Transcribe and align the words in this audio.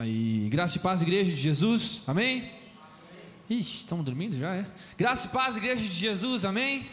Aí, 0.00 0.48
graça 0.48 0.76
e 0.76 0.80
paz, 0.80 1.02
igreja 1.02 1.32
de 1.32 1.36
Jesus, 1.36 2.04
amém? 2.06 2.38
amém. 2.38 3.58
Ixi, 3.58 3.78
estamos 3.78 4.04
dormindo 4.04 4.38
já, 4.38 4.54
é? 4.54 4.64
Graça 4.96 5.26
e 5.26 5.30
paz, 5.30 5.56
igreja 5.56 5.82
de 5.82 5.88
Jesus, 5.88 6.44
amém? 6.44 6.88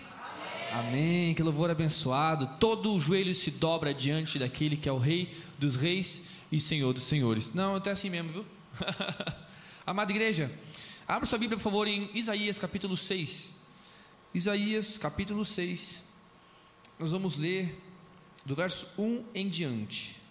amém? 0.71 0.87
Amém, 0.87 1.35
que 1.35 1.43
louvor 1.43 1.69
abençoado. 1.69 2.47
Todo 2.59 2.91
o 2.91 2.99
joelho 2.99 3.35
se 3.35 3.51
dobra 3.51 3.93
diante 3.93 4.39
daquele 4.39 4.75
que 4.75 4.89
é 4.89 4.91
o 4.91 4.97
Rei 4.97 5.31
dos 5.59 5.75
Reis 5.75 6.29
e 6.51 6.59
Senhor 6.59 6.93
dos 6.93 7.03
Senhores. 7.03 7.53
Não, 7.53 7.75
até 7.75 7.91
assim 7.91 8.09
mesmo, 8.09 8.31
viu? 8.31 8.45
Amada 9.85 10.11
igreja, 10.11 10.49
abra 11.07 11.27
sua 11.27 11.37
Bíblia, 11.37 11.59
por 11.59 11.63
favor, 11.63 11.87
em 11.87 12.09
Isaías 12.11 12.57
capítulo 12.57 12.97
6. 12.97 13.51
Isaías 14.33 14.97
capítulo 14.97 15.45
6. 15.45 16.05
Nós 16.97 17.11
vamos 17.11 17.37
ler 17.37 17.79
do 18.43 18.55
verso 18.55 18.87
1 18.97 19.25
em 19.35 19.47
diante. 19.47 20.24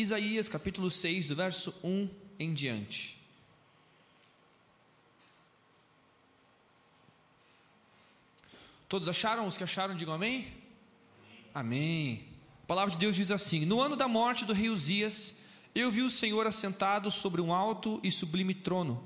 Isaías 0.00 0.48
capítulo 0.48 0.92
6, 0.92 1.26
do 1.26 1.34
verso 1.34 1.74
1 1.82 2.08
em 2.38 2.54
diante. 2.54 3.18
Todos 8.88 9.08
acharam? 9.08 9.44
Os 9.44 9.56
que 9.56 9.64
acharam, 9.64 9.96
digam 9.96 10.14
amém? 10.14 10.46
Amém. 11.52 12.24
A 12.62 12.66
palavra 12.68 12.92
de 12.92 12.98
Deus 12.98 13.16
diz 13.16 13.32
assim: 13.32 13.66
No 13.66 13.80
ano 13.80 13.96
da 13.96 14.06
morte 14.06 14.44
do 14.44 14.52
rei 14.52 14.68
Uzias, 14.68 15.38
eu 15.74 15.90
vi 15.90 16.02
o 16.02 16.10
Senhor 16.10 16.46
assentado 16.46 17.10
sobre 17.10 17.40
um 17.40 17.52
alto 17.52 17.98
e 18.04 18.10
sublime 18.12 18.54
trono, 18.54 19.02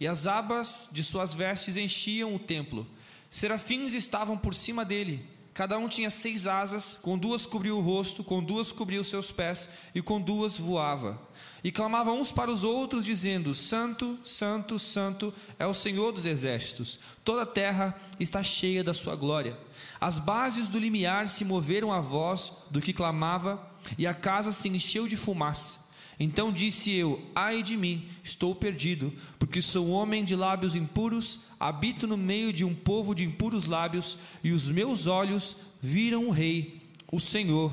e 0.00 0.08
as 0.08 0.26
abas 0.26 0.88
de 0.90 1.04
suas 1.04 1.32
vestes 1.32 1.76
enchiam 1.76 2.34
o 2.34 2.40
templo. 2.40 2.84
Serafins 3.30 3.94
estavam 3.94 4.36
por 4.36 4.56
cima 4.56 4.84
dele 4.84 5.24
Cada 5.54 5.76
um 5.76 5.86
tinha 5.86 6.08
seis 6.08 6.46
asas, 6.46 6.98
com 7.02 7.18
duas 7.18 7.44
cobriu 7.44 7.76
o 7.76 7.80
rosto, 7.80 8.24
com 8.24 8.42
duas 8.42 8.72
cobriu 8.72 9.02
os 9.02 9.08
seus 9.08 9.30
pés, 9.30 9.68
e 9.94 10.00
com 10.00 10.18
duas 10.18 10.58
voava. 10.58 11.20
E 11.62 11.70
clamavam 11.70 12.18
uns 12.18 12.32
para 12.32 12.50
os 12.50 12.64
outros, 12.64 13.04
dizendo: 13.04 13.52
Santo, 13.52 14.18
Santo, 14.24 14.78
Santo 14.78 15.32
é 15.58 15.66
o 15.66 15.74
Senhor 15.74 16.10
dos 16.10 16.24
exércitos, 16.24 16.98
toda 17.22 17.42
a 17.42 17.46
terra 17.46 17.94
está 18.18 18.42
cheia 18.42 18.82
da 18.82 18.94
sua 18.94 19.14
glória. 19.14 19.58
As 20.00 20.18
bases 20.18 20.68
do 20.68 20.78
limiar 20.78 21.28
se 21.28 21.44
moveram 21.44 21.92
à 21.92 22.00
voz 22.00 22.52
do 22.70 22.80
que 22.80 22.92
clamava, 22.92 23.70
e 23.98 24.06
a 24.06 24.14
casa 24.14 24.52
se 24.52 24.68
encheu 24.68 25.06
de 25.06 25.16
fumaça. 25.16 25.81
Então 26.22 26.52
disse 26.52 26.92
eu: 26.92 27.20
Ai 27.34 27.64
de 27.64 27.76
mim, 27.76 28.06
estou 28.22 28.54
perdido, 28.54 29.12
porque 29.40 29.60
sou 29.60 29.88
homem 29.90 30.24
de 30.24 30.36
lábios 30.36 30.76
impuros, 30.76 31.40
habito 31.58 32.06
no 32.06 32.16
meio 32.16 32.52
de 32.52 32.64
um 32.64 32.72
povo 32.72 33.12
de 33.12 33.24
impuros 33.24 33.66
lábios, 33.66 34.16
e 34.42 34.52
os 34.52 34.68
meus 34.68 35.08
olhos 35.08 35.56
viram 35.80 36.28
o 36.28 36.30
Rei, 36.30 36.80
o 37.10 37.18
Senhor 37.18 37.72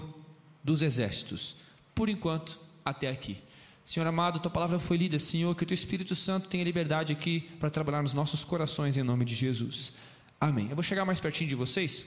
dos 0.63 0.81
exércitos. 0.81 1.57
Por 1.93 2.09
enquanto, 2.09 2.59
até 2.83 3.07
aqui. 3.07 3.37
Senhor 3.85 4.07
amado, 4.07 4.39
tua 4.39 4.51
palavra 4.51 4.79
foi 4.79 4.97
lida, 4.97 5.19
Senhor, 5.19 5.55
que 5.55 5.63
o 5.63 5.65
teu 5.65 5.75
Espírito 5.75 6.15
Santo 6.15 6.47
tenha 6.47 6.63
liberdade 6.63 7.13
aqui 7.13 7.41
para 7.59 7.69
trabalhar 7.69 8.01
nos 8.01 8.13
nossos 8.13 8.43
corações 8.43 8.97
em 8.97 9.03
nome 9.03 9.25
de 9.25 9.35
Jesus. 9.35 9.93
Amém. 10.41 10.67
Eu 10.69 10.75
vou 10.75 10.83
chegar 10.83 11.05
mais 11.05 11.19
pertinho 11.19 11.49
de 11.49 11.55
vocês. 11.55 12.05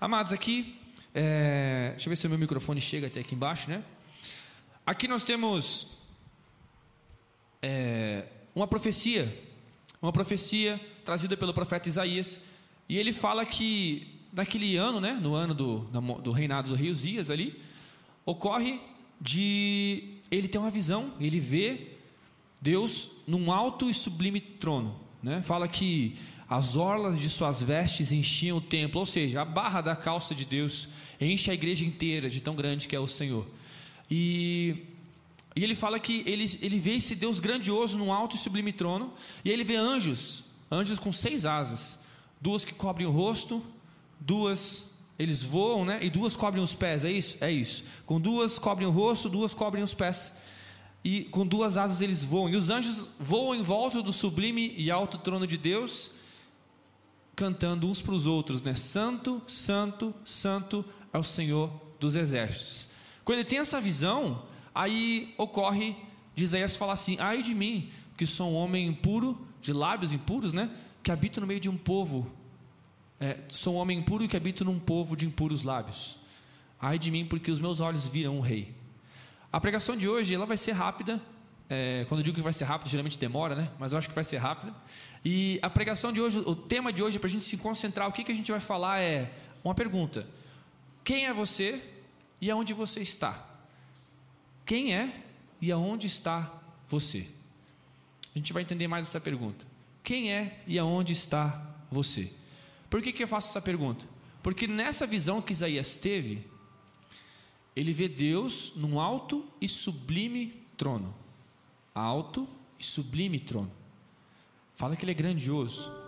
Amados, 0.00 0.32
aqui, 0.32 0.76
é... 1.14 1.90
deixa 1.90 2.08
eu 2.08 2.10
ver 2.10 2.16
se 2.16 2.26
o 2.26 2.30
meu 2.30 2.38
microfone 2.38 2.80
chega 2.80 3.06
até 3.06 3.20
aqui 3.20 3.34
embaixo, 3.34 3.70
né? 3.70 3.82
Aqui 4.90 5.06
nós 5.06 5.22
temos 5.22 5.86
é, 7.62 8.24
uma 8.52 8.66
profecia, 8.66 9.32
uma 10.02 10.10
profecia 10.10 10.80
trazida 11.04 11.36
pelo 11.36 11.54
profeta 11.54 11.88
Isaías, 11.88 12.40
e 12.88 12.98
ele 12.98 13.12
fala 13.12 13.46
que 13.46 14.18
naquele 14.32 14.74
ano, 14.74 15.00
né, 15.00 15.12
no 15.12 15.32
ano 15.32 15.54
do, 15.54 15.78
do 16.20 16.32
reinado 16.32 16.70
do 16.70 16.74
rei 16.74 16.90
Uzias 16.90 17.30
ali, 17.30 17.62
ocorre 18.26 18.80
de 19.20 20.18
ele 20.28 20.48
ter 20.48 20.58
uma 20.58 20.72
visão, 20.72 21.14
ele 21.20 21.38
vê 21.38 21.92
Deus 22.60 23.10
num 23.28 23.52
alto 23.52 23.88
e 23.88 23.94
sublime 23.94 24.40
trono, 24.40 24.98
né? 25.22 25.40
Fala 25.40 25.68
que 25.68 26.18
as 26.48 26.74
orlas 26.74 27.16
de 27.16 27.28
suas 27.28 27.62
vestes 27.62 28.10
enchiam 28.10 28.56
o 28.56 28.60
templo, 28.60 28.98
ou 28.98 29.06
seja, 29.06 29.42
a 29.42 29.44
barra 29.44 29.82
da 29.82 29.94
calça 29.94 30.34
de 30.34 30.44
Deus 30.44 30.88
enche 31.20 31.48
a 31.48 31.54
igreja 31.54 31.84
inteira 31.84 32.28
de 32.28 32.40
tão 32.40 32.56
grande 32.56 32.88
que 32.88 32.96
é 32.96 32.98
o 32.98 33.06
Senhor. 33.06 33.46
E, 34.10 34.86
e 35.54 35.62
ele 35.62 35.74
fala 35.74 36.00
que 36.00 36.22
ele, 36.26 36.44
ele 36.60 36.78
vê 36.78 36.96
esse 36.96 37.14
Deus 37.14 37.38
grandioso 37.38 37.96
num 37.96 38.12
alto 38.12 38.36
e 38.36 38.38
sublime 38.38 38.72
trono, 38.72 39.12
e 39.44 39.50
ele 39.50 39.62
vê 39.62 39.76
anjos, 39.76 40.44
anjos 40.70 40.98
com 40.98 41.12
seis 41.12 41.46
asas, 41.46 42.04
duas 42.40 42.64
que 42.64 42.74
cobrem 42.74 43.06
o 43.06 43.10
rosto, 43.10 43.64
duas 44.18 44.90
eles 45.20 45.44
voam, 45.44 45.84
né? 45.84 45.98
E 46.00 46.08
duas 46.08 46.34
cobrem 46.34 46.64
os 46.64 46.72
pés, 46.72 47.04
é 47.04 47.12
isso? 47.12 47.36
É 47.44 47.52
isso. 47.52 47.84
Com 48.06 48.18
duas 48.18 48.58
cobrem 48.58 48.88
o 48.88 48.90
rosto, 48.90 49.28
duas 49.28 49.52
cobrem 49.52 49.84
os 49.84 49.92
pés. 49.92 50.32
E 51.04 51.24
com 51.24 51.46
duas 51.46 51.76
asas 51.76 52.00
eles 52.00 52.24
voam. 52.24 52.48
E 52.48 52.56
os 52.56 52.70
anjos 52.70 53.06
voam 53.18 53.54
em 53.54 53.60
volta 53.60 54.00
do 54.00 54.14
sublime 54.14 54.74
e 54.78 54.90
alto 54.90 55.18
trono 55.18 55.46
de 55.46 55.58
Deus, 55.58 56.12
cantando 57.36 57.86
uns 57.86 58.00
para 58.00 58.14
os 58.14 58.24
outros, 58.24 58.62
né? 58.62 58.72
Santo, 58.72 59.42
Santo, 59.46 60.14
Santo 60.24 60.82
é 61.12 61.18
o 61.18 61.22
Senhor 61.22 61.70
dos 61.98 62.16
exércitos. 62.16 62.88
Quando 63.30 63.38
ele 63.38 63.48
tem 63.48 63.60
essa 63.60 63.80
visão, 63.80 64.42
aí 64.74 65.32
ocorre 65.38 65.94
de 66.34 66.42
Isaías 66.42 66.74
falar 66.74 66.94
assim: 66.94 67.16
ai 67.20 67.44
de 67.44 67.54
mim, 67.54 67.88
que 68.16 68.26
sou 68.26 68.50
um 68.50 68.56
homem 68.56 68.88
impuro, 68.88 69.38
de 69.60 69.72
lábios 69.72 70.12
impuros, 70.12 70.52
né? 70.52 70.68
Que 71.00 71.12
habito 71.12 71.40
no 71.40 71.46
meio 71.46 71.60
de 71.60 71.70
um 71.70 71.76
povo. 71.76 72.28
É, 73.20 73.38
sou 73.48 73.76
um 73.76 73.76
homem 73.76 74.00
impuro 74.00 74.26
que 74.26 74.36
habito 74.36 74.64
num 74.64 74.80
povo 74.80 75.14
de 75.14 75.26
impuros 75.26 75.62
lábios. 75.62 76.16
Ai 76.80 76.98
de 76.98 77.08
mim, 77.08 77.24
porque 77.24 77.52
os 77.52 77.60
meus 77.60 77.78
olhos 77.78 78.08
viram 78.08 78.36
o 78.36 78.40
rei. 78.40 78.74
A 79.52 79.60
pregação 79.60 79.96
de 79.96 80.08
hoje 80.08 80.34
ela 80.34 80.44
vai 80.44 80.56
ser 80.56 80.72
rápida. 80.72 81.22
É, 81.68 82.04
quando 82.08 82.22
eu 82.22 82.24
digo 82.24 82.34
que 82.34 82.42
vai 82.42 82.52
ser 82.52 82.64
rápida, 82.64 82.90
geralmente 82.90 83.16
demora, 83.16 83.54
né? 83.54 83.70
Mas 83.78 83.92
eu 83.92 83.98
acho 83.98 84.08
que 84.08 84.14
vai 84.16 84.24
ser 84.24 84.38
rápida. 84.38 84.74
E 85.24 85.60
a 85.62 85.70
pregação 85.70 86.12
de 86.12 86.20
hoje, 86.20 86.40
o 86.40 86.56
tema 86.56 86.92
de 86.92 87.00
hoje, 87.00 87.16
para 87.20 87.28
a 87.28 87.30
gente 87.30 87.44
se 87.44 87.56
concentrar, 87.56 88.08
o 88.08 88.12
que, 88.12 88.24
que 88.24 88.32
a 88.32 88.34
gente 88.34 88.50
vai 88.50 88.60
falar 88.60 88.98
é 88.98 89.32
uma 89.62 89.72
pergunta: 89.72 90.26
Quem 91.04 91.26
é 91.26 91.32
você 91.32 91.80
e 92.40 92.50
aonde 92.50 92.72
você 92.72 93.00
está. 93.00 93.46
Quem 94.64 94.94
é 94.94 95.24
e 95.60 95.70
aonde 95.70 96.06
está 96.06 96.52
você? 96.88 97.28
A 98.34 98.38
gente 98.38 98.52
vai 98.52 98.62
entender 98.62 98.88
mais 98.88 99.06
essa 99.06 99.20
pergunta. 99.20 99.66
Quem 100.02 100.32
é 100.32 100.62
e 100.66 100.78
aonde 100.78 101.12
está 101.12 101.76
você? 101.90 102.32
Por 102.88 103.02
que, 103.02 103.12
que 103.12 103.22
eu 103.22 103.28
faço 103.28 103.48
essa 103.48 103.60
pergunta? 103.60 104.08
Porque 104.42 104.66
nessa 104.66 105.06
visão 105.06 105.42
que 105.42 105.52
Isaías 105.52 105.98
teve, 105.98 106.46
ele 107.76 107.92
vê 107.92 108.08
Deus 108.08 108.72
num 108.76 108.98
alto 108.98 109.46
e 109.60 109.68
sublime 109.68 110.62
trono. 110.76 111.14
Alto 111.94 112.48
e 112.78 112.84
sublime 112.84 113.38
trono. 113.38 113.70
Fala 114.74 114.96
que 114.96 115.04
ele 115.04 115.12
é 115.12 115.14
grandioso. 115.14 115.99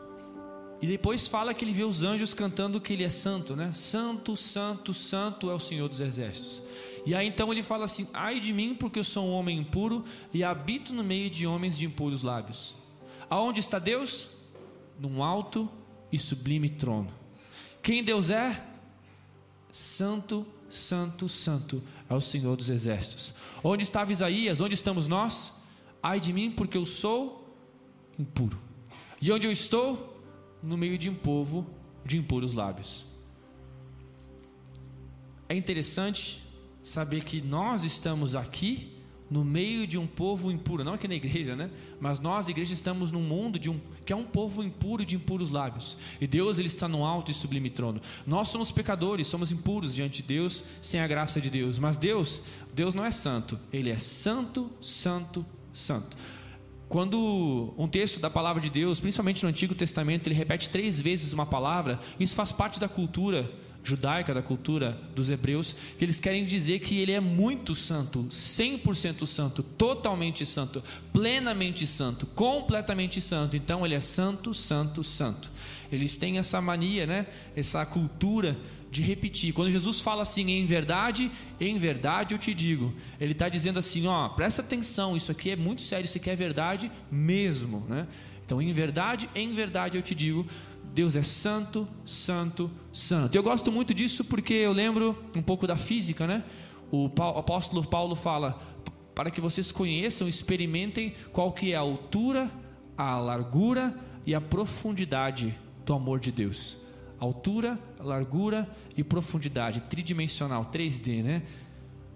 E 0.82 0.86
depois 0.88 1.28
fala 1.28 1.54
que 1.54 1.64
ele 1.64 1.72
vê 1.72 1.84
os 1.84 2.02
anjos 2.02 2.34
cantando 2.34 2.80
que 2.80 2.92
ele 2.92 3.04
é 3.04 3.08
santo, 3.08 3.54
né? 3.54 3.72
Santo, 3.72 4.36
santo, 4.36 4.92
santo 4.92 5.48
é 5.48 5.54
o 5.54 5.58
Senhor 5.60 5.88
dos 5.88 6.00
exércitos. 6.00 6.60
E 7.06 7.14
aí 7.14 7.28
então 7.28 7.52
ele 7.52 7.62
fala 7.62 7.84
assim: 7.84 8.08
Ai 8.12 8.40
de 8.40 8.52
mim, 8.52 8.74
porque 8.74 8.98
eu 8.98 9.04
sou 9.04 9.24
um 9.24 9.32
homem 9.32 9.58
impuro 9.58 10.04
e 10.34 10.42
habito 10.42 10.92
no 10.92 11.04
meio 11.04 11.30
de 11.30 11.46
homens 11.46 11.78
de 11.78 11.84
impuros 11.84 12.24
lábios. 12.24 12.74
Aonde 13.30 13.60
está 13.60 13.78
Deus? 13.78 14.30
Num 14.98 15.22
alto 15.22 15.70
e 16.10 16.18
sublime 16.18 16.68
trono. 16.68 17.12
Quem 17.80 18.02
Deus 18.02 18.28
é? 18.28 18.60
Santo, 19.70 20.44
santo, 20.68 21.28
santo 21.28 21.80
é 22.10 22.14
o 22.14 22.20
Senhor 22.20 22.56
dos 22.56 22.68
exércitos. 22.68 23.34
Onde 23.62 23.84
estava 23.84 24.10
Isaías? 24.10 24.60
Onde 24.60 24.74
estamos 24.74 25.06
nós? 25.06 25.62
Ai 26.02 26.18
de 26.18 26.32
mim, 26.32 26.50
porque 26.50 26.76
eu 26.76 26.84
sou 26.84 27.56
impuro. 28.18 28.58
E 29.20 29.30
onde 29.30 29.46
eu 29.46 29.52
estou? 29.52 30.11
No 30.62 30.76
meio 30.76 30.96
de 30.96 31.10
um 31.10 31.14
povo 31.14 31.66
de 32.04 32.16
impuros 32.16 32.54
lábios. 32.54 33.06
É 35.48 35.54
interessante 35.54 36.42
saber 36.82 37.24
que 37.24 37.40
nós 37.40 37.84
estamos 37.84 38.34
aqui 38.34 38.92
no 39.32 39.42
meio 39.42 39.86
de 39.86 39.96
um 39.96 40.06
povo 40.06 40.52
impuro, 40.52 40.84
não 40.84 40.92
aqui 40.92 41.08
na 41.08 41.14
igreja, 41.14 41.56
né? 41.56 41.70
Mas 41.98 42.20
nós, 42.20 42.48
igreja, 42.48 42.74
estamos 42.74 43.10
num 43.10 43.22
mundo 43.22 43.58
de 43.58 43.70
um 43.70 43.80
que 44.04 44.12
é 44.12 44.16
um 44.16 44.24
povo 44.24 44.62
impuro 44.62 45.06
de 45.06 45.16
impuros 45.16 45.50
lábios. 45.50 45.96
E 46.20 46.26
Deus 46.26 46.58
ele 46.58 46.68
está 46.68 46.86
no 46.86 47.04
alto 47.04 47.30
e 47.30 47.34
sublime 47.34 47.70
trono. 47.70 48.00
Nós 48.26 48.48
somos 48.48 48.70
pecadores, 48.70 49.26
somos 49.26 49.50
impuros 49.50 49.94
diante 49.94 50.20
de 50.20 50.28
Deus, 50.28 50.62
sem 50.82 51.00
a 51.00 51.06
graça 51.06 51.40
de 51.40 51.48
Deus. 51.48 51.78
Mas 51.78 51.96
Deus, 51.96 52.42
Deus 52.74 52.94
não 52.94 53.04
é 53.04 53.10
santo, 53.10 53.58
ele 53.72 53.88
é 53.88 53.96
santo, 53.96 54.70
santo, 54.82 55.46
santo. 55.72 56.16
Quando 56.92 57.72
um 57.78 57.88
texto 57.88 58.20
da 58.20 58.28
palavra 58.28 58.60
de 58.60 58.68
Deus, 58.68 59.00
principalmente 59.00 59.42
no 59.42 59.48
Antigo 59.48 59.74
Testamento, 59.74 60.26
ele 60.26 60.34
repete 60.34 60.68
três 60.68 61.00
vezes 61.00 61.32
uma 61.32 61.46
palavra, 61.46 61.98
isso 62.20 62.36
faz 62.36 62.52
parte 62.52 62.78
da 62.78 62.86
cultura 62.86 63.50
judaica, 63.82 64.34
da 64.34 64.42
cultura 64.42 65.00
dos 65.16 65.30
hebreus, 65.30 65.74
que 65.98 66.04
eles 66.04 66.20
querem 66.20 66.44
dizer 66.44 66.80
que 66.80 67.00
ele 67.00 67.12
é 67.12 67.18
muito 67.18 67.74
santo, 67.74 68.26
100% 68.28 69.24
santo, 69.24 69.62
totalmente 69.62 70.44
santo, 70.44 70.84
plenamente 71.14 71.86
santo, 71.86 72.26
completamente 72.26 73.22
santo. 73.22 73.56
Então 73.56 73.86
ele 73.86 73.94
é 73.94 74.00
santo, 74.00 74.52
santo, 74.52 75.02
santo. 75.02 75.50
Eles 75.90 76.18
têm 76.18 76.36
essa 76.36 76.60
mania, 76.60 77.06
né? 77.06 77.26
Essa 77.56 77.86
cultura 77.86 78.54
de 78.92 79.00
repetir. 79.00 79.54
Quando 79.54 79.70
Jesus 79.70 80.00
fala 80.00 80.20
assim, 80.20 80.50
em 80.50 80.66
verdade, 80.66 81.30
em 81.58 81.78
verdade 81.78 82.34
eu 82.34 82.38
te 82.38 82.52
digo, 82.52 82.92
ele 83.18 83.32
está 83.32 83.48
dizendo 83.48 83.78
assim, 83.78 84.06
ó, 84.06 84.28
presta 84.28 84.60
atenção, 84.60 85.16
isso 85.16 85.32
aqui 85.32 85.50
é 85.50 85.56
muito 85.56 85.80
sério, 85.80 86.04
isso 86.04 86.18
aqui 86.18 86.28
é 86.28 86.36
verdade 86.36 86.92
mesmo, 87.10 87.86
né? 87.88 88.06
Então, 88.44 88.60
em 88.60 88.70
verdade, 88.70 89.30
em 89.34 89.54
verdade 89.54 89.96
eu 89.96 90.02
te 90.02 90.14
digo, 90.14 90.46
Deus 90.92 91.16
é 91.16 91.22
santo, 91.22 91.88
santo, 92.04 92.70
santo. 92.92 93.34
Eu 93.34 93.42
gosto 93.42 93.72
muito 93.72 93.94
disso 93.94 94.26
porque 94.26 94.52
eu 94.52 94.74
lembro 94.74 95.16
um 95.34 95.40
pouco 95.40 95.66
da 95.66 95.74
física, 95.74 96.26
né? 96.26 96.44
O 96.90 97.06
apóstolo 97.06 97.82
Paulo 97.82 98.14
fala 98.14 98.60
para 99.14 99.30
que 99.30 99.40
vocês 99.40 99.72
conheçam, 99.72 100.28
experimentem 100.28 101.14
qual 101.32 101.50
que 101.50 101.72
é 101.72 101.76
a 101.76 101.80
altura, 101.80 102.50
a 102.94 103.16
largura 103.16 103.98
e 104.26 104.34
a 104.34 104.40
profundidade 104.40 105.58
do 105.86 105.94
amor 105.94 106.20
de 106.20 106.30
Deus. 106.30 106.76
Altura, 107.22 107.78
largura 108.00 108.68
e 108.96 109.04
profundidade, 109.04 109.80
tridimensional, 109.82 110.64
3D, 110.64 111.22
né? 111.22 111.42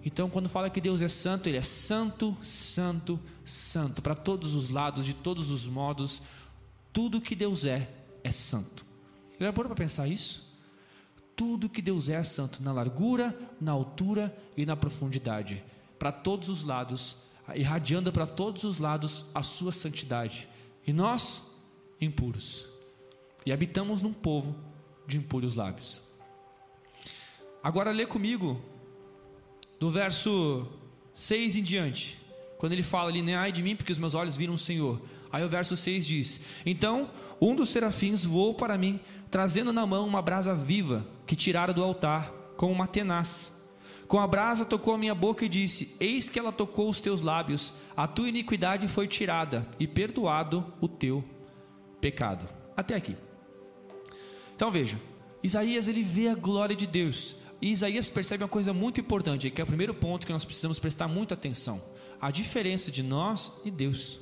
Então, 0.03 0.29
quando 0.29 0.49
fala 0.49 0.69
que 0.69 0.81
Deus 0.81 1.01
é 1.01 1.07
santo, 1.07 1.47
Ele 1.47 1.55
é 1.55 1.61
santo, 1.61 2.35
santo, 2.41 3.17
santo, 3.45 4.01
para 4.01 4.13
todos 4.13 4.53
os 4.53 4.69
lados, 4.69 5.05
de 5.05 5.13
todos 5.13 5.49
os 5.49 5.65
modos, 5.65 6.23
tudo 6.91 7.21
que 7.21 7.35
Deus 7.35 7.65
é, 7.65 7.89
é 8.21 8.31
santo. 8.31 8.85
Já 9.39 9.53
parou 9.53 9.69
para 9.69 9.81
pensar 9.81 10.09
isso? 10.09 10.53
Tudo 11.37 11.69
que 11.69 11.81
Deus 11.81 12.09
é 12.09 12.15
é 12.15 12.23
santo, 12.23 12.61
na 12.61 12.73
largura, 12.73 13.33
na 13.61 13.71
altura 13.71 14.37
e 14.57 14.65
na 14.65 14.75
profundidade, 14.75 15.63
para 15.97 16.11
todos 16.11 16.49
os 16.49 16.65
lados, 16.65 17.15
irradiando 17.55 18.11
para 18.11 18.27
todos 18.27 18.65
os 18.65 18.79
lados 18.79 19.23
a 19.33 19.41
sua 19.41 19.71
santidade. 19.71 20.49
E 20.85 20.91
nós, 20.91 21.49
impuros, 22.01 22.67
e 23.45 23.53
habitamos 23.53 24.01
num 24.01 24.11
povo 24.11 24.67
de 25.07 25.17
impuros 25.17 25.55
lábios. 25.55 26.01
Agora 27.63 27.91
lê 27.91 28.05
comigo 28.05 28.61
do 29.79 29.89
verso 29.89 30.67
6 31.15 31.55
em 31.55 31.63
diante, 31.63 32.19
quando 32.57 32.73
ele 32.73 32.83
fala 32.83 33.09
ali, 33.09 33.21
né, 33.21 33.35
ai 33.35 33.51
de 33.51 33.63
mim, 33.63 33.75
porque 33.75 33.91
os 33.91 33.97
meus 33.97 34.13
olhos 34.13 34.35
viram 34.35 34.53
o 34.53 34.59
Senhor. 34.59 35.01
Aí 35.31 35.43
o 35.43 35.49
verso 35.49 35.75
6 35.75 36.05
diz: 36.05 36.41
Então 36.65 37.09
um 37.39 37.55
dos 37.55 37.69
serafins 37.69 38.23
voou 38.23 38.53
para 38.53 38.77
mim, 38.77 38.99
trazendo 39.29 39.71
na 39.73 39.85
mão 39.85 40.07
uma 40.07 40.21
brasa 40.21 40.53
viva 40.53 41.05
que 41.25 41.35
tirara 41.35 41.73
do 41.73 41.83
altar, 41.83 42.31
com 42.55 42.71
uma 42.71 42.87
tenaz. 42.87 43.55
Com 44.07 44.19
a 44.19 44.27
brasa 44.27 44.63
tocou 44.63 44.93
a 44.93 44.97
minha 44.97 45.13
boca 45.13 45.45
e 45.45 45.49
disse: 45.49 45.95
Eis 45.99 46.29
que 46.29 46.39
ela 46.39 46.51
tocou 46.51 46.89
os 46.89 47.01
teus 47.01 47.21
lábios, 47.21 47.73
a 47.95 48.07
tua 48.07 48.29
iniquidade 48.29 48.87
foi 48.87 49.07
tirada 49.07 49.67
e 49.79 49.85
perdoado 49.85 50.65
o 50.79 50.87
teu 50.87 51.23
pecado. 51.99 52.47
Até 52.75 52.95
aqui. 52.95 53.17
Então 54.57 54.71
veja, 54.71 54.99
Isaías 55.43 55.87
ele 55.87 56.01
vê 56.01 56.29
a 56.29 56.33
glória 56.33 56.75
de 56.75 56.87
Deus. 56.87 57.35
E 57.61 57.71
Isaías 57.71 58.09
percebe 58.09 58.43
uma 58.43 58.49
coisa 58.49 58.73
muito 58.73 58.99
importante, 58.99 59.51
que 59.51 59.61
é 59.61 59.63
o 59.63 59.67
primeiro 59.67 59.93
ponto 59.93 60.25
que 60.25 60.33
nós 60.33 60.43
precisamos 60.43 60.79
prestar 60.79 61.07
muita 61.07 61.35
atenção: 61.35 61.79
a 62.19 62.31
diferença 62.31 62.89
de 62.89 63.03
nós 63.03 63.51
e 63.63 63.69
Deus. 63.69 64.19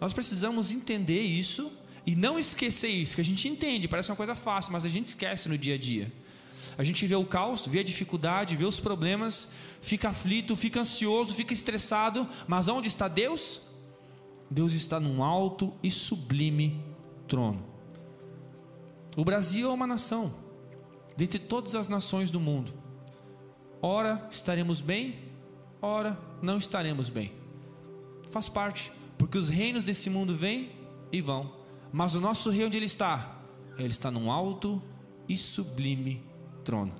Nós 0.00 0.12
precisamos 0.12 0.70
entender 0.70 1.22
isso 1.22 1.72
e 2.06 2.14
não 2.14 2.38
esquecer 2.38 2.86
isso, 2.86 3.16
que 3.16 3.20
a 3.20 3.24
gente 3.24 3.48
entende, 3.48 3.88
parece 3.88 4.12
uma 4.12 4.16
coisa 4.16 4.36
fácil, 4.36 4.72
mas 4.72 4.84
a 4.84 4.88
gente 4.88 5.06
esquece 5.06 5.48
no 5.48 5.58
dia 5.58 5.74
a 5.74 5.78
dia. 5.78 6.12
A 6.78 6.84
gente 6.84 7.04
vê 7.04 7.16
o 7.16 7.24
caos, 7.24 7.66
vê 7.66 7.80
a 7.80 7.84
dificuldade, 7.84 8.54
vê 8.54 8.64
os 8.64 8.78
problemas, 8.78 9.48
fica 9.82 10.10
aflito, 10.10 10.54
fica 10.54 10.80
ansioso, 10.80 11.34
fica 11.34 11.52
estressado, 11.52 12.28
mas 12.46 12.68
onde 12.68 12.86
está 12.86 13.08
Deus? 13.08 13.62
Deus 14.48 14.72
está 14.72 15.00
num 15.00 15.24
alto 15.24 15.72
e 15.82 15.90
sublime 15.90 16.80
trono. 17.26 17.73
O 19.16 19.24
Brasil 19.24 19.70
é 19.70 19.72
uma 19.72 19.86
nação, 19.86 20.34
dentre 21.16 21.38
todas 21.38 21.74
as 21.74 21.88
nações 21.88 22.30
do 22.30 22.40
mundo. 22.40 22.72
Ora 23.80 24.26
estaremos 24.30 24.80
bem, 24.80 25.18
ora 25.80 26.18
não 26.42 26.58
estaremos 26.58 27.08
bem. 27.08 27.32
Faz 28.30 28.48
parte, 28.48 28.90
porque 29.16 29.38
os 29.38 29.48
reinos 29.48 29.84
desse 29.84 30.10
mundo 30.10 30.34
vêm 30.34 30.72
e 31.12 31.20
vão 31.20 31.64
mas 31.96 32.16
o 32.16 32.20
nosso 32.20 32.50
rei, 32.50 32.66
onde 32.66 32.76
ele 32.76 32.86
está? 32.86 33.38
Ele 33.78 33.86
está 33.86 34.10
num 34.10 34.28
alto 34.28 34.82
e 35.28 35.36
sublime 35.36 36.20
trono. 36.64 36.92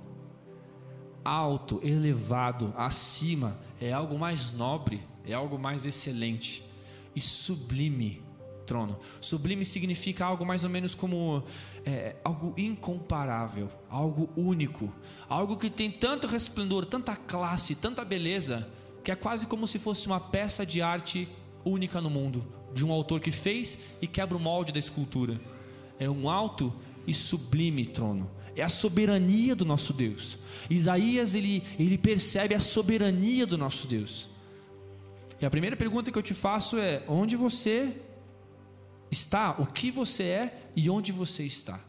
Alto, 1.21 1.81
elevado, 1.83 2.73
acima, 2.77 3.59
é 3.81 3.91
algo 3.91 4.17
mais 4.17 4.53
nobre, 4.53 5.05
é 5.25 5.33
algo 5.33 5.59
mais 5.59 5.85
excelente. 5.85 6.63
E 7.13 7.19
sublime 7.19 8.23
trono. 8.65 8.97
Sublime 9.21 9.65
significa 9.65 10.25
algo 10.25 10.45
mais 10.45 10.63
ou 10.63 10.69
menos 10.69 10.93
como 10.93 11.43
é, 11.85 12.15
algo 12.23 12.53
incomparável, 12.57 13.69
algo 13.89 14.29
único, 14.35 14.91
algo 15.29 15.57
que 15.57 15.69
tem 15.69 15.89
tanto 15.91 16.27
resplendor, 16.27 16.85
tanta 16.85 17.15
classe, 17.15 17.75
tanta 17.75 18.03
beleza, 18.03 18.67
que 19.03 19.11
é 19.11 19.15
quase 19.15 19.45
como 19.45 19.67
se 19.67 19.79
fosse 19.79 20.07
uma 20.07 20.19
peça 20.19 20.65
de 20.65 20.81
arte 20.81 21.27
única 21.63 22.01
no 22.01 22.09
mundo, 22.09 22.45
de 22.73 22.83
um 22.85 22.91
autor 22.91 23.19
que 23.19 23.31
fez 23.31 23.77
e 24.01 24.07
quebra 24.07 24.37
o 24.37 24.39
molde 24.39 24.71
da 24.71 24.79
escultura. 24.79 25.39
É 25.99 26.09
um 26.09 26.29
alto 26.29 26.73
e 27.07 27.13
sublime 27.13 27.85
trono. 27.85 28.29
É 28.55 28.63
a 28.63 28.69
soberania 28.69 29.55
do 29.55 29.65
nosso 29.65 29.91
Deus. 29.91 30.37
Isaías 30.69 31.35
ele, 31.35 31.63
ele 31.77 31.97
percebe 31.97 32.55
a 32.55 32.59
soberania 32.59 33.45
do 33.45 33.57
nosso 33.57 33.85
Deus. 33.85 34.29
E 35.41 35.45
a 35.45 35.49
primeira 35.49 35.75
pergunta 35.75 36.11
que 36.11 36.17
eu 36.17 36.23
te 36.23 36.33
faço 36.33 36.77
é: 36.77 37.03
onde 37.07 37.35
você 37.35 37.91
está? 39.11 39.51
O 39.59 39.65
que 39.65 39.91
você 39.91 40.23
é 40.23 40.69
e 40.75 40.89
onde 40.89 41.11
você 41.11 41.43
está? 41.43 41.79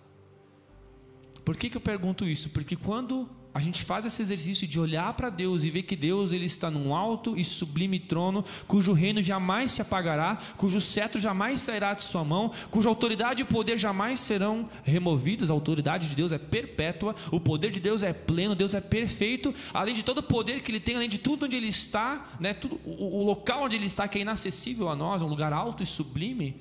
Por 1.44 1.56
que, 1.56 1.70
que 1.70 1.76
eu 1.76 1.80
pergunto 1.80 2.24
isso? 2.24 2.50
Porque 2.50 2.74
quando 2.74 3.28
a 3.56 3.58
gente 3.58 3.84
faz 3.84 4.04
esse 4.04 4.20
exercício 4.20 4.68
de 4.68 4.78
olhar 4.78 5.14
para 5.14 5.30
Deus 5.30 5.64
e 5.64 5.70
ver 5.70 5.84
que 5.84 5.96
Deus 5.96 6.30
ele 6.30 6.44
está 6.44 6.70
num 6.70 6.94
alto 6.94 7.34
e 7.38 7.42
sublime 7.42 7.98
trono, 7.98 8.44
cujo 8.68 8.92
reino 8.92 9.22
jamais 9.22 9.72
se 9.72 9.80
apagará, 9.80 10.36
cujo 10.58 10.78
cetro 10.78 11.18
jamais 11.18 11.62
sairá 11.62 11.94
de 11.94 12.02
sua 12.02 12.22
mão, 12.22 12.52
cuja 12.70 12.90
autoridade 12.90 13.40
e 13.40 13.46
poder 13.46 13.78
jamais 13.78 14.20
serão 14.20 14.68
removidos. 14.82 15.50
A 15.50 15.54
autoridade 15.54 16.10
de 16.10 16.14
Deus 16.14 16.32
é 16.32 16.38
perpétua, 16.38 17.16
o 17.32 17.40
poder 17.40 17.70
de 17.70 17.80
Deus 17.80 18.02
é 18.02 18.12
pleno, 18.12 18.54
Deus 18.54 18.74
é 18.74 18.80
perfeito. 18.80 19.54
Além 19.72 19.94
de 19.94 20.04
todo 20.04 20.18
o 20.18 20.22
poder 20.22 20.60
que 20.60 20.70
ele 20.70 20.80
tem, 20.80 20.96
além 20.96 21.08
de 21.08 21.16
tudo 21.16 21.46
onde 21.46 21.56
ele 21.56 21.68
está, 21.68 22.28
né, 22.38 22.52
tudo, 22.52 22.78
o, 22.84 23.20
o 23.20 23.24
local 23.24 23.62
onde 23.62 23.76
ele 23.76 23.86
está 23.86 24.06
que 24.06 24.18
é 24.18 24.20
inacessível 24.20 24.90
a 24.90 24.94
nós, 24.94 25.22
um 25.22 25.28
lugar 25.28 25.54
alto 25.54 25.82
e 25.82 25.86
sublime, 25.86 26.60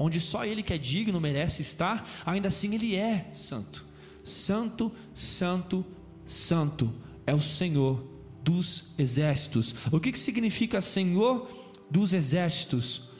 onde 0.00 0.18
só 0.18 0.46
ele 0.46 0.62
que 0.62 0.72
é 0.72 0.78
digno 0.78 1.20
merece 1.20 1.60
estar, 1.60 2.08
ainda 2.24 2.48
assim 2.48 2.74
ele 2.74 2.96
é 2.96 3.30
santo. 3.34 3.84
Santo, 4.24 4.90
santo, 5.14 5.84
Santo 6.24 6.92
é 7.26 7.34
o 7.34 7.40
Senhor 7.40 8.02
dos 8.42 8.94
exércitos. 8.96 9.74
O 9.92 10.00
que, 10.00 10.10
que 10.10 10.18
significa 10.18 10.80
Senhor 10.80 11.48
dos 11.90 12.14
exércitos? 12.14 13.10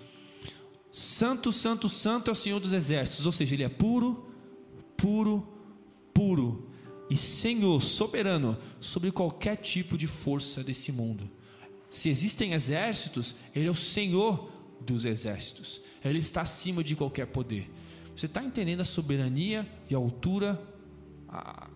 Santo, 0.91 1.53
Santo, 1.53 1.89
Santo 1.89 2.31
é 2.31 2.33
o 2.33 2.37
Senhor 2.37 2.59
dos 2.59 2.73
exércitos, 2.73 3.27
ou 3.27 3.33
seja, 3.33 3.55
Ele 3.55 3.65
é 3.65 3.69
puro, 3.69 4.33
puro, 4.97 5.47
puro 6.15 6.71
e 7.11 7.17
Senhor, 7.17 7.83
soberano 7.83 8.57
sobre 8.79 9.11
qualquer 9.11 9.57
tipo 9.57 9.99
de 9.99 10.07
força 10.07 10.63
desse 10.63 10.93
mundo. 10.93 11.29
Se 11.91 12.09
existem 12.09 12.53
exércitos, 12.53 13.35
Ele 13.55 13.67
é 13.67 13.71
o 13.71 13.75
Senhor 13.75 14.50
dos 14.81 15.05
exércitos, 15.05 15.81
Ele 16.05 16.19
está 16.19 16.43
acima 16.43 16.83
de 16.83 16.97
qualquer 16.97 17.27
poder. 17.27 17.71
Você 18.15 18.27
está 18.27 18.43
entendendo 18.43 18.81
a 18.81 18.85
soberania 18.85 19.67
e 19.89 19.95
a 19.95 19.99
altura 19.99 20.61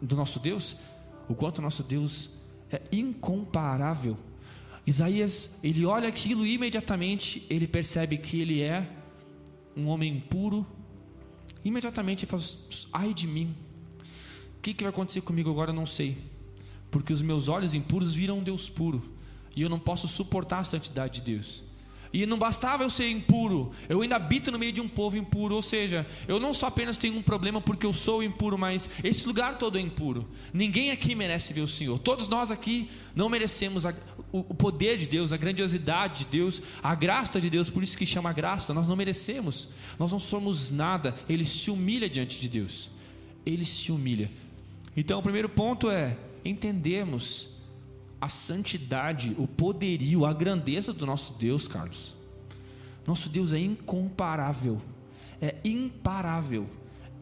do 0.02 0.16
nosso 0.16 0.40
Deus? 0.40 0.76
o 1.28 1.34
quanto 1.34 1.62
nosso 1.62 1.82
Deus 1.82 2.30
é 2.70 2.80
incomparável. 2.92 4.16
Isaías, 4.86 5.58
ele 5.62 5.86
olha 5.86 6.08
aquilo 6.08 6.44
e 6.44 6.54
imediatamente 6.54 7.44
ele 7.48 7.66
percebe 7.66 8.18
que 8.18 8.40
ele 8.40 8.60
é 8.60 8.88
um 9.76 9.86
homem 9.88 10.20
puro. 10.20 10.66
Imediatamente 11.64 12.24
ele 12.24 12.30
fala: 12.30 12.42
ai 12.92 13.14
de 13.14 13.26
mim, 13.26 13.54
o 14.58 14.60
que, 14.60 14.74
que 14.74 14.84
vai 14.84 14.90
acontecer 14.90 15.22
comigo 15.22 15.50
agora? 15.50 15.70
Eu 15.70 15.74
não 15.74 15.86
sei, 15.86 16.18
porque 16.90 17.12
os 17.12 17.22
meus 17.22 17.48
olhos 17.48 17.74
impuros 17.74 18.14
viram 18.14 18.38
um 18.38 18.42
Deus 18.42 18.68
puro 18.68 19.02
e 19.56 19.62
eu 19.62 19.68
não 19.68 19.78
posso 19.78 20.06
suportar 20.06 20.58
a 20.58 20.64
santidade 20.64 21.20
de 21.20 21.32
Deus. 21.32 21.62
E 22.14 22.26
não 22.26 22.38
bastava 22.38 22.84
eu 22.84 22.90
ser 22.90 23.10
impuro, 23.10 23.72
eu 23.88 24.00
ainda 24.00 24.14
habito 24.14 24.52
no 24.52 24.58
meio 24.58 24.70
de 24.70 24.80
um 24.80 24.88
povo 24.88 25.16
impuro. 25.16 25.56
Ou 25.56 25.60
seja, 25.60 26.06
eu 26.28 26.38
não 26.38 26.54
só 26.54 26.68
apenas 26.68 26.96
tenho 26.96 27.16
um 27.18 27.22
problema 27.22 27.60
porque 27.60 27.84
eu 27.84 27.92
sou 27.92 28.22
impuro, 28.22 28.56
mas 28.56 28.88
esse 29.02 29.26
lugar 29.26 29.58
todo 29.58 29.78
é 29.78 29.80
impuro. 29.80 30.24
Ninguém 30.52 30.92
aqui 30.92 31.12
merece 31.16 31.52
ver 31.52 31.62
o 31.62 31.66
Senhor. 31.66 31.98
Todos 31.98 32.28
nós 32.28 32.52
aqui 32.52 32.88
não 33.16 33.28
merecemos 33.28 33.84
a, 33.84 33.92
o, 34.30 34.38
o 34.38 34.54
poder 34.54 34.96
de 34.96 35.08
Deus, 35.08 35.32
a 35.32 35.36
grandiosidade 35.36 36.24
de 36.24 36.30
Deus, 36.30 36.62
a 36.80 36.94
graça 36.94 37.40
de 37.40 37.50
Deus, 37.50 37.68
por 37.68 37.82
isso 37.82 37.98
que 37.98 38.06
chama 38.06 38.32
graça. 38.32 38.72
Nós 38.72 38.86
não 38.86 38.94
merecemos, 38.94 39.70
nós 39.98 40.12
não 40.12 40.20
somos 40.20 40.70
nada. 40.70 41.16
Ele 41.28 41.44
se 41.44 41.68
humilha 41.68 42.08
diante 42.08 42.38
de 42.38 42.48
Deus. 42.48 42.90
Ele 43.44 43.64
se 43.64 43.90
humilha. 43.90 44.30
Então, 44.96 45.18
o 45.18 45.22
primeiro 45.22 45.48
ponto 45.48 45.90
é 45.90 46.16
entendermos 46.44 47.53
a 48.24 48.28
santidade, 48.28 49.36
o 49.38 49.46
poderio, 49.46 50.24
a 50.24 50.32
grandeza 50.32 50.94
do 50.94 51.04
nosso 51.04 51.34
Deus, 51.34 51.68
Carlos. 51.68 52.16
Nosso 53.06 53.28
Deus 53.28 53.52
é 53.52 53.58
incomparável, 53.58 54.80
é 55.42 55.56
imparável, 55.62 56.66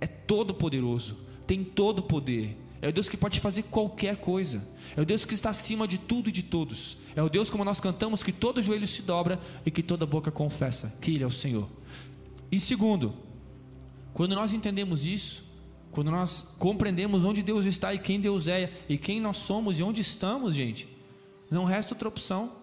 é 0.01 0.07
todo 0.07 0.55
poderoso, 0.55 1.19
tem 1.45 1.65
todo 1.65 2.05
poder. 2.05 2.57
É 2.81 2.89
o 2.89 2.93
Deus 2.93 3.09
que 3.09 3.17
pode 3.17 3.41
fazer 3.41 3.65
qualquer 3.65 4.19
coisa. 4.19 4.65
É 4.97 5.01
o 5.01 5.05
Deus 5.05 5.25
que 5.25 5.35
está 5.35 5.51
acima 5.51 5.89
de 5.89 5.99
tudo 5.99 6.29
e 6.29 6.33
de 6.33 6.45
todos. 6.45 6.99
É 7.17 7.23
o 7.23 7.29
Deus, 7.29 7.51
como 7.51 7.65
nós 7.65 7.81
cantamos, 7.81 8.23
que 8.23 8.31
todo 8.31 8.63
joelho 8.63 8.87
se 8.87 9.03
dobra 9.03 9.41
e 9.67 9.73
que 9.73 9.83
toda 9.83 10.07
boca 10.07 10.31
confessa 10.31 10.99
que 11.01 11.17
Ele 11.17 11.25
é 11.25 11.27
o 11.27 11.33
Senhor. 11.33 11.69
E 12.51 12.61
segundo, 12.61 13.13
quando 14.15 14.37
nós 14.37 14.53
entendemos 14.53 15.05
isso, 15.05 15.52
quando 15.93 16.11
nós 16.11 16.55
compreendemos 16.59 17.23
onde 17.23 17.43
Deus 17.43 17.67
está 17.67 17.93
e 17.93 17.99
quem 17.99 18.19
Deus 18.19 18.49
é, 18.49 18.73
e 18.89 18.97
quem 18.97 19.21
nós 19.21 19.37
somos 19.37 19.79
e 19.79 19.83
onde 19.83 20.01
estamos, 20.01 20.55
gente, 20.55 20.89
não 21.51 21.65
resta 21.65 21.95
outra 21.95 22.09
opção 22.09 22.57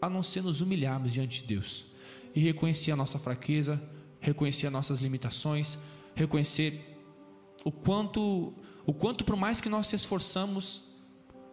a 0.00 0.10
não 0.10 0.22
ser 0.22 0.42
nos 0.42 0.60
humilharmos 0.60 1.12
diante 1.12 1.40
de 1.40 1.48
Deus 1.48 1.86
e 2.34 2.40
reconhecer 2.40 2.92
a 2.92 2.96
nossa 2.96 3.18
fraqueza, 3.18 3.82
reconhecer 4.20 4.66
as 4.66 4.72
nossas 4.72 5.00
limitações, 5.00 5.78
reconhecer 6.14 6.98
o 7.64 7.72
quanto, 7.72 8.52
o 8.84 8.92
quanto 8.92 9.24
por 9.24 9.36
mais 9.36 9.58
que 9.58 9.70
nós 9.70 9.86
se 9.86 9.96
esforçamos, 9.96 10.82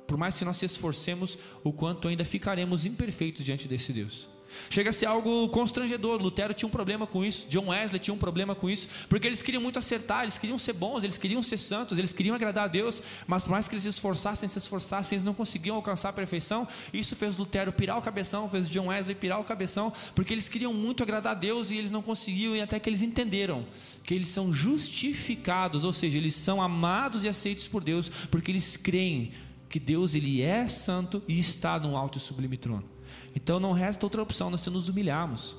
por 0.06 0.18
mais 0.18 0.36
que 0.36 0.44
nós 0.44 0.58
se 0.58 0.66
esforcemos, 0.66 1.38
o 1.64 1.72
quanto 1.72 2.10
ainda 2.10 2.26
ficaremos 2.26 2.86
imperfeitos 2.86 3.46
diante 3.46 3.66
desse 3.66 3.94
Deus. 3.94 4.33
Chega 4.70 4.90
a 4.90 4.94
ser 4.94 5.06
algo 5.06 5.48
constrangedor. 5.50 6.22
Lutero 6.22 6.54
tinha 6.54 6.68
um 6.68 6.72
problema 6.72 7.06
com 7.06 7.24
isso, 7.24 7.48
John 7.50 7.70
Wesley 7.70 8.00
tinha 8.00 8.14
um 8.14 8.18
problema 8.18 8.56
com 8.56 8.70
isso, 8.70 8.88
porque 9.10 9.28
eles 9.28 9.42
queriam 9.42 9.62
muito 9.62 9.80
acertar, 9.80 10.24
eles 10.24 10.38
queriam 10.38 10.58
ser 10.58 10.74
bons, 10.74 11.04
eles 11.04 11.18
queriam 11.18 11.44
ser 11.44 11.58
santos, 11.58 11.98
eles 11.98 12.14
queriam 12.14 12.36
agradar 12.36 12.66
a 12.66 12.68
Deus, 12.68 13.02
mas 13.28 13.44
por 13.44 13.52
mais 13.52 13.68
que 13.68 13.74
eles 13.74 13.84
se 13.84 13.90
esforçassem, 13.90 14.48
se 14.48 14.58
esforçassem, 14.58 15.16
eles 15.16 15.26
não 15.26 15.34
conseguiam 15.34 15.76
alcançar 15.76 16.10
a 16.10 16.14
perfeição. 16.14 16.68
Isso 16.94 17.16
fez 17.16 17.38
Lutero 17.38 17.72
pirar 17.72 17.98
o 17.98 18.02
cabeção, 18.02 18.50
fez 18.50 18.70
John 18.70 18.88
Wesley 18.88 19.16
pirar 19.16 19.40
o 19.40 19.44
cabeção, 19.44 19.92
porque 20.16 20.34
eles 20.34 20.50
queriam 20.50 20.74
muito 20.74 21.04
agradar 21.04 21.34
a 21.34 21.40
Deus 21.40 21.72
e 21.72 21.78
eles 21.78 21.92
não 21.92 22.02
conseguiam, 22.02 22.56
e 22.56 22.62
até 22.62 22.80
que 22.80 22.90
eles 22.90 23.02
entenderam 23.02 23.66
que 24.04 24.14
eles 24.14 24.28
são 24.28 24.54
justificados, 24.54 25.84
ou 25.84 25.94
seja, 25.94 26.18
eles 26.18 26.36
são 26.36 26.62
amados 26.62 27.24
e 27.24 27.30
aceitos 27.30 27.68
por 27.68 27.84
Deus, 27.84 28.10
porque 28.30 28.52
eles 28.52 28.76
creem 28.76 29.32
que 29.70 29.80
Deus 29.80 30.14
ele 30.14 30.42
é 30.42 30.68
santo 30.68 31.24
e 31.28 31.40
está 31.40 31.80
no 31.80 31.98
alto 31.98 32.18
e 32.18 32.22
sublime 32.22 32.58
trono. 32.58 32.93
Então 33.36 33.60
não 33.60 33.72
resta 33.72 34.06
outra 34.06 34.22
opção 34.22 34.50
nós 34.50 34.66
nos 34.68 34.90
humilharmos. 34.90 35.56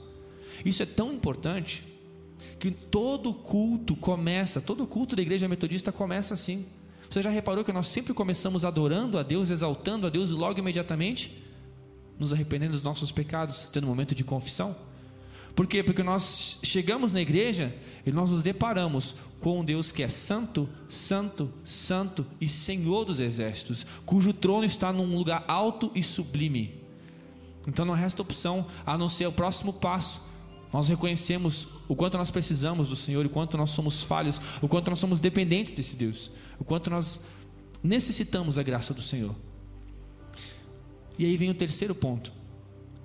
Isso 0.64 0.82
é 0.82 0.86
tão 0.86 1.12
importante 1.12 1.82
que 2.58 2.70
todo 2.70 3.32
culto 3.32 3.96
começa, 3.96 4.60
todo 4.60 4.86
culto 4.86 5.16
da 5.16 5.22
igreja 5.22 5.48
metodista 5.48 5.90
começa 5.90 6.34
assim. 6.34 6.66
Você 7.08 7.22
já 7.22 7.30
reparou 7.30 7.64
que 7.64 7.72
nós 7.72 7.86
sempre 7.88 8.14
começamos 8.14 8.64
adorando 8.64 9.18
a 9.18 9.22
Deus, 9.22 9.50
exaltando 9.50 10.06
a 10.06 10.10
Deus 10.10 10.30
e 10.30 10.34
logo 10.34 10.58
imediatamente 10.58 11.42
nos 12.18 12.32
arrependendo 12.32 12.72
dos 12.72 12.82
nossos 12.82 13.10
pecados, 13.12 13.68
tendo 13.72 13.84
um 13.84 13.90
momento 13.90 14.14
de 14.14 14.24
confissão? 14.24 14.76
Por 15.54 15.66
quê? 15.66 15.82
Porque 15.82 16.02
nós 16.02 16.58
chegamos 16.62 17.12
na 17.12 17.20
igreja 17.20 17.72
e 18.04 18.10
nós 18.10 18.30
nos 18.30 18.42
deparamos 18.42 19.14
com 19.40 19.60
um 19.60 19.64
Deus 19.64 19.92
que 19.92 20.02
é 20.02 20.08
santo, 20.08 20.68
santo, 20.88 21.50
santo 21.64 22.26
e 22.40 22.48
Senhor 22.48 23.04
dos 23.04 23.20
exércitos, 23.20 23.86
cujo 24.04 24.32
trono 24.32 24.64
está 24.64 24.92
num 24.92 25.16
lugar 25.16 25.44
alto 25.46 25.92
e 25.94 26.02
sublime. 26.02 26.83
Então 27.66 27.84
não 27.84 27.94
resta 27.94 28.22
opção 28.22 28.66
a 28.84 28.96
não 28.96 29.08
ser 29.08 29.26
o 29.26 29.32
próximo 29.32 29.72
passo. 29.72 30.20
Nós 30.72 30.88
reconhecemos 30.88 31.68
o 31.88 31.94
quanto 31.94 32.18
nós 32.18 32.30
precisamos 32.30 32.88
do 32.88 32.96
Senhor, 32.96 33.24
o 33.24 33.28
quanto 33.28 33.56
nós 33.56 33.70
somos 33.70 34.02
falhos, 34.02 34.40
o 34.60 34.68
quanto 34.68 34.90
nós 34.90 34.98
somos 34.98 35.20
dependentes 35.20 35.72
desse 35.72 35.94
Deus, 35.94 36.30
o 36.58 36.64
quanto 36.64 36.90
nós 36.90 37.20
necessitamos 37.82 38.56
da 38.56 38.62
graça 38.62 38.92
do 38.92 39.00
Senhor. 39.00 39.34
E 41.18 41.24
aí 41.24 41.36
vem 41.36 41.50
o 41.50 41.54
terceiro 41.54 41.94
ponto. 41.94 42.32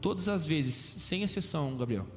Todas 0.01 0.27
as 0.27 0.47
vezes, 0.47 0.73
sem 0.73 1.21
exceção, 1.21 1.77
Gabriel, 1.77 2.07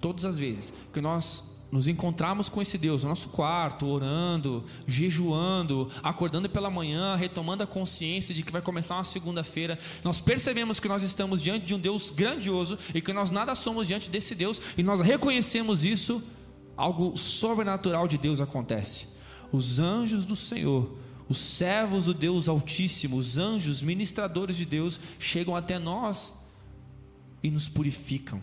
todas 0.00 0.24
as 0.24 0.38
vezes 0.38 0.72
que 0.92 1.00
nós 1.00 1.57
nos 1.70 1.86
encontrarmos 1.86 2.48
com 2.48 2.62
esse 2.62 2.78
Deus 2.78 3.02
no 3.02 3.10
nosso 3.10 3.28
quarto, 3.28 3.86
orando, 3.86 4.64
jejuando, 4.86 5.90
acordando 6.02 6.48
pela 6.48 6.70
manhã, 6.70 7.14
retomando 7.14 7.62
a 7.62 7.66
consciência 7.66 8.34
de 8.34 8.42
que 8.42 8.52
vai 8.52 8.62
começar 8.62 8.94
uma 8.94 9.04
segunda-feira, 9.04 9.78
nós 10.02 10.20
percebemos 10.20 10.80
que 10.80 10.88
nós 10.88 11.02
estamos 11.02 11.42
diante 11.42 11.66
de 11.66 11.74
um 11.74 11.78
Deus 11.78 12.10
grandioso 12.10 12.78
e 12.94 13.00
que 13.00 13.12
nós 13.12 13.30
nada 13.30 13.54
somos 13.54 13.86
diante 13.86 14.08
desse 14.08 14.34
Deus 14.34 14.60
e 14.76 14.82
nós 14.82 15.00
reconhecemos 15.00 15.84
isso, 15.84 16.22
algo 16.76 17.16
sobrenatural 17.16 18.08
de 18.08 18.16
Deus 18.16 18.40
acontece. 18.40 19.08
Os 19.52 19.78
anjos 19.78 20.24
do 20.24 20.36
Senhor, 20.36 20.96
os 21.28 21.36
servos 21.36 22.06
do 22.06 22.14
Deus 22.14 22.48
Altíssimo, 22.48 23.16
os 23.16 23.36
anjos 23.36 23.82
ministradores 23.82 24.56
de 24.56 24.64
Deus 24.64 24.98
chegam 25.18 25.54
até 25.54 25.78
nós 25.78 26.34
e 27.42 27.50
nos 27.50 27.68
purificam 27.68 28.42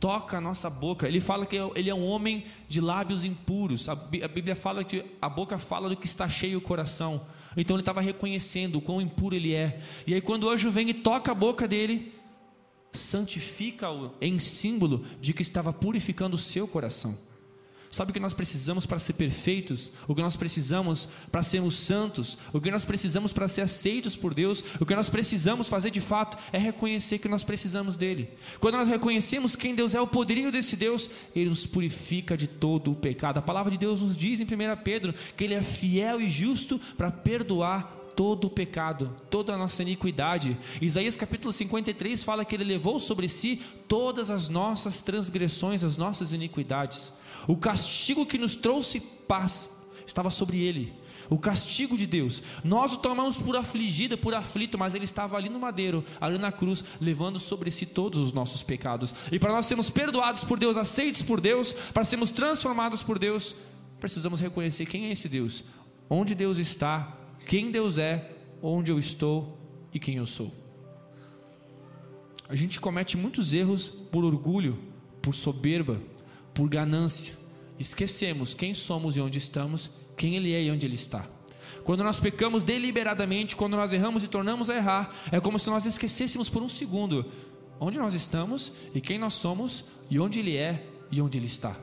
toca 0.00 0.38
a 0.38 0.40
nossa 0.40 0.70
boca. 0.70 1.06
Ele 1.06 1.20
fala 1.20 1.46
que 1.46 1.56
ele 1.74 1.90
é 1.90 1.94
um 1.94 2.06
homem 2.06 2.44
de 2.68 2.80
lábios 2.80 3.24
impuros. 3.24 3.88
A 3.88 3.94
Bíblia 3.94 4.54
fala 4.54 4.84
que 4.84 5.04
a 5.20 5.28
boca 5.28 5.58
fala 5.58 5.88
do 5.88 5.96
que 5.96 6.06
está 6.06 6.28
cheio 6.28 6.58
o 6.58 6.62
coração. 6.62 7.26
Então 7.56 7.76
ele 7.76 7.82
estava 7.82 8.00
reconhecendo 8.00 8.76
o 8.76 8.80
quão 8.80 9.00
impuro 9.00 9.34
ele 9.34 9.52
é. 9.52 9.80
E 10.06 10.14
aí, 10.14 10.20
quando 10.20 10.44
o 10.44 10.50
anjo 10.50 10.70
vem 10.70 10.88
e 10.90 10.94
toca 10.94 11.32
a 11.32 11.34
boca 11.34 11.66
dele, 11.66 12.14
santifica-o 12.92 14.12
em 14.20 14.38
símbolo 14.38 15.04
de 15.20 15.32
que 15.32 15.42
estava 15.42 15.72
purificando 15.72 16.36
o 16.36 16.38
seu 16.38 16.68
coração. 16.68 17.16
Sabe 17.90 18.10
o 18.10 18.14
que 18.14 18.20
nós 18.20 18.34
precisamos 18.34 18.84
para 18.84 18.98
ser 18.98 19.14
perfeitos? 19.14 19.92
O 20.06 20.14
que 20.14 20.20
nós 20.20 20.36
precisamos 20.36 21.08
para 21.32 21.42
sermos 21.42 21.78
santos? 21.78 22.36
O 22.52 22.60
que 22.60 22.70
nós 22.70 22.84
precisamos 22.84 23.32
para 23.32 23.48
ser 23.48 23.62
aceitos 23.62 24.14
por 24.14 24.34
Deus? 24.34 24.62
O 24.78 24.84
que 24.84 24.94
nós 24.94 25.08
precisamos 25.08 25.68
fazer 25.68 25.90
de 25.90 26.00
fato 26.00 26.36
é 26.52 26.58
reconhecer 26.58 27.18
que 27.18 27.28
nós 27.28 27.44
precisamos 27.44 27.96
dele. 27.96 28.28
Quando 28.60 28.76
nós 28.76 28.88
reconhecemos 28.88 29.56
quem 29.56 29.74
Deus 29.74 29.94
é, 29.94 30.00
o 30.00 30.06
poderio 30.06 30.52
desse 30.52 30.76
Deus, 30.76 31.08
ele 31.34 31.48
nos 31.48 31.64
purifica 31.64 32.36
de 32.36 32.46
todo 32.46 32.92
o 32.92 32.96
pecado. 32.96 33.38
A 33.38 33.42
palavra 33.42 33.70
de 33.70 33.78
Deus 33.78 34.02
nos 34.02 34.16
diz 34.16 34.38
em 34.40 34.44
1 34.44 34.46
Pedro 34.84 35.14
que 35.36 35.44
ele 35.44 35.54
é 35.54 35.62
fiel 35.62 36.20
e 36.20 36.28
justo 36.28 36.78
para 36.96 37.10
perdoar 37.10 37.98
todo 38.18 38.48
o 38.48 38.50
pecado, 38.50 39.14
toda 39.30 39.54
a 39.54 39.56
nossa 39.56 39.80
iniquidade. 39.80 40.58
Isaías 40.82 41.16
capítulo 41.16 41.52
53 41.52 42.20
fala 42.24 42.44
que 42.44 42.56
ele 42.56 42.64
levou 42.64 42.98
sobre 42.98 43.28
si 43.28 43.62
todas 43.86 44.28
as 44.28 44.48
nossas 44.48 45.00
transgressões, 45.00 45.84
as 45.84 45.96
nossas 45.96 46.32
iniquidades. 46.32 47.12
O 47.48 47.56
castigo 47.56 48.26
que 48.26 48.36
nos 48.36 48.54
trouxe 48.54 49.00
paz 49.00 49.70
estava 50.06 50.28
sobre 50.28 50.58
ele. 50.58 50.92
O 51.30 51.38
castigo 51.38 51.96
de 51.96 52.06
Deus. 52.06 52.42
Nós 52.62 52.92
o 52.92 52.98
tomamos 52.98 53.38
por 53.38 53.56
afligido, 53.56 54.18
por 54.18 54.34
aflito, 54.34 54.78
mas 54.78 54.94
ele 54.94 55.06
estava 55.06 55.36
ali 55.36 55.48
no 55.48 55.58
madeiro, 55.58 56.04
ali 56.20 56.38
na 56.38 56.52
cruz, 56.52 56.84
levando 57.00 57.38
sobre 57.38 57.70
si 57.70 57.86
todos 57.86 58.18
os 58.18 58.32
nossos 58.34 58.62
pecados. 58.62 59.14
E 59.32 59.38
para 59.38 59.52
nós 59.52 59.64
sermos 59.64 59.88
perdoados 59.88 60.44
por 60.44 60.58
Deus, 60.58 60.76
aceitos 60.76 61.22
por 61.22 61.40
Deus, 61.40 61.72
para 61.72 62.04
sermos 62.04 62.30
transformados 62.30 63.02
por 63.02 63.18
Deus, 63.18 63.54
precisamos 63.98 64.40
reconhecer 64.40 64.84
quem 64.84 65.06
é 65.06 65.12
esse 65.12 65.28
Deus, 65.28 65.64
onde 66.08 66.34
Deus 66.34 66.58
está, 66.58 67.16
quem 67.46 67.70
Deus 67.70 67.96
é, 67.96 68.30
onde 68.62 68.92
eu 68.92 68.98
estou 68.98 69.58
e 69.92 69.98
quem 69.98 70.16
eu 70.16 70.26
sou. 70.26 70.52
A 72.46 72.54
gente 72.54 72.78
comete 72.78 73.16
muitos 73.16 73.54
erros 73.54 73.88
por 73.88 74.24
orgulho, 74.24 74.78
por 75.20 75.34
soberba, 75.34 75.98
por 76.58 76.68
ganância. 76.68 77.36
Esquecemos 77.78 78.52
quem 78.52 78.74
somos 78.74 79.16
e 79.16 79.20
onde 79.20 79.38
estamos, 79.38 79.92
quem 80.16 80.34
Ele 80.34 80.52
é 80.52 80.64
e 80.64 80.70
onde 80.72 80.84
Ele 80.84 80.96
está. 80.96 81.24
Quando 81.84 82.02
nós 82.02 82.18
pecamos 82.18 82.64
deliberadamente, 82.64 83.54
quando 83.54 83.76
nós 83.76 83.92
erramos 83.92 84.24
e 84.24 84.26
tornamos 84.26 84.68
a 84.68 84.74
errar, 84.74 85.14
é 85.30 85.38
como 85.38 85.56
se 85.56 85.70
nós 85.70 85.86
esquecêssemos 85.86 86.48
por 86.50 86.60
um 86.60 86.68
segundo 86.68 87.24
onde 87.78 87.96
nós 87.96 88.12
estamos 88.12 88.72
e 88.92 89.00
quem 89.00 89.20
nós 89.20 89.34
somos 89.34 89.84
e 90.10 90.18
onde 90.18 90.40
Ele 90.40 90.56
é 90.56 90.84
e 91.12 91.22
onde 91.22 91.38
Ele 91.38 91.46
está. 91.46 91.76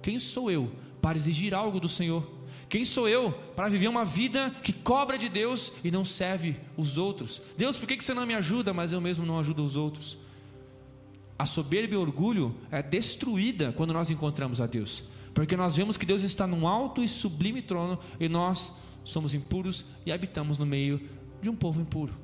Quem 0.00 0.20
sou 0.20 0.52
eu 0.52 0.70
para 1.02 1.16
exigir 1.16 1.52
algo 1.52 1.80
do 1.80 1.88
Senhor? 1.88 2.24
Quem 2.68 2.84
sou 2.84 3.08
eu 3.08 3.32
para 3.56 3.68
viver 3.68 3.88
uma 3.88 4.04
vida 4.04 4.54
que 4.62 4.72
cobra 4.72 5.18
de 5.18 5.28
Deus 5.28 5.72
e 5.82 5.90
não 5.90 6.04
serve 6.04 6.56
os 6.76 6.96
outros? 6.96 7.42
Deus, 7.58 7.76
por 7.76 7.88
que 7.88 8.00
você 8.00 8.14
não 8.14 8.24
me 8.24 8.34
ajuda, 8.34 8.72
mas 8.72 8.92
eu 8.92 9.00
mesmo 9.00 9.26
não 9.26 9.40
ajudo 9.40 9.64
os 9.64 9.74
outros? 9.74 10.16
A 11.44 11.46
soberba 11.46 11.92
e 11.92 11.96
o 11.98 12.00
orgulho 12.00 12.56
é 12.70 12.82
destruída 12.82 13.70
quando 13.70 13.92
nós 13.92 14.10
encontramos 14.10 14.62
a 14.62 14.66
Deus, 14.66 15.04
porque 15.34 15.56
nós 15.58 15.76
vemos 15.76 15.98
que 15.98 16.06
Deus 16.06 16.22
está 16.22 16.46
num 16.46 16.66
alto 16.66 17.02
e 17.02 17.06
sublime 17.06 17.60
trono 17.60 17.98
e 18.18 18.30
nós 18.30 18.72
somos 19.04 19.34
impuros 19.34 19.84
e 20.06 20.10
habitamos 20.10 20.56
no 20.56 20.64
meio 20.64 20.98
de 21.42 21.50
um 21.50 21.54
povo 21.54 21.82
impuro. 21.82 22.14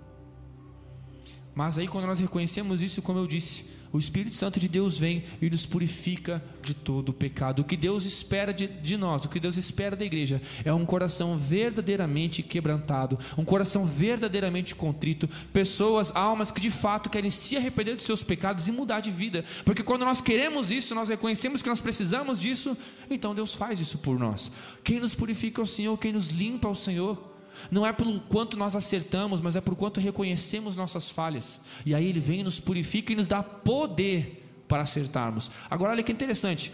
Mas 1.55 1.79
aí, 1.79 1.87
quando 1.87 2.07
nós 2.07 2.19
reconhecemos 2.19 2.81
isso, 2.81 3.03
como 3.03 3.19
eu 3.19 3.27
disse, 3.27 3.67
o 3.93 3.99
Espírito 3.99 4.37
Santo 4.37 4.61
de 4.61 4.69
Deus 4.69 4.99
vem 4.99 5.25
e 5.43 5.51
nos 5.51 5.67
purifica 5.67 6.43
de 6.63 6.75
todo 6.75 7.09
o 7.09 7.13
pecado. 7.13 7.61
O 7.61 7.65
que 7.65 7.77
Deus 7.77 8.05
espera 8.05 8.53
de, 8.53 8.69
de, 8.69 8.97
nós, 8.97 9.25
o 9.25 9.29
que 9.29 9.41
Deus 9.41 9.57
espera 9.57 9.97
da 9.97 10.05
igreja, 10.05 10.41
é 10.65 10.73
um 10.73 10.87
coração 10.87 11.37
verdadeiramente 11.37 12.43
quebrantado, 12.43 13.19
um 13.37 13.45
coração 13.45 13.85
verdadeiramente 13.85 14.75
contrito, 14.75 15.29
pessoas, 15.53 16.15
almas 16.15 16.53
que 16.53 16.61
de 16.61 16.71
fato 16.71 17.11
querem 17.11 17.31
se 17.31 17.57
arrepender 17.57 17.97
dos 17.97 18.05
seus 18.05 18.23
pecados 18.23 18.69
e 18.69 18.73
mudar 18.73 19.01
de 19.01 19.11
vida. 19.11 19.45
Porque 19.65 19.83
quando 19.83 20.05
nós 20.05 20.21
queremos 20.21 20.71
isso, 20.71 20.95
nós 20.95 21.09
reconhecemos 21.09 21.63
que 21.63 21.69
nós 21.69 21.81
precisamos 21.81 22.41
disso, 22.41 22.77
então 23.11 23.35
Deus 23.35 23.55
faz 23.55 23.81
isso 23.81 23.99
por 23.99 24.19
nós. 24.19 24.51
Quem 24.85 25.01
nos 25.01 25.15
purifica 25.15 25.61
é 25.61 25.65
o 25.65 25.67
Senhor, 25.67 25.97
quem 25.99 26.13
nos 26.13 26.29
limpa 26.29 26.69
é 26.69 26.71
o 26.71 26.75
Senhor. 26.75 27.30
Não 27.71 27.85
é 27.85 27.93
pelo 27.93 28.21
quanto 28.21 28.57
nós 28.57 28.77
acertamos, 28.77 29.41
mas 29.41 29.57
é 29.57 29.61
por 29.61 29.75
quanto 29.75 30.01
reconhecemos 30.01 30.77
nossas 30.77 31.11
falhas. 31.11 31.61
E 31.85 31.95
aí 31.95 32.07
Ele 32.07 32.21
vem, 32.21 32.43
nos 32.43 32.61
purifica 32.61 33.13
e 33.13 33.17
nos 33.17 33.27
dá 33.27 33.43
poder 33.43 34.47
para 34.69 34.83
acertarmos. 34.83 35.51
Agora 35.69 35.93
olha 35.93 36.03
que 36.03 36.13
interessante. 36.13 36.73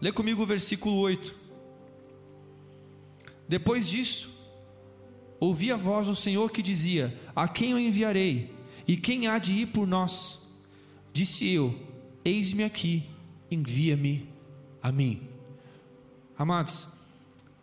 Lê 0.00 0.12
comigo 0.12 0.42
o 0.42 0.46
versículo 0.46 0.96
8. 0.96 1.34
Depois 3.48 3.88
disso, 3.88 4.30
ouvi 5.40 5.72
a 5.72 5.76
voz 5.76 6.06
do 6.06 6.14
Senhor 6.14 6.50
que 6.50 6.62
dizia: 6.62 7.18
A 7.34 7.48
quem 7.48 7.72
eu 7.72 7.78
enviarei? 7.78 8.54
E 8.86 8.96
quem 8.96 9.26
há 9.26 9.38
de 9.38 9.52
ir 9.52 9.66
por 9.66 9.86
nós? 9.86 10.40
Disse 11.12 11.48
eu: 11.48 11.74
Eis-me 12.24 12.64
aqui, 12.64 13.08
envia-me 13.50 14.28
a 14.82 14.92
mim. 14.92 15.28
Amados, 16.38 16.88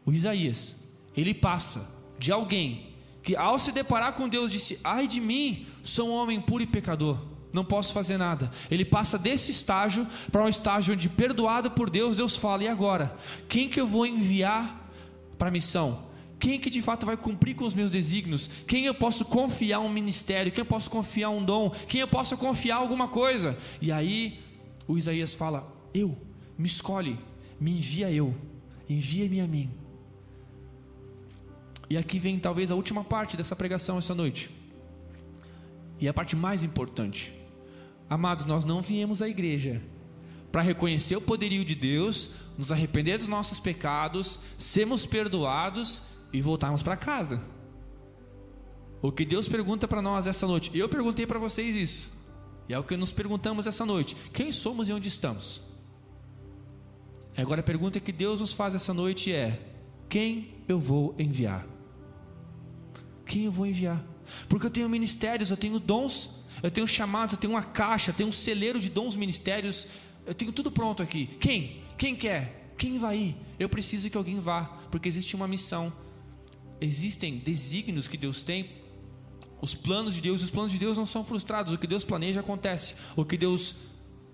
o 0.06 0.12
Isaías 0.12 0.83
ele 1.16 1.34
passa 1.34 2.02
de 2.18 2.32
alguém 2.32 2.94
que, 3.22 3.36
ao 3.36 3.58
se 3.58 3.72
deparar 3.72 4.14
com 4.14 4.28
Deus, 4.28 4.52
disse: 4.52 4.80
Ai 4.84 5.08
de 5.08 5.20
mim, 5.20 5.66
sou 5.82 6.10
um 6.10 6.14
homem 6.14 6.42
puro 6.42 6.64
e 6.64 6.68
pecador, 6.68 7.18
não 7.52 7.64
posso 7.64 7.94
fazer 7.94 8.18
nada. 8.18 8.52
Ele 8.70 8.84
passa 8.84 9.18
desse 9.18 9.52
estágio 9.52 10.08
para 10.32 10.44
um 10.44 10.50
estágio 10.50 10.94
onde, 10.94 11.08
perdoado 11.08 11.72
por 11.72 11.90
Deus, 11.90 12.18
Deus 12.18 12.36
fala: 12.36 12.64
E 12.64 12.68
agora? 12.68 13.16
Quem 13.48 13.70
que 13.70 13.80
eu 13.80 13.88
vou 13.88 14.06
enviar 14.06 14.92
para 15.38 15.48
a 15.48 15.52
missão? 15.52 16.12
Quem 16.40 16.60
que 16.60 16.70
de 16.70 16.82
fato 16.82 17.06
vai 17.06 17.16
cumprir 17.16 17.56
com 17.56 17.64
os 17.64 17.74
meus 17.74 17.94
desígnios? 17.94 18.50
Quem 18.68 18.84
eu 18.84 18.94
posso 18.94 19.24
confiar 19.24 19.80
um 19.80 19.88
ministério? 19.88 20.52
Quem 20.52 20.62
eu 20.62 20.66
posso 20.66 20.90
confiar 20.92 21.30
um 21.30 21.44
dom? 21.44 21.70
Quem 21.88 22.02
eu 22.02 22.08
posso 22.08 22.36
confiar 22.36 22.76
alguma 22.76 23.08
coisa? 23.08 23.58
E 23.82 23.92
aí 23.92 24.42
o 24.86 24.98
Isaías 24.98 25.34
fala: 25.34 25.66
Eu, 25.94 26.18
me 26.58 26.68
escolhe, 26.68 27.18
me 27.60 27.72
envia 27.78 28.12
eu, 28.12 28.36
envia-me 28.90 29.40
a 29.40 29.48
mim. 29.48 29.83
E 31.90 31.98
aqui 31.98 32.20
vem 32.20 32.40
talvez 32.40 32.72
a 32.72 32.76
última 32.76 33.04
parte 33.04 33.38
dessa 33.38 33.56
pregação 33.56 33.98
essa 33.98 34.16
noite. 34.16 34.50
E 36.00 36.08
a 36.08 36.14
parte 36.14 36.36
mais 36.36 36.64
importante. 36.64 37.34
Amados, 38.10 38.46
nós 38.46 38.64
não 38.64 38.82
viemos 38.82 39.22
à 39.22 39.28
igreja 39.28 39.82
para 40.52 40.62
reconhecer 40.62 41.16
o 41.16 41.22
poderio 41.22 41.66
de 41.66 41.74
Deus, 41.74 42.30
nos 42.56 42.72
arrepender 42.72 43.18
dos 43.18 43.28
nossos 43.28 43.60
pecados, 43.60 44.40
sermos 44.60 45.04
perdoados 45.04 46.04
e 46.32 46.42
voltarmos 46.42 46.84
para 46.84 46.96
casa. 46.96 47.42
O 49.02 49.12
que 49.12 49.26
Deus 49.26 49.50
pergunta 49.50 49.88
para 49.88 50.00
nós 50.02 50.28
essa 50.28 50.46
noite, 50.46 50.70
eu 50.78 50.88
perguntei 50.88 51.26
para 51.26 51.40
vocês 51.40 51.76
isso, 51.76 52.12
e 52.70 52.74
é 52.74 52.78
o 52.78 52.84
que 52.84 52.96
nos 52.96 53.12
perguntamos 53.12 53.66
essa 53.66 53.84
noite: 53.84 54.16
quem 54.32 54.52
somos 54.52 54.88
e 54.88 54.94
onde 54.94 55.10
estamos? 55.10 55.62
Agora 57.36 57.62
a 57.62 57.64
pergunta 57.64 58.00
que 58.00 58.12
Deus 58.12 58.40
nos 58.40 58.54
faz 58.54 58.76
essa 58.76 58.94
noite 58.94 59.34
é: 59.34 59.60
quem 60.08 60.54
eu 60.68 60.80
vou 60.80 61.16
enviar? 61.18 61.73
Quem 63.26 63.46
eu 63.46 63.52
vou 63.52 63.66
enviar? 63.66 64.04
Porque 64.48 64.66
eu 64.66 64.72
tenho 64.72 64.90
ministérios, 64.90 65.52
eu 65.52 65.58
tenho 65.58 65.80
dons, 65.80 66.30
eu 66.62 66.72
tenho 66.72 66.88
chamados, 66.88 67.36
eu 67.36 67.40
tenho 67.40 67.54
uma 67.54 67.64
caixa, 67.64 68.12
eu 68.12 68.16
tenho 68.16 68.30
um 68.30 68.34
celeiro 68.34 68.80
de 68.80 68.90
dons 68.90 69.16
ministérios, 69.16 69.88
eu 70.26 70.34
tenho 70.34 70.52
tudo 70.52 70.72
pronto 70.72 71.04
aqui. 71.04 71.28
Quem? 71.40 71.82
Quem 71.98 72.16
quer? 72.16 72.74
Quem 72.78 72.98
vai 72.98 73.18
ir? 73.18 73.36
Eu 73.60 73.70
preciso 73.70 74.10
que 74.10 74.18
alguém 74.18 74.40
vá, 74.40 74.64
porque 74.90 75.08
existe 75.08 75.36
uma 75.36 75.48
missão. 75.48 75.92
Existem 76.82 77.38
desígnios 77.38 78.08
que 78.08 78.18
Deus 78.18 78.44
tem, 78.44 78.70
os 79.62 79.74
planos 79.74 80.16
de 80.16 80.22
Deus, 80.22 80.44
os 80.44 80.52
planos 80.52 80.74
de 80.74 80.78
Deus 80.78 80.98
não 80.98 81.06
são 81.06 81.24
frustrados, 81.24 81.72
o 81.72 81.78
que 81.78 81.88
Deus 81.88 82.04
planeja 82.04 82.42
acontece, 82.42 82.96
o 83.16 83.24
que 83.24 83.38
Deus 83.38 83.76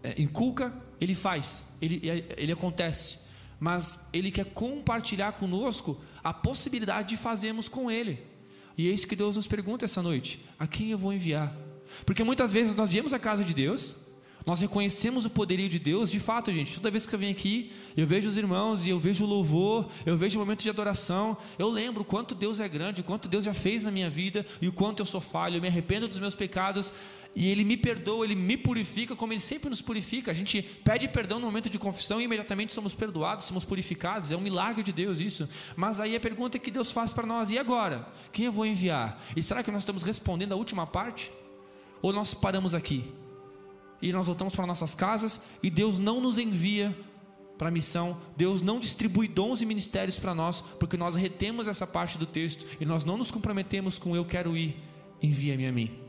é, 0.01 0.19
inculca, 0.19 0.73
Ele 0.99 1.13
faz, 1.13 1.65
ele, 1.79 2.01
ele 2.35 2.51
acontece, 2.51 3.19
mas 3.59 4.09
Ele 4.11 4.31
quer 4.31 4.45
compartilhar 4.45 5.33
conosco 5.33 6.03
a 6.23 6.33
possibilidade 6.33 7.09
de 7.09 7.17
fazermos 7.17 7.69
com 7.69 7.91
Ele. 7.91 8.28
E 8.79 8.93
isso 8.93 9.05
que 9.05 9.13
Deus 9.13 9.35
nos 9.35 9.45
pergunta 9.45 9.83
essa 9.83 10.01
noite: 10.01 10.39
a 10.57 10.65
quem 10.65 10.91
eu 10.91 10.97
vou 10.97 11.11
enviar? 11.11 11.53
Porque 12.05 12.23
muitas 12.23 12.53
vezes 12.53 12.73
nós 12.75 12.91
viemos 12.91 13.13
à 13.13 13.19
casa 13.19 13.43
de 13.43 13.53
Deus, 13.53 13.97
nós 14.45 14.61
reconhecemos 14.61 15.25
o 15.25 15.29
poderio 15.29 15.67
de 15.67 15.77
Deus, 15.77 16.09
de 16.09 16.17
fato, 16.17 16.53
gente. 16.53 16.75
Toda 16.75 16.89
vez 16.89 17.05
que 17.05 17.13
eu 17.13 17.19
venho 17.19 17.33
aqui, 17.33 17.73
eu 17.97 18.07
vejo 18.07 18.29
os 18.29 18.37
irmãos 18.37 18.85
e 18.85 18.89
eu 18.89 18.97
vejo 18.97 19.25
o 19.25 19.27
louvor, 19.27 19.89
eu 20.05 20.15
vejo 20.15 20.37
o 20.37 20.39
momento 20.39 20.63
de 20.63 20.69
adoração, 20.69 21.35
eu 21.57 21.67
lembro 21.67 22.05
quanto 22.05 22.33
Deus 22.33 22.61
é 22.61 22.69
grande, 22.69 23.03
quanto 23.03 23.27
Deus 23.27 23.43
já 23.43 23.53
fez 23.53 23.83
na 23.83 23.91
minha 23.91 24.09
vida 24.09 24.45
e 24.61 24.69
o 24.69 24.71
quanto 24.71 25.01
eu 25.01 25.05
sou 25.05 25.19
falho, 25.19 25.57
eu 25.57 25.61
me 25.61 25.67
arrependo 25.67 26.07
dos 26.07 26.19
meus 26.19 26.33
pecados 26.33 26.93
e 27.35 27.47
Ele 27.49 27.63
me 27.63 27.77
perdoa, 27.77 28.25
Ele 28.25 28.35
me 28.35 28.57
purifica, 28.57 29.15
como 29.15 29.33
Ele 29.33 29.39
sempre 29.39 29.69
nos 29.69 29.81
purifica. 29.81 30.31
A 30.31 30.33
gente 30.33 30.61
pede 30.61 31.07
perdão 31.07 31.39
no 31.39 31.45
momento 31.45 31.69
de 31.69 31.77
confissão 31.77 32.19
e 32.19 32.23
imediatamente 32.23 32.73
somos 32.73 32.93
perdoados, 32.93 33.45
somos 33.45 33.63
purificados. 33.63 34.31
É 34.31 34.37
um 34.37 34.41
milagre 34.41 34.83
de 34.83 34.91
Deus 34.91 35.19
isso. 35.19 35.47
Mas 35.75 35.99
aí 35.99 36.15
a 36.15 36.19
pergunta 36.19 36.57
que 36.57 36.71
Deus 36.71 36.91
faz 36.91 37.13
para 37.13 37.25
nós: 37.25 37.51
e 37.51 37.57
agora? 37.57 38.07
Quem 38.31 38.45
eu 38.45 38.51
vou 38.51 38.65
enviar? 38.65 39.23
E 39.35 39.43
será 39.43 39.63
que 39.63 39.71
nós 39.71 39.83
estamos 39.83 40.03
respondendo 40.03 40.53
a 40.53 40.55
última 40.55 40.87
parte? 40.87 41.31
Ou 42.01 42.11
nós 42.11 42.33
paramos 42.33 42.73
aqui? 42.73 43.03
E 44.01 44.11
nós 44.11 44.27
voltamos 44.27 44.55
para 44.55 44.65
nossas 44.65 44.95
casas 44.95 45.41
e 45.61 45.69
Deus 45.69 45.99
não 45.99 46.21
nos 46.21 46.37
envia 46.37 46.97
para 47.57 47.67
a 47.67 47.71
missão, 47.71 48.17
Deus 48.37 48.61
não 48.61 48.79
distribui 48.79 49.27
dons 49.27 49.61
e 49.61 49.65
ministérios 49.65 50.17
para 50.17 50.33
nós, 50.33 50.61
porque 50.79 50.95
nós 50.95 51.17
retemos 51.17 51.67
essa 51.67 51.85
parte 51.85 52.17
do 52.17 52.25
texto 52.25 52.65
e 52.79 52.85
nós 52.85 53.03
não 53.03 53.17
nos 53.17 53.29
comprometemos 53.29 53.99
com 53.99 54.15
eu 54.15 54.23
quero 54.23 54.55
ir, 54.55 54.81
envia-me 55.21 55.67
a 55.67 55.71
mim. 55.71 56.08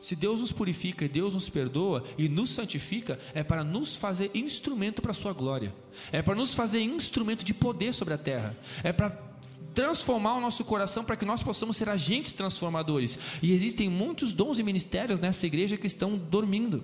Se 0.00 0.14
Deus 0.14 0.40
nos 0.40 0.52
purifica 0.52 1.04
e 1.04 1.08
Deus 1.08 1.34
nos 1.34 1.48
perdoa 1.48 2.04
e 2.16 2.28
nos 2.28 2.50
santifica, 2.50 3.18
é 3.34 3.42
para 3.42 3.64
nos 3.64 3.96
fazer 3.96 4.30
instrumento 4.34 5.02
para 5.02 5.10
a 5.10 5.14
sua 5.14 5.32
glória. 5.32 5.74
É 6.12 6.22
para 6.22 6.34
nos 6.34 6.54
fazer 6.54 6.80
instrumento 6.80 7.44
de 7.44 7.54
poder 7.54 7.92
sobre 7.92 8.14
a 8.14 8.18
terra. 8.18 8.56
É 8.82 8.92
para 8.92 9.28
transformar 9.74 10.34
o 10.34 10.40
nosso 10.40 10.64
coração 10.64 11.04
para 11.04 11.16
que 11.16 11.24
nós 11.24 11.42
possamos 11.42 11.76
ser 11.76 11.88
agentes 11.88 12.32
transformadores. 12.32 13.18
E 13.42 13.52
existem 13.52 13.88
muitos 13.88 14.32
dons 14.32 14.58
e 14.58 14.62
ministérios 14.62 15.20
nessa 15.20 15.46
igreja 15.46 15.76
que 15.76 15.86
estão 15.86 16.16
dormindo. 16.16 16.82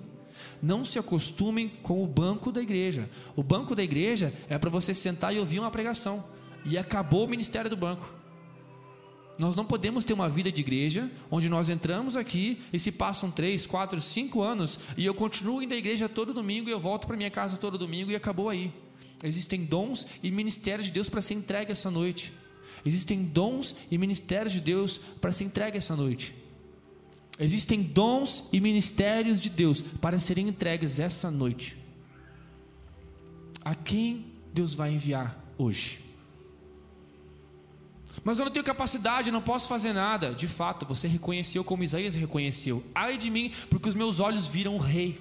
Não 0.61 0.85
se 0.85 0.97
acostumem 0.97 1.69
com 1.83 2.03
o 2.03 2.07
banco 2.07 2.51
da 2.51 2.61
igreja. 2.61 3.09
O 3.35 3.43
banco 3.43 3.75
da 3.75 3.83
igreja 3.83 4.33
é 4.47 4.57
para 4.57 4.69
você 4.69 4.93
sentar 4.93 5.35
e 5.35 5.39
ouvir 5.39 5.59
uma 5.59 5.71
pregação. 5.71 6.23
E 6.65 6.77
acabou 6.77 7.25
o 7.25 7.29
ministério 7.29 7.69
do 7.69 7.77
banco. 7.77 8.13
Nós 9.37 9.55
não 9.55 9.65
podemos 9.65 10.05
ter 10.05 10.13
uma 10.13 10.29
vida 10.29 10.51
de 10.51 10.61
igreja 10.61 11.11
onde 11.29 11.49
nós 11.49 11.67
entramos 11.67 12.15
aqui 12.15 12.61
e 12.71 12.79
se 12.79 12.91
passam 12.91 13.29
três, 13.29 13.67
quatro, 13.67 14.01
cinco 14.01 14.41
anos 14.41 14.79
e 14.97 15.05
eu 15.05 15.13
continuo 15.13 15.61
indo 15.61 15.73
à 15.73 15.77
igreja 15.77 16.07
todo 16.07 16.33
domingo 16.33 16.69
e 16.69 16.71
eu 16.71 16.79
volto 16.79 17.05
para 17.05 17.17
minha 17.17 17.31
casa 17.31 17.57
todo 17.57 17.77
domingo 17.77 18.11
e 18.11 18.15
acabou 18.15 18.47
aí. 18.47 18.71
Existem 19.23 19.65
dons 19.65 20.07
e 20.23 20.31
ministérios 20.31 20.85
de 20.85 20.93
Deus 20.93 21.09
para 21.09 21.21
ser 21.21 21.33
entregue 21.33 21.71
essa 21.71 21.91
noite. 21.91 22.31
Existem 22.85 23.23
dons 23.23 23.75
e 23.89 23.97
ministérios 23.97 24.53
de 24.53 24.61
Deus 24.61 24.99
para 25.19 25.31
ser 25.31 25.45
entregue 25.45 25.77
essa 25.77 25.95
noite. 25.95 26.33
Existem 27.39 27.81
dons 27.81 28.45
e 28.53 28.61
ministérios 28.61 29.41
de 29.41 29.49
Deus 29.49 29.81
para 29.81 30.19
serem 30.19 30.47
entregues 30.47 30.99
essa 30.99 31.29
noite. 31.29 31.75
A 33.63 33.75
quem 33.75 34.27
Deus 34.53 34.73
vai 34.73 34.93
enviar 34.93 35.43
hoje? 35.57 36.04
Mas 38.25 38.39
eu 38.39 38.45
não 38.45 38.51
tenho 38.51 38.65
capacidade, 38.65 39.29
não 39.29 39.39
posso 39.39 39.69
fazer 39.69 39.93
nada. 39.93 40.33
De 40.33 40.47
fato, 40.47 40.83
você 40.83 41.07
reconheceu 41.07 41.63
como 41.63 41.83
Isaías 41.83 42.15
reconheceu. 42.15 42.83
Ai 42.95 43.19
de 43.19 43.29
mim, 43.29 43.51
porque 43.69 43.87
os 43.87 43.93
meus 43.93 44.19
olhos 44.19 44.47
viram 44.47 44.75
o 44.75 44.79
rei. 44.79 45.19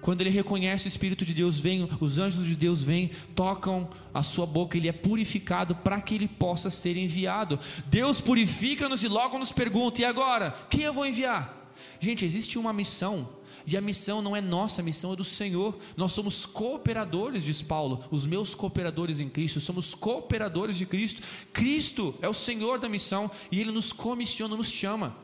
Quando 0.00 0.22
ele 0.22 0.30
reconhece 0.30 0.86
o 0.86 0.88
Espírito 0.88 1.24
de 1.24 1.32
Deus, 1.32 1.60
vem, 1.60 1.88
os 2.00 2.18
anjos 2.18 2.44
de 2.44 2.56
Deus 2.56 2.82
vêm, 2.82 3.12
tocam 3.36 3.88
a 4.12 4.24
sua 4.24 4.44
boca, 4.44 4.76
ele 4.76 4.88
é 4.88 4.92
purificado 4.92 5.76
para 5.76 6.00
que 6.00 6.16
ele 6.16 6.26
possa 6.26 6.68
ser 6.68 6.96
enviado. 6.96 7.60
Deus 7.86 8.20
purifica-nos 8.20 9.04
e 9.04 9.08
logo 9.08 9.38
nos 9.38 9.52
pergunta: 9.52 10.02
e 10.02 10.04
agora? 10.04 10.52
Quem 10.68 10.82
eu 10.82 10.92
vou 10.92 11.06
enviar? 11.06 11.72
Gente, 12.00 12.24
existe 12.24 12.58
uma 12.58 12.72
missão 12.72 13.28
e 13.66 13.76
a 13.76 13.80
missão 13.80 14.22
não 14.22 14.36
é 14.36 14.40
nossa, 14.40 14.80
a 14.80 14.84
missão 14.84 15.12
é 15.12 15.16
do 15.16 15.24
Senhor. 15.24 15.76
Nós 15.96 16.12
somos 16.12 16.46
cooperadores, 16.46 17.44
diz 17.44 17.62
Paulo, 17.62 18.04
os 18.12 18.24
meus 18.24 18.54
cooperadores 18.54 19.18
em 19.18 19.28
Cristo, 19.28 19.60
somos 19.60 19.92
cooperadores 19.92 20.76
de 20.76 20.86
Cristo. 20.86 21.20
Cristo 21.52 22.14
é 22.22 22.28
o 22.28 22.34
Senhor 22.34 22.78
da 22.78 22.88
missão 22.88 23.28
e 23.50 23.60
Ele 23.60 23.72
nos 23.72 23.92
comissiona, 23.92 24.56
nos 24.56 24.70
chama. 24.70 25.16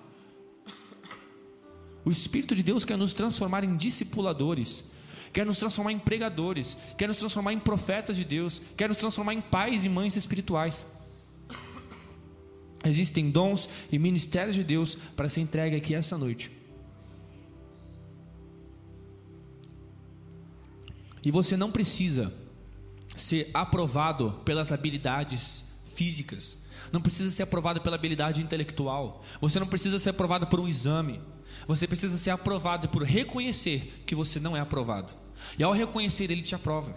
O 2.04 2.10
Espírito 2.10 2.56
de 2.56 2.64
Deus 2.64 2.84
quer 2.84 2.98
nos 2.98 3.12
transformar 3.12 3.62
em 3.62 3.76
discipuladores, 3.76 4.90
quer 5.32 5.46
nos 5.46 5.58
transformar 5.58 5.92
em 5.92 5.98
pregadores, 6.00 6.76
quer 6.98 7.06
nos 7.06 7.18
transformar 7.18 7.52
em 7.52 7.60
profetas 7.60 8.16
de 8.16 8.24
Deus, 8.24 8.60
quer 8.76 8.88
nos 8.88 8.98
transformar 8.98 9.34
em 9.34 9.40
pais 9.40 9.84
e 9.84 9.88
mães 9.88 10.16
espirituais. 10.16 10.84
Existem 12.84 13.30
dons 13.30 13.68
e 13.92 14.00
ministérios 14.00 14.56
de 14.56 14.64
Deus 14.64 14.98
para 15.14 15.28
ser 15.28 15.42
entregue 15.42 15.76
aqui 15.76 15.94
essa 15.94 16.18
noite. 16.18 16.61
E 21.24 21.30
você 21.30 21.56
não 21.56 21.70
precisa 21.70 22.32
ser 23.16 23.50
aprovado 23.52 24.40
pelas 24.44 24.72
habilidades 24.72 25.64
físicas. 25.94 26.62
Não 26.90 27.00
precisa 27.00 27.30
ser 27.30 27.44
aprovado 27.44 27.80
pela 27.80 27.96
habilidade 27.96 28.42
intelectual. 28.42 29.24
Você 29.40 29.60
não 29.60 29.66
precisa 29.66 29.98
ser 29.98 30.10
aprovado 30.10 30.46
por 30.46 30.60
um 30.60 30.68
exame. 30.68 31.20
Você 31.66 31.86
precisa 31.86 32.18
ser 32.18 32.30
aprovado 32.30 32.88
por 32.88 33.02
reconhecer 33.02 34.02
que 34.04 34.14
você 34.14 34.40
não 34.40 34.56
é 34.56 34.60
aprovado. 34.60 35.12
E 35.58 35.62
ao 35.62 35.72
reconhecer, 35.72 36.30
ele 36.30 36.42
te 36.42 36.54
aprova. 36.54 36.94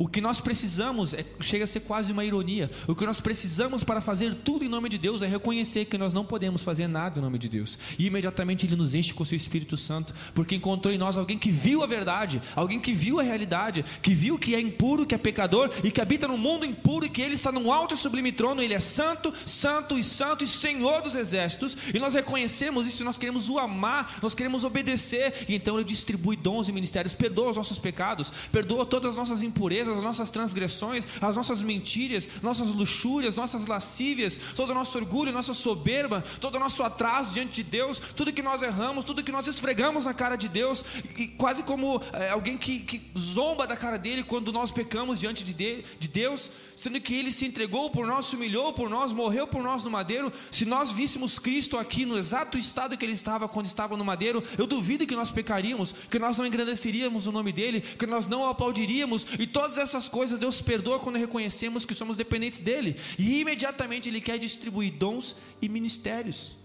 O 0.00 0.08
que 0.08 0.22
nós 0.22 0.40
precisamos, 0.40 1.12
é, 1.12 1.26
chega 1.40 1.64
a 1.64 1.66
ser 1.66 1.80
quase 1.80 2.10
uma 2.10 2.24
ironia, 2.24 2.70
o 2.88 2.94
que 2.94 3.04
nós 3.04 3.20
precisamos 3.20 3.84
para 3.84 4.00
fazer 4.00 4.34
tudo 4.34 4.64
em 4.64 4.68
nome 4.68 4.88
de 4.88 4.96
Deus 4.96 5.20
é 5.20 5.26
reconhecer 5.26 5.84
que 5.84 5.98
nós 5.98 6.14
não 6.14 6.24
podemos 6.24 6.62
fazer 6.62 6.88
nada 6.88 7.18
em 7.18 7.22
nome 7.22 7.36
de 7.36 7.50
Deus. 7.50 7.78
E 7.98 8.06
imediatamente 8.06 8.64
Ele 8.64 8.76
nos 8.76 8.94
enche 8.94 9.12
com 9.12 9.24
o 9.24 9.26
seu 9.26 9.36
Espírito 9.36 9.76
Santo, 9.76 10.14
porque 10.32 10.54
encontrou 10.54 10.94
em 10.94 10.96
nós 10.96 11.18
alguém 11.18 11.36
que 11.36 11.50
viu 11.50 11.82
a 11.82 11.86
verdade, 11.86 12.40
alguém 12.56 12.80
que 12.80 12.94
viu 12.94 13.20
a 13.20 13.22
realidade, 13.22 13.84
que 14.00 14.14
viu 14.14 14.38
que 14.38 14.54
é 14.54 14.60
impuro, 14.60 15.04
que 15.04 15.14
é 15.14 15.18
pecador 15.18 15.70
e 15.84 15.90
que 15.90 16.00
habita 16.00 16.26
no 16.26 16.38
mundo 16.38 16.64
impuro 16.64 17.04
e 17.04 17.10
que 17.10 17.20
Ele 17.20 17.34
está 17.34 17.52
num 17.52 17.70
alto 17.70 17.92
e 17.92 17.98
sublime 17.98 18.32
trono, 18.32 18.62
Ele 18.62 18.72
é 18.72 18.80
santo, 18.80 19.34
santo 19.44 19.98
e 19.98 20.02
santo 20.02 20.44
e 20.44 20.46
Senhor 20.46 21.02
dos 21.02 21.14
exércitos, 21.14 21.76
e 21.92 21.98
nós 21.98 22.14
reconhecemos 22.14 22.86
isso, 22.86 23.04
nós 23.04 23.18
queremos 23.18 23.50
o 23.50 23.58
amar, 23.58 24.18
nós 24.22 24.34
queremos 24.34 24.64
obedecer, 24.64 25.44
e 25.46 25.54
então 25.54 25.76
Ele 25.76 25.84
distribui 25.84 26.36
dons 26.36 26.70
e 26.70 26.72
ministérios, 26.72 27.12
perdoa 27.12 27.50
os 27.50 27.58
nossos 27.58 27.78
pecados, 27.78 28.32
perdoa 28.50 28.86
todas 28.86 29.10
as 29.10 29.16
nossas 29.16 29.42
impurezas 29.42 29.89
as 29.96 30.02
nossas 30.02 30.30
transgressões, 30.30 31.06
as 31.20 31.36
nossas 31.36 31.62
mentiras, 31.62 32.28
nossas 32.42 32.68
luxúrias, 32.68 33.36
nossas 33.36 33.66
lascívias, 33.66 34.38
todo 34.54 34.70
o 34.70 34.74
nosso 34.74 34.96
orgulho, 34.98 35.32
nossa 35.32 35.54
soberba, 35.54 36.22
todo 36.40 36.56
o 36.56 36.60
nosso 36.60 36.82
atraso 36.82 37.32
diante 37.32 37.62
de 37.62 37.70
Deus, 37.70 37.98
tudo 37.98 38.32
que 38.32 38.42
nós 38.42 38.62
erramos, 38.62 39.04
tudo 39.04 39.22
que 39.22 39.32
nós 39.32 39.46
esfregamos 39.46 40.04
na 40.04 40.14
cara 40.14 40.36
de 40.36 40.48
Deus, 40.48 40.84
e 41.16 41.26
quase 41.26 41.62
como 41.62 42.00
é, 42.12 42.30
alguém 42.30 42.56
que, 42.56 42.80
que, 42.80 43.10
zomba 43.18 43.66
da 43.66 43.76
cara 43.76 43.98
dele 43.98 44.22
quando 44.22 44.52
nós 44.52 44.70
pecamos 44.70 45.20
diante 45.20 45.44
de, 45.44 45.52
de, 45.52 45.84
de 45.98 46.08
Deus, 46.08 46.50
sendo 46.76 47.00
que 47.00 47.14
ele 47.14 47.32
se 47.32 47.46
entregou 47.46 47.90
por 47.90 48.06
nós, 48.06 48.26
se 48.26 48.36
humilhou 48.36 48.72
por 48.72 48.88
nós, 48.88 49.12
morreu 49.12 49.46
por 49.46 49.62
nós 49.62 49.82
no 49.82 49.90
madeiro. 49.90 50.32
Se 50.50 50.64
nós 50.64 50.90
víssemos 50.90 51.38
Cristo 51.38 51.78
aqui 51.78 52.06
no 52.06 52.16
exato 52.16 52.56
estado 52.56 52.96
que 52.96 53.04
ele 53.04 53.12
estava 53.12 53.48
quando 53.48 53.66
estava 53.66 53.96
no 53.96 54.04
madeiro, 54.04 54.42
eu 54.56 54.66
duvido 54.66 55.06
que 55.06 55.14
nós 55.14 55.30
pecaríamos, 55.30 55.94
que 56.10 56.18
nós 56.18 56.38
não 56.38 56.46
engrandeceríamos 56.46 57.26
o 57.26 57.32
nome 57.32 57.52
dele, 57.52 57.80
que 57.80 58.06
nós 58.06 58.26
não 58.26 58.48
aplaudiríamos 58.48 59.26
e 59.38 59.46
todas 59.46 59.69
essas 59.78 60.08
coisas 60.08 60.38
Deus 60.38 60.60
perdoa 60.60 60.98
quando 60.98 61.16
reconhecemos 61.16 61.84
que 61.84 61.94
somos 61.94 62.16
dependentes 62.16 62.58
dEle, 62.58 62.96
e 63.18 63.40
imediatamente 63.40 64.08
Ele 64.08 64.20
quer 64.20 64.38
distribuir 64.38 64.92
dons 64.92 65.36
e 65.60 65.68
ministérios. 65.68 66.56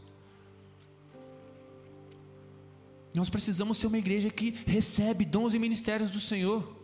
Nós 3.13 3.29
precisamos 3.29 3.77
ser 3.77 3.87
uma 3.87 3.97
igreja 3.97 4.29
que 4.29 4.55
recebe 4.65 5.23
dons 5.23 5.53
e 5.53 5.59
ministérios 5.59 6.09
do 6.09 6.19
Senhor. 6.19 6.75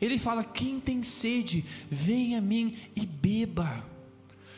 Ele 0.00 0.18
fala: 0.18 0.42
quem 0.42 0.80
tem 0.80 1.02
sede, 1.02 1.64
venha 1.90 2.38
a 2.38 2.40
mim 2.40 2.76
e 2.96 3.06
beba, 3.06 3.84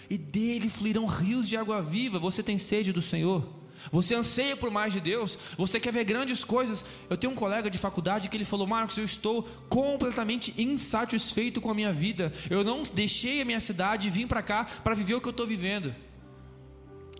e 0.08 0.16
dele 0.16 0.68
fluirão 0.68 1.06
rios 1.06 1.48
de 1.48 1.56
água 1.56 1.82
viva. 1.82 2.18
Você 2.18 2.42
tem 2.42 2.58
sede 2.58 2.92
do 2.92 3.02
Senhor? 3.02 3.57
Você 3.90 4.14
anseia 4.14 4.56
por 4.56 4.70
mais 4.70 4.92
de 4.92 5.00
Deus, 5.00 5.38
você 5.56 5.78
quer 5.78 5.92
ver 5.92 6.04
grandes 6.04 6.44
coisas. 6.44 6.84
Eu 7.08 7.16
tenho 7.16 7.32
um 7.32 7.36
colega 7.36 7.70
de 7.70 7.78
faculdade 7.78 8.28
que 8.28 8.36
ele 8.36 8.44
falou: 8.44 8.66
Marcos, 8.66 8.98
eu 8.98 9.04
estou 9.04 9.42
completamente 9.68 10.54
insatisfeito 10.60 11.60
com 11.60 11.70
a 11.70 11.74
minha 11.74 11.92
vida. 11.92 12.32
Eu 12.50 12.64
não 12.64 12.82
deixei 12.82 13.40
a 13.40 13.44
minha 13.44 13.60
cidade 13.60 14.08
e 14.08 14.10
vim 14.10 14.26
para 14.26 14.42
cá 14.42 14.64
para 14.64 14.94
viver 14.94 15.14
o 15.14 15.20
que 15.20 15.28
eu 15.28 15.30
estou 15.30 15.46
vivendo. 15.46 15.94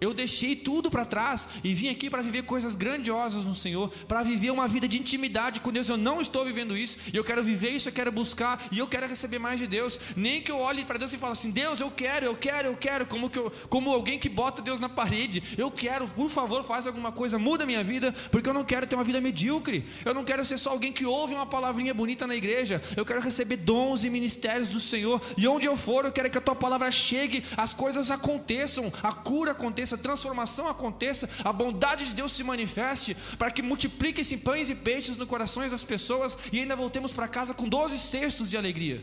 Eu 0.01 0.15
deixei 0.15 0.55
tudo 0.55 0.91
para 0.91 1.05
trás 1.05 1.49
e 1.65 1.75
vim 1.75 1.89
aqui 1.89 2.09
para 2.09 2.23
viver 2.23 2.43
coisas 2.43 2.75
grandiosas 2.75 3.45
no 3.45 3.55
Senhor, 3.55 3.91
para 4.07 4.23
viver 4.23 4.51
uma 4.51 4.69
vida 4.69 4.87
de 4.87 4.99
intimidade 4.99 5.61
com 5.61 5.73
Deus. 5.73 5.89
Eu 5.89 5.97
não 5.97 6.21
estou 6.21 6.45
vivendo 6.45 6.77
isso, 6.77 6.99
e 7.13 7.17
eu 7.17 7.25
quero 7.25 7.43
viver 7.43 7.71
isso, 7.71 7.89
eu 7.89 7.93
quero 7.93 8.13
buscar, 8.13 8.63
e 8.71 8.79
eu 8.79 8.87
quero 8.87 9.07
receber 9.07 9.39
mais 9.39 9.59
de 9.59 9.67
Deus. 9.67 9.99
Nem 10.17 10.41
que 10.41 10.51
eu 10.51 10.59
olhe 10.59 10.85
para 10.85 10.99
Deus 10.99 11.13
e 11.13 11.19
fale 11.19 11.33
assim: 11.33 11.51
Deus, 11.51 11.81
eu 11.81 11.91
quero, 11.91 12.27
eu 12.27 12.37
quero, 12.37 12.69
eu 12.69 12.77
quero, 12.77 13.07
como, 13.07 13.29
que 13.29 13.39
eu, 13.39 13.53
como 13.69 13.93
alguém 13.93 14.19
que 14.19 14.29
bota 14.29 14.63
Deus 14.63 14.79
na 14.79 14.89
parede. 14.89 15.43
Eu 15.57 15.71
quero, 15.71 16.07
por 16.09 16.31
favor, 16.31 16.65
faz 16.65 16.87
alguma 16.87 17.11
coisa, 17.11 17.39
muda 17.39 17.67
minha 17.67 17.83
vida, 17.83 18.15
porque 18.31 18.49
eu 18.49 18.55
não 18.55 18.65
quero 18.65 18.87
ter 18.87 18.95
uma 18.95 19.05
vida 19.05 19.21
medíocre. 19.21 19.85
Eu 20.05 20.15
não 20.15 20.25
quero 20.25 20.45
ser 20.45 20.59
só 20.59 20.71
alguém 20.71 20.93
que 20.93 21.05
ouve 21.05 21.35
uma 21.35 21.47
palavrinha 21.47 21.93
bonita 21.93 22.27
na 22.27 22.37
igreja. 22.37 22.83
Eu 22.97 23.05
quero 23.05 23.21
receber 23.21 23.57
dons 23.57 24.05
e 24.05 24.11
ministérios 24.11 24.69
do 24.69 24.81
Senhor, 24.81 25.21
e 25.37 25.47
onde 25.49 25.67
eu 25.67 25.77
for, 25.77 26.05
eu 26.05 26.13
quero 26.13 26.31
que 26.31 26.39
a 26.39 26.41
tua 26.41 26.55
palavra 26.55 26.91
chegue, 26.91 27.43
as 27.57 27.75
coisas 27.75 28.11
aconteçam, 28.11 28.93
a 29.03 29.13
cura 29.13 29.53
aconteça 29.53 29.88
aconteça, 29.89 29.95
a 29.95 29.99
transformação 29.99 30.69
aconteça, 30.69 31.29
a 31.45 31.53
bondade 31.53 32.07
de 32.07 32.15
Deus 32.15 32.33
se 32.33 32.45
manifeste, 32.45 33.17
para 33.39 33.51
que 33.51 33.63
multipliquem-se 33.63 34.37
pães 34.39 34.69
e 34.69 34.75
peixes 34.75 35.17
no 35.17 35.27
corações 35.27 35.73
das 35.73 35.85
pessoas 35.85 36.37
e 36.53 36.59
ainda 36.59 36.77
voltemos 36.77 37.13
para 37.13 37.29
casa 37.29 37.55
com 37.55 37.69
12 37.69 37.99
cestos 37.99 38.51
de 38.51 38.57
alegria. 38.57 39.03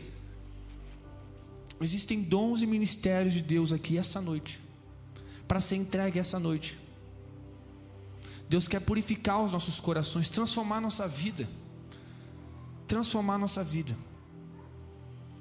Existem 1.80 2.22
dons 2.22 2.62
e 2.62 2.66
ministérios 2.66 3.34
de 3.34 3.42
Deus 3.42 3.72
aqui 3.72 3.98
essa 3.98 4.20
noite, 4.20 4.60
para 5.46 5.60
ser 5.60 5.76
entregue 5.76 6.18
essa 6.18 6.38
noite. 6.38 6.78
Deus 8.48 8.68
quer 8.68 8.80
purificar 8.80 9.42
os 9.42 9.52
nossos 9.52 9.80
corações, 9.80 10.30
transformar 10.30 10.80
nossa 10.80 11.08
vida. 11.08 11.48
Transformar 12.86 13.36
nossa 13.36 13.64
vida. 13.64 13.96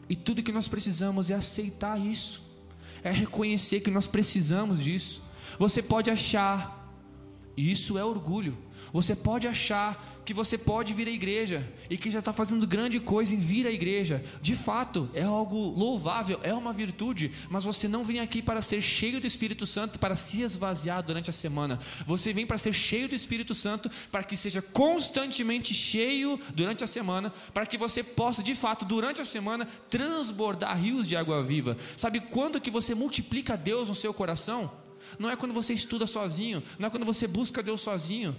E 0.10 0.16
tudo 0.16 0.42
que 0.42 0.52
nós 0.52 0.68
precisamos 0.68 1.30
é 1.30 1.36
aceitar 1.36 2.00
isso, 2.00 2.44
é 3.04 3.12
reconhecer 3.12 3.82
que 3.82 3.92
nós 3.92 4.08
precisamos 4.08 4.84
disso. 4.84 5.25
Você 5.58 5.82
pode 5.82 6.10
achar, 6.10 6.94
e 7.56 7.72
isso 7.72 7.98
é 7.98 8.04
orgulho, 8.04 8.58
você 8.92 9.16
pode 9.16 9.48
achar 9.48 10.22
que 10.26 10.34
você 10.34 10.58
pode 10.58 10.94
vir 10.94 11.08
à 11.08 11.12
igreja 11.12 11.72
e 11.90 11.98
que 11.98 12.10
já 12.10 12.20
está 12.20 12.34
fazendo 12.34 12.66
grande 12.66 13.00
coisa 13.00 13.36
em 13.36 13.40
vir 13.40 13.68
à 13.68 13.72
igreja. 13.72 14.24
De 14.42 14.56
fato, 14.56 15.10
é 15.14 15.22
algo 15.22 15.70
louvável, 15.70 16.40
é 16.42 16.54
uma 16.54 16.74
virtude, 16.74 17.32
mas 17.50 17.64
você 17.64 17.88
não 17.88 18.04
vem 18.04 18.20
aqui 18.20 18.42
para 18.42 18.62
ser 18.62 18.82
cheio 18.82 19.22
do 19.22 19.28
Espírito 19.28 19.68
Santo, 19.68 20.00
para 20.00 20.16
se 20.16 20.42
esvaziar 20.42 21.04
durante 21.04 21.30
a 21.30 21.34
semana. 21.34 21.80
Você 22.08 22.34
vem 22.34 22.46
para 22.46 22.58
ser 22.58 22.74
cheio 22.74 23.08
do 23.08 23.16
Espírito 23.16 23.54
Santo, 23.54 23.90
para 24.12 24.24
que 24.24 24.36
seja 24.36 24.62
constantemente 24.62 25.74
cheio 25.74 26.40
durante 26.54 26.84
a 26.84 26.88
semana, 26.88 27.32
para 27.54 27.66
que 27.66 27.78
você 27.78 28.02
possa, 28.04 28.42
de 28.42 28.56
fato, 28.56 28.86
durante 28.86 29.22
a 29.22 29.26
semana, 29.26 29.68
transbordar 29.90 30.82
rios 30.82 31.08
de 31.08 31.16
água 31.16 31.44
viva. 31.44 31.78
Sabe 31.96 32.20
quando 32.20 32.60
que 32.60 32.72
você 32.72 32.96
multiplica 32.96 33.56
Deus 33.56 33.90
no 33.90 33.96
seu 33.96 34.14
coração? 34.14 34.85
Não 35.18 35.30
é 35.30 35.36
quando 35.36 35.54
você 35.54 35.74
estuda 35.74 36.08
sozinho, 36.08 36.62
não 36.78 36.88
é 36.88 36.90
quando 36.90 37.06
você 37.06 37.28
busca 37.28 37.62
Deus 37.64 37.82
sozinho. 37.82 38.36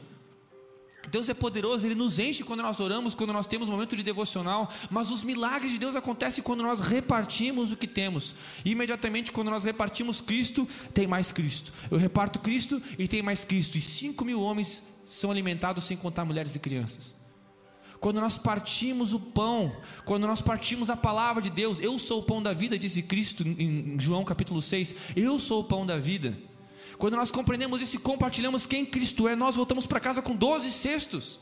Deus 1.11 1.29
é 1.29 1.35
poderoso, 1.35 1.87
Ele 1.87 1.95
nos 1.95 2.19
enche 2.19 2.43
quando 2.43 2.63
nós 2.63 2.81
oramos, 2.81 3.15
quando 3.15 3.33
nós 3.33 3.47
temos 3.47 3.69
momento 3.69 3.97
de 3.97 4.03
devocional, 4.03 4.71
mas 4.91 5.11
os 5.11 5.23
milagres 5.23 5.73
de 5.73 5.79
Deus 5.79 5.97
acontecem 5.97 6.43
quando 6.43 6.63
nós 6.63 6.81
repartimos 6.81 7.73
o 7.73 7.77
que 7.77 7.87
temos. 7.87 8.35
E 8.65 8.71
imediatamente, 8.71 9.33
quando 9.33 9.51
nós 9.51 9.65
repartimos 9.65 10.21
Cristo, 10.21 10.69
tem 10.93 11.07
mais 11.07 11.31
Cristo. 11.31 11.73
Eu 11.91 11.99
reparto 11.99 12.39
Cristo 12.39 12.83
e 12.99 13.07
tem 13.07 13.23
mais 13.23 13.45
Cristo. 13.45 13.79
E 13.79 13.81
cinco 13.81 14.25
mil 14.25 14.41
homens 14.41 14.83
são 15.09 15.31
alimentados 15.31 15.85
sem 15.85 15.97
contar 15.97 16.25
mulheres 16.25 16.55
e 16.55 16.59
crianças. 16.59 17.15
Quando 18.01 18.21
nós 18.21 18.37
partimos 18.37 19.13
o 19.13 19.21
pão, 19.21 19.75
quando 20.05 20.27
nós 20.27 20.41
partimos 20.41 20.91
a 20.91 20.97
palavra 20.97 21.43
de 21.43 21.49
Deus, 21.49 21.81
eu 21.81 21.99
sou 21.99 22.21
o 22.21 22.23
pão 22.23 22.43
da 22.43 22.53
vida, 22.53 22.79
disse 22.79 23.03
Cristo 23.03 23.43
em 23.43 23.99
João 23.99 24.23
capítulo 24.23 24.61
6, 24.61 24.95
eu 25.17 25.41
sou 25.41 25.63
o 25.63 25.65
pão 25.65 25.87
da 25.87 25.97
vida. 25.97 26.37
Quando 26.99 27.17
nós 27.17 27.31
compreendemos 27.31 27.83
isso 27.83 27.97
e 27.97 27.99
compartilhamos 27.99 28.67
quem 28.67 28.85
Cristo 28.85 29.29
é, 29.29 29.37
nós 29.37 29.57
voltamos 29.57 29.87
para 29.87 30.01
casa 30.01 30.23
com 30.23 30.35
12 30.35 30.71
cestos. 30.71 31.41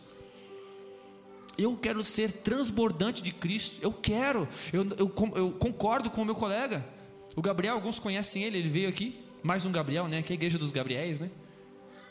Eu 1.56 1.76
quero 1.76 2.02
ser 2.02 2.32
transbordante 2.32 3.22
de 3.22 3.32
Cristo. 3.32 3.78
Eu 3.80 3.92
quero. 3.92 4.48
Eu, 4.72 4.84
eu, 4.98 5.12
eu, 5.36 5.52
concordo 5.52 6.10
com 6.10 6.22
o 6.22 6.24
meu 6.24 6.34
colega. 6.34 6.84
O 7.36 7.42
Gabriel, 7.42 7.74
alguns 7.74 7.98
conhecem 7.98 8.42
ele, 8.42 8.58
ele 8.58 8.68
veio 8.68 8.88
aqui. 8.88 9.20
Mais 9.42 9.64
um 9.64 9.70
Gabriel, 9.70 10.08
né? 10.08 10.22
Que 10.22 10.32
é 10.32 10.34
a 10.34 10.38
igreja 10.38 10.58
dos 10.58 10.72
Gabriéis, 10.72 11.20
né? 11.20 11.30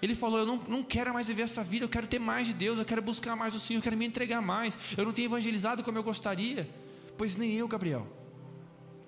Ele 0.01 0.15
falou: 0.15 0.39
Eu 0.39 0.45
não, 0.45 0.58
não 0.67 0.84
quero 0.84 1.13
mais 1.13 1.27
viver 1.27 1.43
essa 1.43 1.63
vida, 1.63 1.86
eu 1.86 1.89
quero 1.89 2.08
ter 2.08 2.19
mais 2.19 2.47
de 2.47 2.53
Deus, 2.53 2.77
eu 2.77 2.86
quero 2.86 3.01
buscar 3.01 3.36
mais 3.36 3.53
o 3.56 3.60
Senhor, 3.60 3.79
eu 3.79 3.84
quero 3.84 3.97
me 3.97 4.06
entregar 4.06 4.41
mais. 4.41 4.77
Eu 4.97 5.06
não 5.06 5.12
tenho 5.12 5.27
evangelizado 5.27 5.84
como 5.84 5.97
eu 5.97 6.03
gostaria. 6.03 6.69
Pois 7.17 7.36
nem 7.36 7.53
eu, 7.53 7.67
Gabriel. 7.67 8.08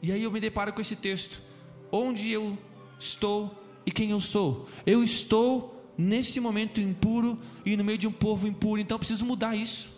E 0.02 0.12
aí 0.12 0.24
eu 0.24 0.32
me 0.32 0.40
deparo 0.40 0.74
com 0.74 0.82
esse 0.82 0.96
texto: 0.96 1.42
Onde 1.92 2.32
eu 2.32 2.58
estou 3.00 3.65
e 3.86 3.92
quem 3.92 4.12
eu 4.12 4.20
sou. 4.20 4.68
Eu 4.86 5.04
estou 5.04 5.94
nesse 5.98 6.40
momento 6.40 6.82
impuro 6.82 7.38
e 7.66 7.78
no 7.78 7.84
meio 7.84 7.98
de 7.98 8.08
um 8.08 8.12
povo 8.12 8.48
impuro, 8.48 8.82
então 8.82 8.98
preciso 8.98 9.26
mudar 9.26 9.56
isso. 9.56 9.95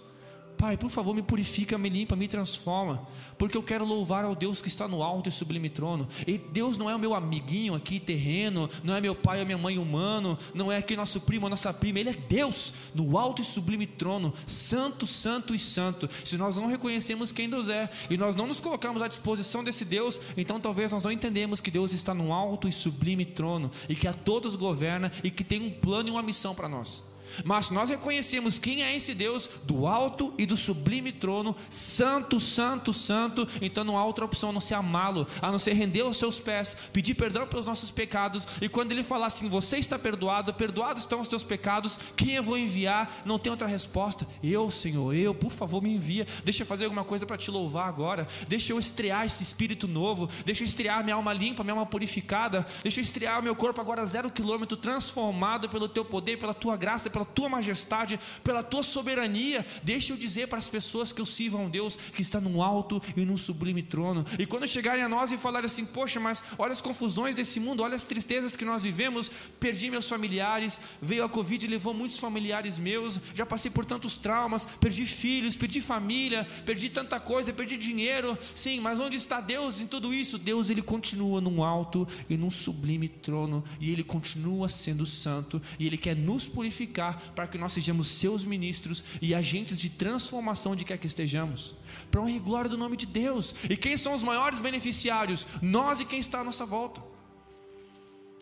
Pai, 0.58 0.76
por 0.76 0.89
favor, 0.89 1.13
me 1.13 1.22
purifica, 1.22 1.78
me 1.78 1.88
limpa, 1.88 2.15
me 2.15 2.28
transforma, 2.28 3.08
porque 3.38 3.56
eu 3.56 3.62
quero 3.62 3.86
louvar 3.86 4.26
ao 4.26 4.34
Deus 4.34 4.60
que 4.60 4.67
está 4.67 4.88
no 4.88 5.04
alto 5.04 5.30
e 5.30 5.32
sublime 5.32 5.70
trono. 5.70 6.08
E 6.26 6.38
Deus 6.38 6.80
não 6.80 6.89
é 6.89 6.96
o 6.96 7.00
meu 7.00 7.13
amiguinho 7.13 7.76
aqui 7.76 8.00
terreno, 8.00 8.67
não 8.84 8.96
é 8.96 9.00
meu 9.00 9.13
pai 9.13 9.39
ou 9.39 9.46
minha 9.46 9.58
mãe 9.58 9.78
humano, 9.78 10.38
não 10.56 10.72
é 10.72 10.78
aqui 10.78 10.96
nosso 10.96 11.22
primo 11.22 11.46
ou 11.46 11.50
nossa 11.50 11.72
prima, 11.72 12.00
Ele 12.00 12.10
é 12.10 12.13
Deus 12.13 12.74
no 12.96 13.20
alto 13.20 13.39
e 13.41 13.46
sublime 13.46 13.86
trono, 13.86 14.34
santo, 14.48 15.06
santo 15.06 15.54
e 15.54 15.60
santo. 15.60 16.10
Se 16.26 16.38
nós 16.38 16.58
não 16.58 16.65
reconhecemos 16.65 17.32
quem 17.32 17.48
Deus 17.48 17.70
é 17.70 17.88
e 18.10 18.17
nós 18.17 18.36
não 18.36 18.48
nos 18.48 18.60
colocamos 18.60 19.04
à 19.04 19.08
disposição 19.08 19.63
desse 19.63 19.86
Deus, 19.86 20.20
então 20.36 20.60
talvez 20.60 20.91
nós 20.91 21.04
não 21.04 21.12
entendemos 21.12 21.62
que 21.62 21.70
Deus 21.70 21.93
está 21.93 22.15
no 22.15 22.34
alto 22.34 22.67
e 22.67 22.74
sublime 22.74 23.26
trono 23.26 23.70
e 23.88 23.96
que 23.96 24.08
a 24.08 24.13
todos 24.13 24.56
governa 24.56 25.12
e 25.24 25.30
que 25.30 25.43
tem 25.43 25.62
um 25.62 25.70
plano 25.70 26.10
e 26.10 26.12
uma 26.12 26.24
missão 26.24 26.56
para 26.56 26.67
nós. 26.67 27.07
Mas 27.43 27.69
nós 27.69 27.89
reconhecemos 27.89 28.59
quem 28.59 28.83
é 28.83 28.95
esse 28.95 29.13
Deus 29.13 29.49
do 29.63 29.87
alto 29.87 30.33
e 30.37 30.45
do 30.45 30.57
sublime 30.57 31.11
trono, 31.11 31.55
santo, 31.69 32.39
santo, 32.39 32.93
santo. 32.93 33.47
Então 33.61 33.83
não 33.83 33.97
há 33.97 34.05
outra 34.05 34.25
opção 34.25 34.49
a 34.49 34.53
não 34.53 34.61
ser 34.61 34.75
amá-lo, 34.75 35.27
a 35.41 35.51
não 35.51 35.59
ser 35.59 35.73
render 35.73 36.01
aos 36.01 36.17
seus 36.17 36.39
pés, 36.39 36.75
pedir 36.91 37.15
perdão 37.15 37.47
pelos 37.47 37.67
nossos 37.67 37.91
pecados. 37.91 38.45
E 38.61 38.69
quando 38.69 38.91
ele 38.91 39.03
falar 39.03 39.27
assim: 39.27 39.49
Você 39.49 39.77
está 39.77 39.97
perdoado, 39.97 40.53
perdoados 40.53 41.03
estão 41.03 41.21
os 41.21 41.27
teus 41.27 41.43
pecados, 41.43 41.99
quem 42.15 42.35
eu 42.35 42.43
vou 42.43 42.57
enviar? 42.57 43.21
Não 43.25 43.39
tem 43.39 43.51
outra 43.51 43.67
resposta. 43.67 44.27
Eu, 44.43 44.69
Senhor, 44.71 45.13
eu, 45.13 45.33
por 45.33 45.51
favor, 45.51 45.81
me 45.81 45.93
envia. 45.93 46.27
Deixa 46.43 46.63
eu 46.63 46.67
fazer 46.67 46.85
alguma 46.85 47.03
coisa 47.03 47.25
para 47.25 47.37
te 47.37 47.51
louvar 47.51 47.87
agora. 47.87 48.27
Deixa 48.47 48.73
eu 48.73 48.79
estrear 48.79 49.25
esse 49.25 49.43
espírito 49.43 49.87
novo. 49.87 50.29
Deixa 50.45 50.63
eu 50.63 50.65
estrear 50.65 51.03
minha 51.03 51.15
alma 51.15 51.33
limpa, 51.33 51.63
minha 51.63 51.73
alma 51.73 51.85
purificada. 51.85 52.65
Deixa 52.83 52.99
eu 52.99 53.03
estrear 53.03 53.41
meu 53.41 53.55
corpo 53.55 53.81
agora 53.81 54.05
zero 54.05 54.29
quilômetro, 54.29 54.77
transformado 54.77 55.69
pelo 55.69 55.87
teu 55.87 56.05
poder, 56.05 56.37
pela 56.37 56.53
tua 56.53 56.77
graça, 56.77 57.09
pela 57.17 57.25
tua 57.25 57.49
majestade, 57.49 58.19
pela 58.43 58.62
tua 58.62 58.84
soberania. 58.84 59.65
Deixa 59.82 60.13
eu 60.13 60.17
dizer 60.17 60.47
para 60.47 60.60
as 60.60 60.69
pessoas 60.69 61.12
que 61.12 61.19
eu 61.19 61.25
sirvo 61.25 61.58
a 61.58 61.62
um 61.62 61.69
Deus 61.69 61.95
que 61.95 62.21
está 62.21 62.39
num 62.39 62.62
alto 62.62 63.01
e 63.15 63.25
num 63.25 63.38
sublime 63.38 63.82
trono. 63.82 64.25
E 64.38 64.45
quando 64.45 64.67
chegarem 64.67 65.03
a 65.03 65.10
nós 65.10 65.32
e 65.32 65.38
falarem 65.38 65.65
assim: 65.65 65.86
Poxa, 65.86 66.19
mas 66.19 66.43
olha 66.58 66.71
as 66.71 66.82
confusões 66.82 67.36
desse 67.36 67.60
mundo, 67.60 67.82
olha 67.82 67.95
as 67.95 68.06
tristezas 68.06 68.56
que 68.56 68.65
nós 68.65 68.84
vivemos. 68.84 69.32
Perdi 69.60 69.89
meus 69.89 70.08
familiares, 70.08 70.80
veio 71.01 71.23
a 71.23 71.30
Covid 71.30 71.65
e 71.65 71.69
levou 71.69 71.93
muitos 71.93 72.19
familiares 72.19 72.77
meus. 72.77 73.19
Já 73.34 73.45
passei 73.45 73.71
por 73.71 73.86
tantos 73.86 74.17
traumas, 74.17 74.65
perdi 74.80 75.06
filhos, 75.06 75.56
perdi 75.56 75.82
família, 75.82 76.45
perdi 76.65 76.89
tanta 76.89 77.19
coisa, 77.19 77.51
perdi 77.51 77.77
dinheiro. 77.77 78.38
Sim, 78.56 78.80
mas 78.80 78.99
onde 78.99 79.17
está 79.17 79.41
Deus 79.41 79.82
em 79.82 79.88
tudo 79.88 80.13
isso? 80.13 80.38
Deus, 80.38 80.69
ele 80.69 80.82
continua 80.82 81.41
num 81.41 81.63
alto 81.63 82.08
e 82.30 82.38
num 82.38 82.49
sublime 82.49 83.10
trono, 83.10 83.63
e 83.80 83.91
ele 83.91 84.03
continua 84.03 84.69
sendo 84.69 85.06
santo, 85.06 85.62
e 85.80 85.88
ele 85.88 85.97
quer 85.97 86.15
nos 86.15 86.47
purificar 86.47 87.07
para 87.13 87.48
que 87.48 87.58
nós 87.58 87.74
sejamos 87.74 88.08
seus 88.08 88.43
ministros 88.43 89.04
e 89.22 89.36
agentes 89.36 89.80
de 89.80 89.89
transformação 89.89 90.76
de 90.76 90.86
quer 90.86 90.98
que 90.98 91.08
estejamos, 91.08 91.76
para 92.10 92.22
honra 92.22 92.32
e 92.32 92.39
glória 92.39 92.70
do 92.70 92.78
nome 92.78 92.98
de 92.98 93.06
Deus. 93.06 93.54
E 93.70 93.76
quem 93.78 93.98
são 93.98 94.13
os 94.13 94.24
maiores 94.24 94.62
beneficiários? 94.62 95.46
Nós 95.62 96.00
e 96.00 96.06
quem 96.06 96.20
está 96.20 96.39
à 96.39 96.43
nossa 96.43 96.65
volta. 96.65 97.02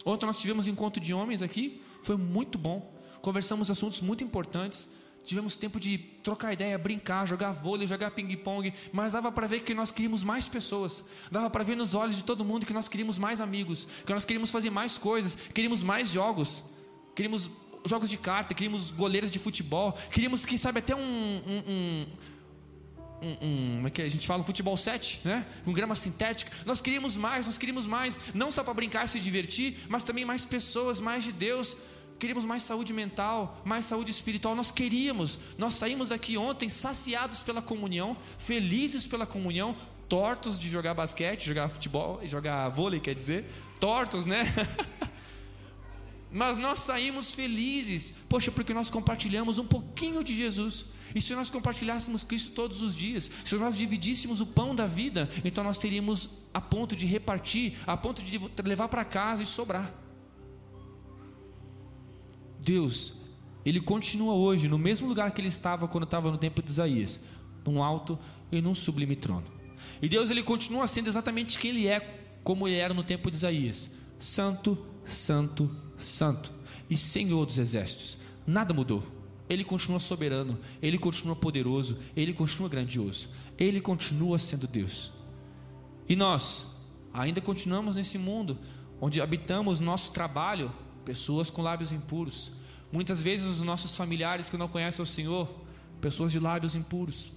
Ontem 0.06 0.26
nós 0.26 0.38
tivemos 0.38 0.68
um 0.68 0.70
encontro 0.70 1.02
de 1.02 1.14
homens 1.14 1.42
aqui, 1.42 1.82
foi 2.02 2.16
muito 2.16 2.58
bom. 2.58 2.94
Conversamos 3.22 3.72
assuntos 3.72 4.02
muito 4.02 4.24
importantes. 4.24 4.88
Tivemos 5.24 5.56
tempo 5.56 5.80
de 5.80 5.98
trocar 5.98 6.54
ideia, 6.54 6.78
brincar, 6.78 7.26
jogar 7.26 7.52
vôlei, 7.52 7.88
jogar 7.88 8.12
ping-pong, 8.12 8.72
mas 8.94 9.14
dava 9.14 9.32
para 9.32 9.48
ver 9.48 9.62
que 9.62 9.74
nós 9.74 9.90
queríamos 9.90 10.24
mais 10.24 10.48
pessoas. 10.48 11.04
Dava 11.32 11.50
para 11.50 11.64
ver 11.64 11.76
nos 11.76 11.96
olhos 11.96 12.16
de 12.18 12.24
todo 12.24 12.46
mundo 12.46 12.64
que 12.64 12.74
nós 12.74 12.88
queríamos 12.88 13.18
mais 13.18 13.42
amigos, 13.42 13.88
que 14.06 14.14
nós 14.14 14.24
queríamos 14.24 14.52
fazer 14.52 14.70
mais 14.70 15.00
coisas, 15.00 15.36
queríamos 15.52 15.82
mais 15.82 16.12
jogos, 16.12 16.64
queríamos 17.16 17.50
jogos 17.86 18.10
de 18.10 18.18
carta, 18.18 18.54
queríamos 18.54 18.92
goleiros 18.92 19.32
de 19.32 19.40
futebol, 19.40 19.94
queríamos, 20.12 20.46
quem 20.46 20.58
sabe, 20.58 20.80
até 20.80 20.96
um, 20.96 21.00
um, 21.00 21.64
um 21.68 22.06
um, 23.22 23.76
como 23.76 23.88
é 23.88 23.90
que 23.90 24.02
a 24.02 24.10
gente 24.10 24.28
fala, 24.28 24.42
um 24.42 24.46
futebol 24.46 24.76
7, 24.78 25.22
né? 25.24 25.46
Com 25.64 25.74
grama 25.74 25.96
sintética. 25.96 26.52
Nós 26.66 26.82
queríamos 26.82 27.16
mais, 27.16 27.46
nós 27.46 27.58
queríamos 27.58 27.86
mais, 27.86 28.20
não 28.34 28.52
só 28.52 28.64
para 28.64 28.74
brincar 28.74 29.06
e 29.06 29.08
se 29.08 29.20
divertir, 29.20 29.78
mas 29.88 30.04
também 30.04 30.26
mais 30.26 30.46
pessoas, 30.46 31.00
mais 31.00 31.24
de 31.24 31.32
Deus. 31.32 31.76
Queríamos 32.20 32.46
mais 32.46 32.64
saúde 32.64 32.94
mental, 32.94 33.62
mais 33.66 33.86
saúde 33.86 34.12
espiritual. 34.12 34.56
Nós 34.56 34.72
queríamos. 34.72 35.40
Nós 35.58 35.74
saímos 35.74 36.10
daqui 36.10 36.38
ontem 36.38 36.70
saciados 36.70 37.42
pela 37.42 37.62
comunhão, 37.62 38.16
felizes 38.38 39.06
pela 39.08 39.26
comunhão, 39.26 39.76
tortos 40.08 40.58
de 40.58 40.70
jogar 40.70 40.94
basquete, 40.94 41.46
jogar 41.46 41.68
futebol, 41.68 42.22
jogar 42.24 42.70
vôlei, 42.70 43.00
quer 43.00 43.16
dizer, 43.16 43.46
tortos, 43.80 44.26
né? 44.26 44.44
mas 46.36 46.58
nós 46.58 46.80
saímos 46.80 47.34
felizes, 47.34 48.14
poxa, 48.28 48.52
porque 48.52 48.74
nós 48.74 48.90
compartilhamos 48.90 49.58
um 49.58 49.66
pouquinho 49.66 50.22
de 50.22 50.36
Jesus. 50.36 50.88
E 51.16 51.22
se 51.22 51.34
nós 51.34 51.50
compartilhássemos 51.50 52.26
Cristo 52.26 52.52
todos 52.52 52.82
os 52.82 52.94
dias, 52.94 53.32
se 53.46 53.56
nós 53.56 53.78
dividíssemos 53.78 54.42
o 54.42 54.46
pão 54.46 54.76
da 54.76 54.86
vida, 54.86 55.30
então 55.46 55.64
nós 55.64 55.78
teríamos 55.78 56.30
a 56.54 56.60
ponto 56.60 56.94
de 56.94 57.06
repartir, 57.06 57.78
a 57.88 57.96
ponto 57.96 58.22
de 58.22 58.38
levar 58.66 58.90
para 58.90 59.06
casa 59.06 59.44
e 59.44 59.46
sobrar. 59.46 59.94
Deus, 62.60 63.14
Ele 63.66 63.80
continua 63.80 64.34
hoje 64.34 64.68
no 64.68 64.78
mesmo 64.78 65.08
lugar 65.08 65.32
que 65.32 65.40
Ele 65.40 65.48
estava 65.48 65.88
quando 65.88 66.04
estava 66.04 66.30
no 66.30 66.38
tempo 66.38 66.62
de 66.62 66.70
Isaías, 66.70 67.28
num 67.66 67.82
alto 67.82 68.20
e 68.52 68.60
num 68.60 68.74
sublime 68.74 69.16
trono. 69.16 69.48
E 70.02 70.10
Deus, 70.10 70.30
Ele 70.30 70.44
continua 70.44 70.86
sendo 70.86 71.08
exatamente 71.08 71.58
quem 71.58 71.70
Ele 71.70 71.88
é, 71.88 72.02
como 72.44 72.68
Ele 72.68 72.76
era 72.76 72.94
no 72.94 73.06
tempo 73.06 73.32
de 73.32 73.38
Isaías: 73.38 74.00
Santo, 74.20 74.78
Santo, 75.06 75.85
Santo 75.98 76.52
e 76.90 76.98
Senhor 76.98 77.46
dos 77.46 77.58
exércitos. 77.58 78.18
Nada 78.46 78.74
mudou. 78.74 79.04
Ele 79.48 79.64
continua 79.64 80.00
soberano, 80.00 80.58
ele 80.82 80.98
continua 80.98 81.36
poderoso, 81.36 82.00
ele 82.16 82.34
continua 82.34 82.68
grandioso, 82.68 83.30
ele 83.58 83.80
continua 83.80 84.40
sendo 84.40 84.68
Deus. 84.68 85.12
E 86.10 86.16
nós 86.16 86.68
ainda 87.14 87.40
continuamos 87.42 87.96
nesse 87.96 88.18
mundo 88.18 88.58
onde 89.00 89.22
habitamos 89.22 89.80
nosso 89.80 90.12
trabalho, 90.12 90.72
pessoas 91.04 91.50
com 91.50 91.62
lábios 91.62 91.92
impuros. 91.92 92.52
Muitas 92.92 93.22
vezes 93.22 93.46
os 93.46 93.62
nossos 93.62 93.96
familiares 93.96 94.50
que 94.50 94.58
não 94.58 94.68
conhecem 94.68 95.04
o 95.04 95.08
Senhor, 95.08 95.48
pessoas 96.02 96.32
de 96.32 96.40
lábios 96.40 96.76
impuros. 96.76 97.32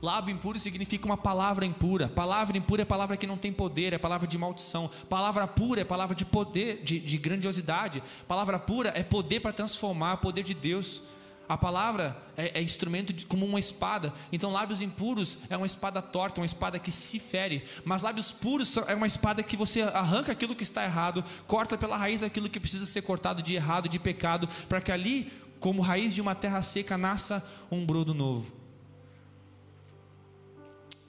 Lábio 0.00 0.34
impuro 0.34 0.58
significa 0.58 1.06
uma 1.06 1.16
palavra 1.16 1.64
impura. 1.64 2.08
Palavra 2.08 2.56
impura 2.56 2.82
é 2.82 2.84
palavra 2.84 3.16
que 3.16 3.26
não 3.26 3.36
tem 3.36 3.52
poder, 3.52 3.92
é 3.92 3.98
palavra 3.98 4.26
de 4.26 4.36
maldição. 4.36 4.90
Palavra 5.08 5.46
pura 5.46 5.80
é 5.80 5.84
palavra 5.84 6.14
de 6.14 6.24
poder, 6.24 6.82
de, 6.82 6.98
de 6.98 7.18
grandiosidade. 7.18 8.02
Palavra 8.26 8.58
pura 8.58 8.92
é 8.94 9.02
poder 9.02 9.40
para 9.40 9.52
transformar, 9.52 10.16
poder 10.18 10.42
de 10.42 10.54
Deus. 10.54 11.02
A 11.48 11.56
palavra 11.56 12.16
é, 12.36 12.60
é 12.60 12.62
instrumento 12.62 13.12
de, 13.12 13.26
como 13.26 13.44
uma 13.44 13.60
espada. 13.60 14.12
Então, 14.32 14.50
lábios 14.50 14.80
impuros 14.80 15.38
é 15.50 15.56
uma 15.56 15.66
espada 15.66 16.00
torta, 16.00 16.40
uma 16.40 16.46
espada 16.46 16.78
que 16.78 16.90
se 16.90 17.18
fere. 17.18 17.64
Mas 17.84 18.02
lábios 18.02 18.32
puros 18.32 18.76
é 18.88 18.94
uma 18.94 19.06
espada 19.06 19.42
que 19.42 19.56
você 19.56 19.82
arranca 19.82 20.32
aquilo 20.32 20.56
que 20.56 20.62
está 20.62 20.82
errado, 20.84 21.24
corta 21.46 21.76
pela 21.76 21.96
raiz 21.96 22.22
aquilo 22.22 22.48
que 22.48 22.60
precisa 22.60 22.86
ser 22.86 23.02
cortado 23.02 23.42
de 23.42 23.54
errado, 23.54 23.88
de 23.88 23.98
pecado, 23.98 24.48
para 24.68 24.80
que 24.80 24.90
ali, 24.90 25.32
como 25.60 25.82
raiz 25.82 26.14
de 26.14 26.20
uma 26.20 26.34
terra 26.34 26.62
seca, 26.62 26.96
nasça 26.96 27.46
um 27.70 27.84
brodo 27.84 28.14
novo 28.14 28.61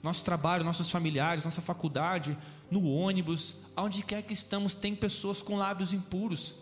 nosso 0.04 0.22
trabalho, 0.22 0.62
nossos 0.62 0.90
familiares, 0.90 1.46
nossa 1.46 1.62
faculdade, 1.62 2.36
no 2.70 2.86
ônibus, 2.86 3.56
aonde 3.74 4.02
quer 4.02 4.22
que 4.22 4.34
estamos, 4.34 4.74
tem 4.74 4.94
pessoas 4.94 5.40
com 5.40 5.56
lábios 5.56 5.94
impuros. 5.94 6.56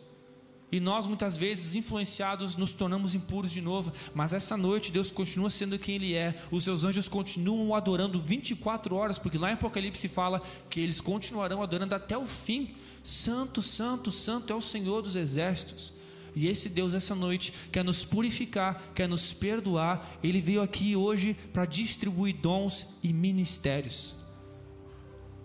E 0.71 0.79
nós, 0.79 1.09
muitas 1.09 1.37
vezes, 1.37 1.75
influenciados, 1.75 2.55
nos 2.55 2.71
tornamos 2.71 3.17
impuros 3.17 3.51
de 3.51 3.61
novo. 3.61 3.93
Mas 4.15 4.33
essa 4.33 4.57
noite, 4.57 4.93
Deus 4.93 5.11
continua 5.11 5.51
sendo 5.51 5.77
quem 5.77 5.97
Ele 5.97 6.15
é. 6.15 6.41
Os 6.53 6.63
seus 6.63 6.85
anjos 6.85 7.09
continuam 7.09 7.75
adorando 7.75 8.23
24 8.23 8.95
horas, 8.95 9.19
porque 9.19 9.37
lá 9.37 9.51
em 9.51 9.55
Apocalipse 9.55 10.07
fala 10.07 10.41
que 10.71 10.81
eles 10.81 11.01
continuarão 11.01 11.65
adorando 11.65 11.97
até 11.97 12.17
o 12.17 12.25
fim. 12.25 12.77
Santo, 13.03 13.61
Santo, 13.61 14.13
Santo 14.13 14.53
é 14.53 14.57
o 14.57 14.61
Senhor 14.61 15.03
dos 15.03 15.17
exércitos. 15.17 15.93
E 16.35 16.47
esse 16.47 16.68
Deus, 16.68 16.95
essa 16.95 17.14
noite, 17.14 17.53
quer 17.71 17.85
nos 17.85 18.05
purificar, 18.05 18.90
quer 18.95 19.09
nos 19.09 19.33
perdoar. 19.33 20.18
Ele 20.23 20.40
veio 20.40 20.62
aqui 20.62 20.97
hoje 20.97 21.37
para 21.53 21.66
distribuir 21.66 22.37
dons 22.37 22.87
e 23.03 23.12
ministérios. 23.12 24.14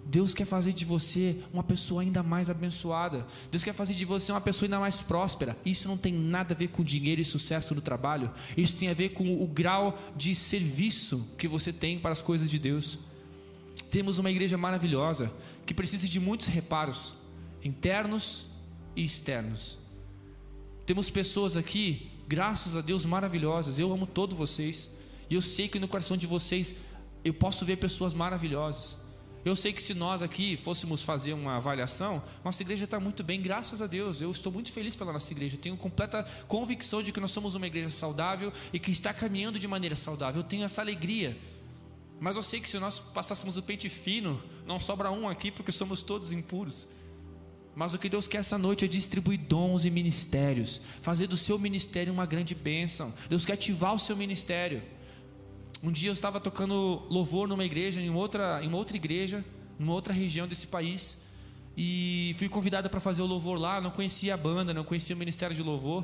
Deus 0.10 0.34
quer 0.34 0.46
fazer 0.46 0.72
de 0.72 0.86
você 0.86 1.38
uma 1.52 1.64
pessoa 1.64 2.02
ainda 2.02 2.24
mais 2.24 2.50
abençoada. 2.50 3.28
Deus 3.52 3.62
quer 3.62 3.74
fazer 3.74 3.94
de 3.94 4.06
você 4.06 4.32
uma 4.32 4.40
pessoa 4.40 4.68
ainda 4.68 4.80
mais 4.80 5.02
próspera. 5.02 5.58
Isso 5.66 5.88
não 5.88 5.98
tem 5.98 6.14
nada 6.14 6.54
a 6.54 6.58
ver 6.58 6.70
com 6.70 6.82
dinheiro 6.82 7.20
e 7.20 7.26
sucesso 7.26 7.76
no 7.76 7.82
trabalho. 7.82 8.32
Isso 8.56 8.78
tem 8.78 8.88
a 8.88 8.94
ver 8.94 9.10
com 9.10 9.44
o 9.44 9.46
grau 9.46 10.00
de 10.16 10.34
serviço 10.34 11.28
que 11.38 11.48
você 11.48 11.74
tem 11.74 12.00
para 12.00 12.14
as 12.14 12.22
coisas 12.22 12.50
de 12.50 12.58
Deus. 12.58 12.98
Temos 13.92 14.18
uma 14.18 14.32
igreja 14.32 14.58
maravilhosa 14.58 15.32
que 15.66 15.74
precisa 15.74 16.08
de 16.08 16.20
muitos 16.22 16.48
reparos, 16.48 17.14
internos 17.62 18.46
e 18.96 19.04
externos. 19.04 19.78
Temos 20.88 21.10
pessoas 21.10 21.58
aqui, 21.58 22.10
graças 22.30 22.78
a 22.78 22.82
Deus, 22.82 23.06
maravilhosas. 23.06 23.78
Eu 23.78 23.92
amo 23.92 24.08
todos 24.08 24.38
vocês. 24.38 24.98
E 25.30 25.36
eu 25.36 25.42
sei 25.42 25.68
que 25.68 25.80
no 25.80 25.88
coração 25.88 26.16
de 26.16 26.26
vocês 26.26 26.76
eu 27.26 27.34
posso 27.34 27.66
ver 27.66 27.76
pessoas 27.76 28.14
maravilhosas. 28.14 28.98
Eu 29.44 29.54
sei 29.54 29.74
que 29.74 29.84
se 29.84 29.94
nós 29.94 30.22
aqui 30.22 30.56
fôssemos 30.56 31.04
fazer 31.04 31.34
uma 31.34 31.58
avaliação, 31.58 32.24
nossa 32.42 32.64
igreja 32.64 32.86
está 32.86 33.02
muito 33.02 33.22
bem, 33.22 33.42
graças 33.42 33.82
a 33.82 33.86
Deus. 33.86 34.22
Eu 34.22 34.32
estou 34.32 34.50
muito 34.50 34.72
feliz 34.72 34.96
pela 34.96 35.12
nossa 35.12 35.30
igreja. 35.34 35.58
Eu 35.58 35.60
tenho 35.60 35.76
completa 35.76 36.26
convicção 36.48 37.04
de 37.04 37.12
que 37.12 37.20
nós 37.20 37.32
somos 37.32 37.54
uma 37.54 37.68
igreja 37.68 37.90
saudável 37.90 38.54
e 38.72 38.80
que 38.80 38.90
está 38.90 39.14
caminhando 39.14 39.60
de 39.60 39.68
maneira 39.68 39.96
saudável. 39.98 40.40
Eu 40.40 40.48
tenho 40.48 40.64
essa 40.64 40.80
alegria. 40.80 41.38
Mas 42.18 42.38
eu 42.38 42.44
sei 42.44 42.62
que 42.62 42.70
se 42.70 42.80
nós 42.80 42.98
passássemos 42.98 43.58
o 43.58 43.62
pente 43.62 43.90
fino, 43.90 44.42
não 44.66 44.80
sobra 44.80 45.12
um 45.12 45.28
aqui 45.28 45.52
porque 45.52 45.74
somos 45.74 46.02
todos 46.02 46.32
impuros. 46.32 46.88
Mas 47.78 47.94
o 47.94 48.00
que 48.00 48.10
Deus 48.10 48.28
quer 48.28 48.40
essa 48.40 48.58
noite 48.58 48.86
é 48.86 48.88
distribuir 48.88 49.40
dons 49.40 49.86
e 49.86 49.92
ministérios, 49.92 50.82
fazer 51.00 51.28
do 51.28 51.38
seu 51.38 51.60
ministério 51.60 52.12
uma 52.12 52.26
grande 52.26 52.56
bênção. 52.56 53.14
Deus 53.30 53.46
quer 53.46 53.54
ativar 53.54 53.94
o 53.94 54.00
seu 54.00 54.18
ministério. 54.18 54.82
Um 55.84 55.92
dia 55.92 56.10
eu 56.10 56.14
estava 56.14 56.40
tocando 56.40 57.04
louvor 57.08 57.48
numa 57.48 57.64
igreja, 57.64 58.02
em 58.02 58.10
outra, 58.10 58.64
em 58.64 58.74
outra 58.74 58.98
igreja, 58.98 59.46
numa 59.78 59.94
outra 59.94 60.12
região 60.12 60.48
desse 60.48 60.66
país, 60.66 61.20
e 61.78 62.36
fui 62.40 62.50
convidada 62.50 62.90
para 62.90 63.00
fazer 63.00 63.22
o 63.22 63.28
louvor 63.28 63.60
lá. 63.60 63.80
Não 63.80 63.92
conhecia 63.92 64.34
a 64.34 64.38
banda, 64.38 64.74
não 64.74 64.84
conhecia 64.84 65.16
o 65.16 65.20
ministério 65.20 65.56
de 65.56 65.62
louvor. 65.62 66.04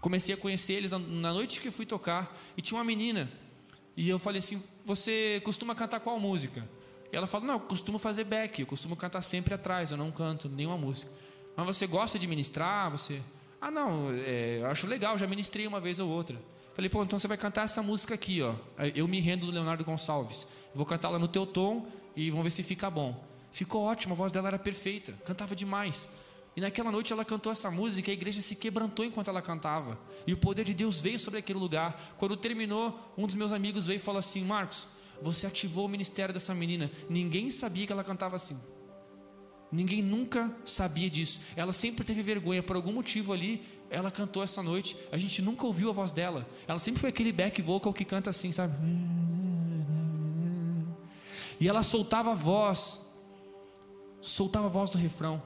comecei 0.00 0.32
a 0.32 0.38
conhecer 0.38 0.74
eles 0.74 0.92
na, 0.92 1.32
noite 1.32 1.58
que 1.60 1.72
fui 1.72 1.86
tocar 1.86 2.40
e 2.56 2.62
tinha 2.62 2.78
uma 2.78 2.84
menina 2.84 3.28
e 3.96 4.08
eu 4.08 4.16
falei 4.16 4.38
assim: 4.38 4.62
Você 4.84 5.40
costuma 5.42 5.74
cantar 5.74 5.98
qual 5.98 6.20
música? 6.20 6.64
E 7.12 7.16
ela 7.16 7.26
falou: 7.26 7.46
Não, 7.46 7.54
eu 7.54 7.60
costumo 7.60 7.98
fazer 7.98 8.24
back, 8.24 8.60
eu 8.60 8.66
costumo 8.66 8.96
cantar 8.96 9.22
sempre 9.22 9.54
atrás, 9.54 9.90
eu 9.90 9.96
não 9.96 10.10
canto 10.10 10.48
nenhuma 10.48 10.76
música. 10.76 11.10
Mas 11.56 11.66
você 11.66 11.86
gosta 11.86 12.18
de 12.18 12.26
ministrar? 12.26 12.90
Você. 12.90 13.20
Ah, 13.60 13.70
não, 13.70 14.10
é, 14.12 14.58
eu 14.60 14.66
acho 14.66 14.86
legal, 14.86 15.18
já 15.18 15.26
ministrei 15.26 15.66
uma 15.66 15.80
vez 15.80 15.98
ou 16.00 16.08
outra. 16.08 16.40
Falei, 16.74 16.88
pô, 16.88 17.02
então 17.02 17.18
você 17.18 17.28
vai 17.28 17.36
cantar 17.36 17.62
essa 17.62 17.82
música 17.82 18.14
aqui, 18.14 18.40
ó. 18.40 18.54
Eu 18.94 19.06
me 19.06 19.20
rendo 19.20 19.46
do 19.46 19.52
Leonardo 19.52 19.84
Gonçalves. 19.84 20.46
Vou 20.74 20.86
cantar 20.86 21.08
ela 21.08 21.18
no 21.18 21.28
teu 21.28 21.44
tom 21.44 21.86
e 22.16 22.30
vamos 22.30 22.44
ver 22.44 22.50
se 22.50 22.62
fica 22.62 22.88
bom. 22.88 23.22
Ficou 23.52 23.82
ótimo, 23.82 24.14
a 24.14 24.16
voz 24.16 24.32
dela 24.32 24.48
era 24.48 24.58
perfeita, 24.58 25.12
cantava 25.26 25.54
demais. 25.54 26.08
E 26.56 26.60
naquela 26.60 26.90
noite 26.90 27.12
ela 27.12 27.24
cantou 27.24 27.52
essa 27.52 27.70
música, 27.70 28.10
e 28.10 28.12
a 28.12 28.14
igreja 28.14 28.40
se 28.40 28.54
quebrantou 28.54 29.04
enquanto 29.04 29.28
ela 29.28 29.42
cantava. 29.42 29.98
E 30.26 30.32
o 30.32 30.36
poder 30.36 30.64
de 30.64 30.72
Deus 30.72 31.00
veio 31.00 31.18
sobre 31.18 31.40
aquele 31.40 31.58
lugar. 31.58 32.14
Quando 32.16 32.36
terminou, 32.36 32.98
um 33.16 33.26
dos 33.26 33.34
meus 33.34 33.52
amigos 33.52 33.86
veio 33.86 33.96
e 33.96 34.00
falou 34.00 34.18
assim: 34.18 34.44
Marcos, 34.44 34.88
você 35.22 35.46
ativou 35.46 35.86
o 35.86 35.88
ministério 35.88 36.32
dessa 36.32 36.54
menina. 36.54 36.90
Ninguém 37.08 37.50
sabia 37.50 37.86
que 37.86 37.92
ela 37.92 38.04
cantava 38.04 38.36
assim. 38.36 38.58
Ninguém 39.72 40.02
nunca 40.02 40.52
sabia 40.64 41.08
disso. 41.08 41.40
Ela 41.54 41.72
sempre 41.72 42.04
teve 42.04 42.22
vergonha, 42.22 42.62
por 42.62 42.74
algum 42.74 42.92
motivo 42.92 43.32
ali, 43.32 43.62
ela 43.88 44.10
cantou 44.10 44.42
essa 44.42 44.62
noite. 44.62 44.96
A 45.12 45.16
gente 45.16 45.40
nunca 45.40 45.66
ouviu 45.66 45.90
a 45.90 45.92
voz 45.92 46.10
dela. 46.10 46.48
Ela 46.66 46.78
sempre 46.78 47.00
foi 47.00 47.10
aquele 47.10 47.32
back 47.32 47.60
vocal 47.62 47.92
que 47.92 48.04
canta 48.04 48.30
assim, 48.30 48.50
sabe? 48.50 48.74
E 51.60 51.68
ela 51.68 51.82
soltava 51.82 52.32
a 52.32 52.34
voz, 52.34 53.14
soltava 54.20 54.66
a 54.66 54.70
voz 54.70 54.90
do 54.90 54.98
refrão. 54.98 55.42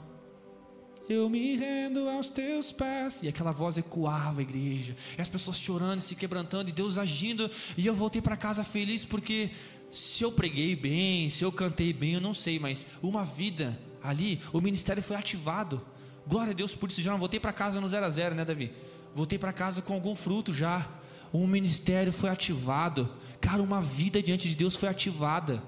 Eu 1.09 1.29
me 1.29 1.57
rendo 1.57 2.09
aos 2.09 2.31
teus 2.31 2.73
pés. 2.73 3.23
E 3.23 3.29
aquela 3.29 3.51
voz 3.51 3.77
ecoava 3.77 4.41
a 4.41 4.43
igreja. 4.43 4.97
E 5.17 5.21
as 5.21 5.29
pessoas 5.29 5.59
chorando, 5.59 6.01
se 6.01 6.17
quebrantando, 6.17 6.71
e 6.71 6.73
Deus 6.73 6.97
agindo. 6.97 7.51
E 7.77 7.87
eu 7.87 7.95
voltei 7.95 8.23
para 8.23 8.37
casa 8.37 8.65
feliz 8.65 9.05
porque 9.05 9.51
se 9.91 10.25
eu 10.25 10.33
preguei 10.33 10.75
bem, 10.75 11.29
se 11.31 11.45
eu 11.45 11.53
cantei 11.53 11.93
bem, 11.93 12.15
eu 12.15 12.21
não 12.21 12.35
sei, 12.35 12.59
mas 12.59 12.87
uma 13.03 13.25
vida 13.25 13.79
ali, 14.03 14.41
o 14.53 14.61
ministério 14.61 15.03
foi 15.03 15.17
ativado. 15.17 15.81
Glória 16.27 16.53
a 16.53 16.55
Deus 16.55 16.75
por 16.75 16.89
isso. 16.89 17.03
Já 17.03 17.13
não 17.13 17.19
voltei 17.19 17.39
para 17.39 17.53
casa 17.53 17.81
no 17.81 17.89
zero 17.89 18.07
a 18.07 18.11
zero, 18.11 18.35
né, 18.35 18.45
Davi? 18.45 18.73
Voltei 19.15 19.39
para 19.39 19.53
casa 19.53 19.83
com 19.83 19.95
algum 19.95 20.15
fruto 20.15 20.53
já. 20.53 20.89
Um 21.33 21.47
ministério 21.47 22.13
foi 22.13 22.31
ativado. 22.31 23.09
Cara, 23.41 23.63
uma 23.63 23.81
vida 23.81 24.23
diante 24.23 24.49
de 24.49 24.57
Deus 24.57 24.75
foi 24.75 24.89
ativada. 24.89 25.63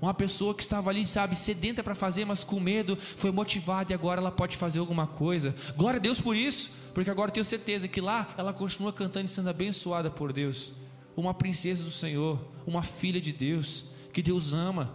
Uma 0.00 0.14
pessoa 0.14 0.54
que 0.54 0.62
estava 0.62 0.90
ali, 0.90 1.04
sabe, 1.04 1.34
sedenta 1.34 1.82
para 1.82 1.94
fazer, 1.94 2.24
mas 2.24 2.44
com 2.44 2.60
medo, 2.60 2.96
foi 2.96 3.32
motivada 3.32 3.92
e 3.92 3.94
agora 3.94 4.20
ela 4.20 4.30
pode 4.30 4.56
fazer 4.56 4.78
alguma 4.78 5.06
coisa. 5.06 5.54
Glória 5.76 5.98
a 5.98 6.00
Deus 6.00 6.20
por 6.20 6.36
isso, 6.36 6.70
porque 6.94 7.10
agora 7.10 7.32
tenho 7.32 7.44
certeza 7.44 7.88
que 7.88 8.00
lá 8.00 8.32
ela 8.38 8.52
continua 8.52 8.92
cantando 8.92 9.26
e 9.26 9.28
sendo 9.28 9.50
abençoada 9.50 10.08
por 10.10 10.32
Deus. 10.32 10.72
Uma 11.16 11.34
princesa 11.34 11.82
do 11.82 11.90
Senhor, 11.90 12.38
uma 12.64 12.82
filha 12.82 13.20
de 13.20 13.32
Deus, 13.32 13.86
que 14.12 14.22
Deus 14.22 14.52
ama. 14.52 14.94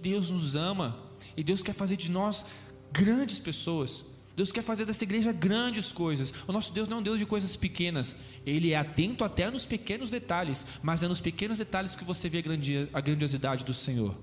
Deus 0.00 0.30
nos 0.30 0.56
ama 0.56 0.96
e 1.36 1.44
Deus 1.44 1.62
quer 1.62 1.74
fazer 1.74 1.96
de 1.96 2.10
nós 2.10 2.46
grandes 2.90 3.38
pessoas. 3.38 4.15
Deus 4.36 4.52
quer 4.52 4.62
fazer 4.62 4.84
dessa 4.84 5.02
igreja 5.02 5.32
grandes 5.32 5.90
coisas. 5.90 6.30
O 6.46 6.52
nosso 6.52 6.70
Deus 6.70 6.86
não 6.86 6.98
é 6.98 7.00
um 7.00 7.02
Deus 7.02 7.18
de 7.18 7.24
coisas 7.24 7.56
pequenas. 7.56 8.16
Ele 8.44 8.72
é 8.72 8.76
atento 8.76 9.24
até 9.24 9.50
nos 9.50 9.64
pequenos 9.64 10.10
detalhes, 10.10 10.66
mas 10.82 11.02
é 11.02 11.08
nos 11.08 11.20
pequenos 11.20 11.56
detalhes 11.56 11.96
que 11.96 12.04
você 12.04 12.28
vê 12.28 12.44
a 12.92 13.00
grandiosidade 13.00 13.64
do 13.64 13.72
Senhor. 13.72 14.14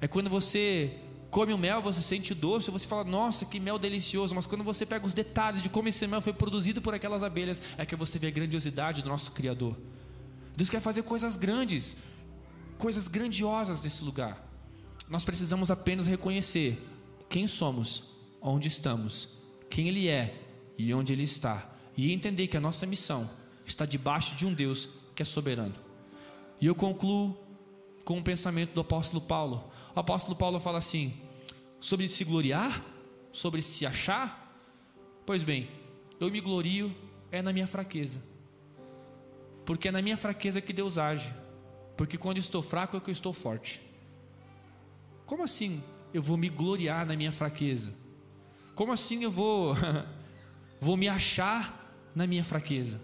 É 0.00 0.08
quando 0.08 0.30
você 0.30 0.96
come 1.30 1.52
o 1.52 1.58
mel, 1.58 1.82
você 1.82 2.00
sente 2.00 2.32
o 2.32 2.34
doce, 2.34 2.70
você 2.70 2.86
fala, 2.86 3.04
nossa, 3.04 3.44
que 3.44 3.60
mel 3.60 3.78
delicioso. 3.78 4.34
Mas 4.34 4.46
quando 4.46 4.64
você 4.64 4.86
pega 4.86 5.06
os 5.06 5.12
detalhes 5.12 5.62
de 5.62 5.68
como 5.68 5.86
esse 5.86 6.06
mel 6.06 6.22
foi 6.22 6.32
produzido 6.32 6.80
por 6.80 6.94
aquelas 6.94 7.22
abelhas, 7.22 7.60
é 7.76 7.84
que 7.84 7.94
você 7.94 8.18
vê 8.18 8.28
a 8.28 8.30
grandiosidade 8.30 9.02
do 9.02 9.10
nosso 9.10 9.32
Criador. 9.32 9.76
Deus 10.56 10.70
quer 10.70 10.80
fazer 10.80 11.02
coisas 11.02 11.36
grandes, 11.36 11.98
coisas 12.78 13.06
grandiosas 13.06 13.82
nesse 13.82 14.02
lugar. 14.02 14.42
Nós 15.10 15.24
precisamos 15.24 15.70
apenas 15.70 16.06
reconhecer 16.06 16.82
quem 17.28 17.46
somos 17.46 18.13
onde 18.44 18.68
estamos, 18.68 19.30
quem 19.70 19.88
Ele 19.88 20.08
é 20.08 20.38
e 20.76 20.92
onde 20.92 21.14
Ele 21.14 21.22
está, 21.22 21.74
e 21.96 22.12
entender 22.12 22.46
que 22.46 22.56
a 22.58 22.60
nossa 22.60 22.84
missão 22.84 23.28
está 23.64 23.86
debaixo 23.86 24.36
de 24.36 24.44
um 24.44 24.52
Deus 24.52 24.90
que 25.14 25.22
é 25.22 25.24
soberano. 25.24 25.74
E 26.60 26.66
eu 26.66 26.74
concluo 26.74 27.36
com 28.04 28.14
o 28.14 28.18
um 28.18 28.22
pensamento 28.22 28.74
do 28.74 28.82
apóstolo 28.82 29.22
Paulo. 29.22 29.64
O 29.96 30.00
apóstolo 30.00 30.36
Paulo 30.36 30.60
fala 30.60 30.78
assim: 30.78 31.14
sobre 31.80 32.06
se 32.06 32.22
gloriar, 32.24 32.84
sobre 33.32 33.62
se 33.62 33.86
achar. 33.86 34.42
Pois 35.24 35.42
bem, 35.42 35.68
eu 36.20 36.30
me 36.30 36.40
glorio 36.40 36.94
é 37.32 37.40
na 37.40 37.52
minha 37.52 37.66
fraqueza, 37.66 38.22
porque 39.64 39.88
é 39.88 39.90
na 39.90 40.02
minha 40.02 40.16
fraqueza 40.16 40.60
que 40.60 40.72
Deus 40.72 40.98
age, 40.98 41.34
porque 41.96 42.18
quando 42.18 42.38
estou 42.38 42.62
fraco 42.62 42.96
é 42.96 43.00
que 43.00 43.08
eu 43.08 43.12
estou 43.12 43.32
forte. 43.32 43.80
Como 45.24 45.42
assim 45.42 45.82
eu 46.12 46.22
vou 46.22 46.36
me 46.36 46.50
gloriar 46.50 47.06
na 47.06 47.16
minha 47.16 47.32
fraqueza? 47.32 48.03
Como 48.74 48.92
assim 48.92 49.24
eu 49.24 49.30
vou 49.30 49.76
vou 50.80 50.96
me 50.96 51.08
achar 51.08 52.10
na 52.14 52.26
minha 52.26 52.44
fraqueza? 52.44 53.00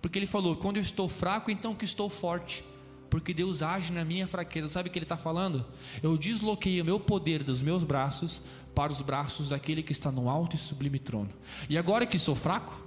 Porque 0.00 0.18
ele 0.18 0.26
falou: 0.26 0.56
quando 0.56 0.76
eu 0.76 0.82
estou 0.82 1.08
fraco, 1.08 1.50
então 1.50 1.74
que 1.74 1.84
estou 1.84 2.08
forte. 2.08 2.64
Porque 3.10 3.32
Deus 3.32 3.62
age 3.62 3.92
na 3.92 4.04
minha 4.04 4.26
fraqueza. 4.26 4.68
Sabe 4.68 4.88
o 4.88 4.92
que 4.92 4.98
ele 4.98 5.04
está 5.04 5.16
falando? 5.16 5.64
Eu 6.02 6.16
desloquei 6.18 6.80
o 6.80 6.84
meu 6.84 7.00
poder 7.00 7.42
dos 7.42 7.62
meus 7.62 7.84
braços 7.84 8.42
para 8.74 8.92
os 8.92 9.00
braços 9.00 9.48
daquele 9.48 9.82
que 9.82 9.92
está 9.92 10.12
no 10.12 10.28
alto 10.28 10.54
e 10.54 10.58
sublime 10.58 10.98
trono. 10.98 11.30
E 11.68 11.78
agora 11.78 12.04
que 12.04 12.18
sou 12.18 12.34
fraco, 12.34 12.78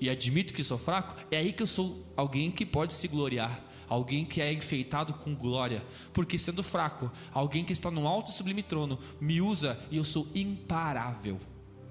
e 0.00 0.08
admito 0.08 0.54
que 0.54 0.62
sou 0.62 0.78
fraco, 0.78 1.16
é 1.30 1.38
aí 1.38 1.52
que 1.52 1.62
eu 1.62 1.66
sou 1.66 2.06
alguém 2.16 2.50
que 2.50 2.64
pode 2.64 2.92
se 2.92 3.08
gloriar 3.08 3.71
alguém 3.92 4.24
que 4.24 4.40
é 4.40 4.50
enfeitado 4.50 5.12
com 5.12 5.34
glória, 5.34 5.84
porque 6.14 6.38
sendo 6.38 6.62
fraco, 6.62 7.10
alguém 7.32 7.62
que 7.62 7.72
está 7.72 7.90
no 7.90 8.08
alto 8.08 8.30
e 8.30 8.34
sublime 8.34 8.62
trono 8.62 8.98
me 9.20 9.40
usa 9.40 9.78
e 9.90 9.98
eu 9.98 10.04
sou 10.04 10.26
imparável. 10.34 11.38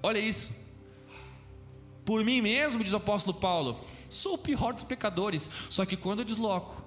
Olha 0.02 0.18
isso. 0.18 0.52
Por 2.04 2.24
mim 2.24 2.40
mesmo, 2.40 2.82
diz 2.82 2.92
o 2.92 2.96
apóstolo 2.96 3.38
Paulo, 3.38 3.80
sou 4.10 4.34
o 4.34 4.38
pior 4.38 4.74
dos 4.74 4.82
pecadores, 4.82 5.48
só 5.70 5.86
que 5.86 5.96
quando 5.96 6.18
eu 6.18 6.24
desloco 6.24 6.82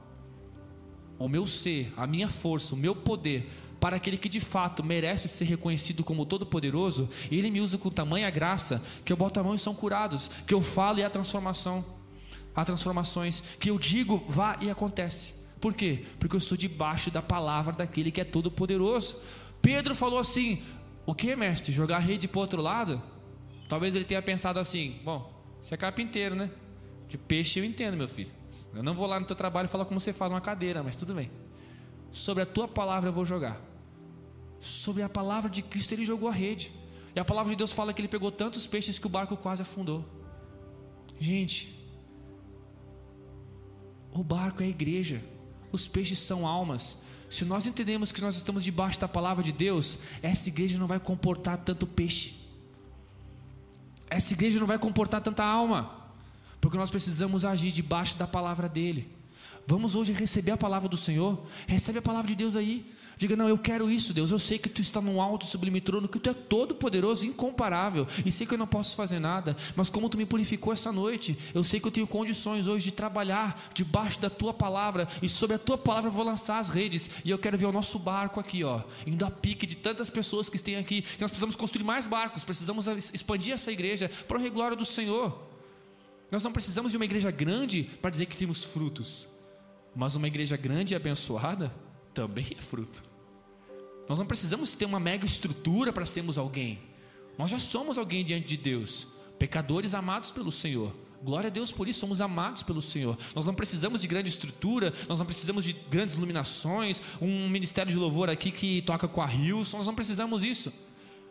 o 1.18 1.30
meu 1.30 1.48
ser, 1.48 1.94
a 1.96 2.06
minha 2.06 2.28
força, 2.28 2.76
o 2.76 2.78
meu 2.78 2.94
poder 2.94 3.50
para 3.80 3.96
aquele 3.96 4.18
que 4.18 4.28
de 4.28 4.42
fato 4.42 4.84
merece 4.84 5.30
ser 5.30 5.46
reconhecido 5.46 6.04
como 6.04 6.26
todo-poderoso, 6.26 7.08
ele 7.32 7.50
me 7.50 7.62
usa 7.62 7.78
com 7.78 7.90
tamanha 7.90 8.30
graça 8.30 8.84
que 9.06 9.14
eu 9.14 9.18
boto 9.18 9.40
a 9.40 9.44
mão 9.44 9.56
e 9.56 9.60
são 9.60 9.74
curados, 9.74 10.30
que 10.46 10.54
eu 10.54 10.62
falo 10.62 11.00
e 11.00 11.04
há 11.04 11.10
transformação 11.10 11.86
há 12.56 12.64
transformações 12.64 13.42
que 13.60 13.70
eu 13.70 13.78
digo, 13.78 14.24
vá 14.28 14.58
e 14.62 14.70
acontece. 14.70 15.34
Por 15.60 15.74
quê? 15.74 16.06
Porque 16.20 16.36
eu 16.36 16.40
estou 16.40 16.58
debaixo 16.58 17.10
da 17.10 17.22
palavra 17.22 17.74
daquele 17.74 18.12
que 18.12 18.22
é 18.22 18.24
todo 18.24 18.52
poderoso. 18.52 19.16
Pedro 19.62 19.96
falou 19.96 20.20
assim: 20.20 20.62
O 21.06 21.16
que, 21.16 21.36
mestre? 21.36 21.72
Jogar 21.72 22.00
rede 22.00 22.28
para 22.28 22.40
outro 22.40 22.62
lado? 22.62 23.02
Talvez 23.68 23.96
ele 23.96 24.06
tenha 24.06 24.22
pensado 24.22 24.60
assim: 24.60 25.00
Bom, 25.04 25.34
você 25.60 25.74
é 25.74 25.78
carpinteiro, 25.78 26.36
né? 26.36 26.52
De 27.08 27.18
peixe 27.18 27.60
eu 27.60 27.66
entendo, 27.66 27.98
meu 27.98 28.08
filho. 28.08 28.32
Eu 28.74 28.84
não 28.84 28.94
vou 28.94 29.08
lá 29.08 29.20
no 29.20 29.26
teu 29.26 29.36
trabalho 29.36 29.68
falar 29.68 29.86
como 29.86 30.00
você 30.00 30.14
faz 30.14 30.32
uma 30.32 30.42
cadeira, 30.42 30.84
mas 30.84 30.96
tudo 30.96 31.14
bem. 31.14 31.32
Sobre 32.12 32.44
a 32.44 32.46
tua 32.46 32.68
palavra 32.68 33.10
eu 33.10 33.14
vou 33.14 33.26
jogar. 33.26 33.60
Sobre 34.60 35.04
a 35.04 35.10
palavra 35.10 35.50
de 35.50 35.62
Cristo 35.62 35.94
ele 35.94 36.06
jogou 36.06 36.30
a 36.30 36.32
rede. 36.32 36.72
E 37.16 37.20
a 37.20 37.26
palavra 37.26 37.52
de 37.52 37.58
Deus 37.58 37.72
fala 37.72 37.94
que 37.94 38.02
ele 38.02 38.08
pegou 38.08 38.32
tantos 38.32 38.68
peixes 38.68 39.00
que 39.00 39.08
o 39.08 39.10
barco 39.10 39.36
quase 39.38 39.62
afundou. 39.62 40.06
Gente, 41.20 41.85
o 44.16 44.24
barco 44.24 44.64
é 44.64 44.66
a 44.66 44.70
igreja, 44.70 45.22
os 45.72 45.88
peixes 45.88 46.20
são 46.20 46.48
almas. 46.48 47.04
Se 47.30 47.44
nós 47.44 47.68
entendemos 47.68 48.12
que 48.14 48.22
nós 48.22 48.38
estamos 48.38 48.64
debaixo 48.64 49.00
da 49.00 49.10
palavra 49.10 49.44
de 49.44 49.52
Deus, 49.52 50.00
essa 50.22 50.48
igreja 50.48 50.80
não 50.80 50.88
vai 50.88 51.00
comportar 51.00 51.58
tanto 51.58 51.86
peixe, 51.86 52.36
essa 54.10 54.34
igreja 54.34 54.58
não 54.58 54.68
vai 54.68 54.80
comportar 54.80 55.22
tanta 55.22 55.44
alma, 55.44 56.06
porque 56.62 56.78
nós 56.78 56.90
precisamos 56.90 57.44
agir 57.44 57.72
debaixo 57.72 58.18
da 58.18 58.26
palavra 58.26 58.70
dEle. 58.70 59.14
Vamos 59.68 59.96
hoje 59.96 60.14
receber 60.14 60.52
a 60.52 60.58
palavra 60.58 60.88
do 60.88 60.96
Senhor, 60.96 61.46
recebe 61.68 62.00
a 62.00 62.02
palavra 62.02 62.28
de 62.30 62.36
Deus 62.36 62.56
aí. 62.56 62.90
Diga, 63.18 63.36
não, 63.36 63.48
eu 63.48 63.58
quero 63.58 63.90
isso, 63.90 64.14
Deus. 64.14 64.32
Eu 64.32 64.40
sei 64.40 64.58
que 64.58 64.68
tu 64.68 64.82
está 64.82 65.00
num 65.00 65.22
alto 65.22 65.46
sublime 65.46 65.80
trono, 65.80 66.08
que 66.08 66.20
tu 66.20 66.30
é 66.30 66.34
todo 66.34 66.76
poderoso, 66.76 67.26
incomparável, 67.26 68.06
e 68.26 68.32
sei 68.32 68.46
que 68.46 68.54
eu 68.54 68.58
não 68.58 68.68
posso 68.68 68.96
fazer 68.96 69.20
nada, 69.20 69.56
mas 69.76 69.90
como 69.90 70.10
tu 70.10 70.18
me 70.18 70.26
purificou 70.26 70.74
essa 70.74 70.92
noite, 70.92 71.38
eu 71.54 71.64
sei 71.64 71.80
que 71.80 71.88
eu 71.88 71.92
tenho 71.92 72.08
condições 72.08 72.68
hoje 72.68 72.86
de 72.86 72.92
trabalhar 72.92 73.70
debaixo 73.74 74.20
da 74.20 74.30
tua 74.30 74.54
palavra, 74.54 75.08
e 75.22 75.30
sobre 75.30 75.56
a 75.56 75.60
tua 75.60 75.78
palavra 75.78 76.10
eu 76.10 76.14
vou 76.14 76.24
lançar 76.24 76.60
as 76.60 76.70
redes, 76.70 77.10
e 77.24 77.30
eu 77.30 77.38
quero 77.38 77.58
ver 77.58 77.66
o 77.66 77.72
nosso 77.72 77.98
barco 77.98 78.40
aqui, 78.40 78.64
ó, 78.64 78.82
indo 79.08 79.26
a 79.26 79.32
pique 79.32 79.66
de 79.66 79.78
tantas 79.78 80.10
pessoas 80.10 80.50
que 80.50 80.56
estão 80.56 80.78
aqui. 80.78 81.02
Que 81.02 81.22
nós 81.22 81.32
precisamos 81.32 81.56
construir 81.56 81.84
mais 81.84 82.06
barcos, 82.06 82.44
precisamos 82.44 82.88
expandir 83.14 83.54
essa 83.54 83.72
igreja 83.72 84.10
para 84.28 84.40
a 84.40 84.50
glória 84.50 84.76
do 84.76 84.86
Senhor. 84.86 85.38
Nós 86.32 86.44
não 86.44 86.52
precisamos 86.52 86.92
de 86.92 86.98
uma 86.98 87.06
igreja 87.06 87.30
grande 87.32 87.84
para 88.02 88.10
dizer 88.10 88.26
que 88.26 88.36
temos 88.36 88.64
frutos, 88.64 89.28
mas 89.96 90.16
uma 90.16 90.28
igreja 90.28 90.58
grande 90.58 90.94
e 90.94 90.96
abençoada 90.96 91.85
também 92.16 92.48
é 92.58 92.62
fruto. 92.62 93.04
Nós 94.08 94.18
não 94.18 94.26
precisamos 94.26 94.74
ter 94.74 94.86
uma 94.86 95.00
mega 95.00 95.26
estrutura 95.26 95.92
para 95.92 96.06
sermos 96.06 96.38
alguém. 96.38 96.80
Nós 97.38 97.50
já 97.50 97.60
somos 97.60 97.98
alguém 97.98 98.24
diante 98.24 98.48
de 98.48 98.58
Deus. 98.58 99.08
pecadores 99.38 99.94
amados 99.94 100.32
pelo 100.32 100.50
Senhor. 100.50 100.96
Glória 101.22 101.48
a 101.48 101.52
Deus 101.52 101.72
por 101.72 101.90
isso, 101.90 102.00
somos 102.00 102.22
amados 102.22 102.64
pelo 102.64 102.82
Senhor. 102.82 103.18
Nós 103.36 103.44
não 103.44 103.54
precisamos 103.54 104.02
de 104.02 104.08
grande 104.08 104.30
estrutura, 104.30 104.94
nós 105.10 105.20
não 105.20 105.26
precisamos 105.26 105.66
de 105.66 105.74
grandes 105.74 106.16
iluminações, 106.16 107.02
um 107.20 107.50
ministério 107.50 107.92
de 107.92 107.98
louvor 107.98 108.30
aqui 108.30 108.50
que 108.50 108.82
toca 108.84 109.08
com 109.08 109.22
a 109.22 109.26
rios, 109.26 109.74
nós 109.74 109.86
não 109.86 109.94
precisamos 109.94 110.42
disso. 110.42 110.72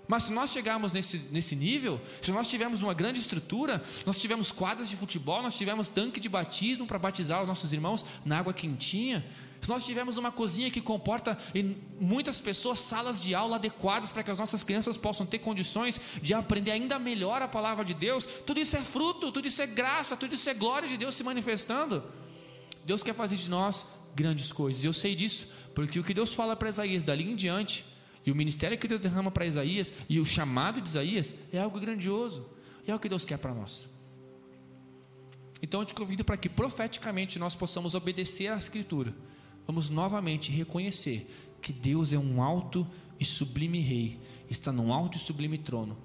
Mas 0.07 0.25
se 0.25 0.33
nós 0.33 0.53
chegarmos 0.53 0.93
nesse, 0.93 1.29
nesse 1.31 1.57
nível, 1.57 1.99
se 2.21 2.31
nós 2.31 2.49
tivermos 2.49 2.83
uma 2.83 2.93
grande 2.93 3.21
estrutura, 3.21 3.83
nós 4.05 4.19
tivemos 4.19 4.53
quadras 4.53 4.91
de 4.91 4.97
futebol, 4.97 5.43
nós 5.43 5.57
tivemos 5.57 5.89
tanque 5.89 6.21
de 6.21 6.29
batismo 6.29 6.87
para 6.87 6.99
batizar 6.99 7.41
os 7.41 7.49
nossos 7.49 7.73
irmãos 7.73 8.05
na 8.25 8.39
água 8.39 8.53
quentinha, 8.53 9.25
nós 9.69 9.85
tivermos 9.85 10.17
uma 10.17 10.33
cozinha 10.33 10.71
que 10.71 10.81
comporta 10.81 11.39
em 11.55 11.77
muitas 12.01 12.41
pessoas 12.41 12.79
salas 12.79 13.21
de 13.21 13.35
aula 13.35 13.57
adequadas 13.57 14.13
para 14.13 14.23
que 14.23 14.31
as 14.31 14.39
nossas 14.39 14.63
crianças 14.63 14.97
possam 14.97 15.25
ter 15.25 15.39
condições 15.39 16.01
de 16.23 16.35
aprender 16.35 16.73
ainda 16.73 16.99
melhor 16.99 17.41
a 17.41 17.49
palavra 17.49 17.85
de 17.85 17.95
Deus, 17.95 18.27
tudo 18.27 18.61
isso 18.61 18.77
é 18.77 18.81
fruto, 18.81 19.31
tudo 19.33 19.49
isso 19.49 19.63
é 19.63 19.67
graça, 19.67 20.17
tudo 20.17 20.35
isso 20.35 20.49
é 20.51 20.55
glória 20.55 20.89
de 20.89 20.97
Deus 20.97 21.15
se 21.15 21.23
manifestando. 21.23 22.03
Deus 22.85 23.03
quer 23.03 23.15
fazer 23.15 23.37
de 23.37 23.49
nós 23.49 23.87
grandes 24.15 24.53
coisas, 24.53 24.85
eu 24.85 24.93
sei 24.93 25.15
disso, 25.15 25.49
porque 25.75 25.99
o 25.99 26.05
que 26.05 26.15
Deus 26.15 26.35
fala 26.35 26.55
para 26.55 26.69
Isaías 26.69 27.05
dali 27.05 27.31
em 27.31 27.35
diante, 27.35 27.85
e 28.27 28.31
o 28.31 28.35
ministério 28.35 28.79
que 28.79 28.89
Deus 28.89 29.01
derrama 29.01 29.31
para 29.31 29.47
Isaías, 29.47 29.93
e 30.09 30.21
o 30.21 30.25
chamado 30.25 30.81
de 30.81 30.89
Isaías, 30.89 31.35
é 31.53 31.59
algo 31.59 31.81
grandioso, 31.81 32.47
e 32.87 32.91
é 32.91 32.95
o 32.95 32.99
que 32.99 33.09
Deus 33.09 33.25
quer 33.25 33.39
para 33.39 33.55
nós. 33.55 33.89
Então 35.63 35.81
eu 35.81 35.87
te 35.87 35.95
convido 35.95 36.25
para 36.25 36.37
que 36.37 36.49
profeticamente 36.49 37.39
nós 37.39 37.55
possamos 37.55 37.95
obedecer 37.95 38.49
à 38.49 38.57
Escritura 38.57 39.15
vamos 39.67 39.91
novamente 39.91 40.51
reconhecer 40.51 41.31
que 41.61 41.73
Deus 41.73 42.13
é 42.13 42.19
um 42.19 42.43
alto 42.43 42.87
e 43.19 43.25
sublime 43.25 43.81
Rei, 43.81 44.21
está 44.51 44.71
num 44.71 44.93
alto 44.93 45.17
e 45.17 45.21
sublime 45.21 45.59
trono. 45.59 45.97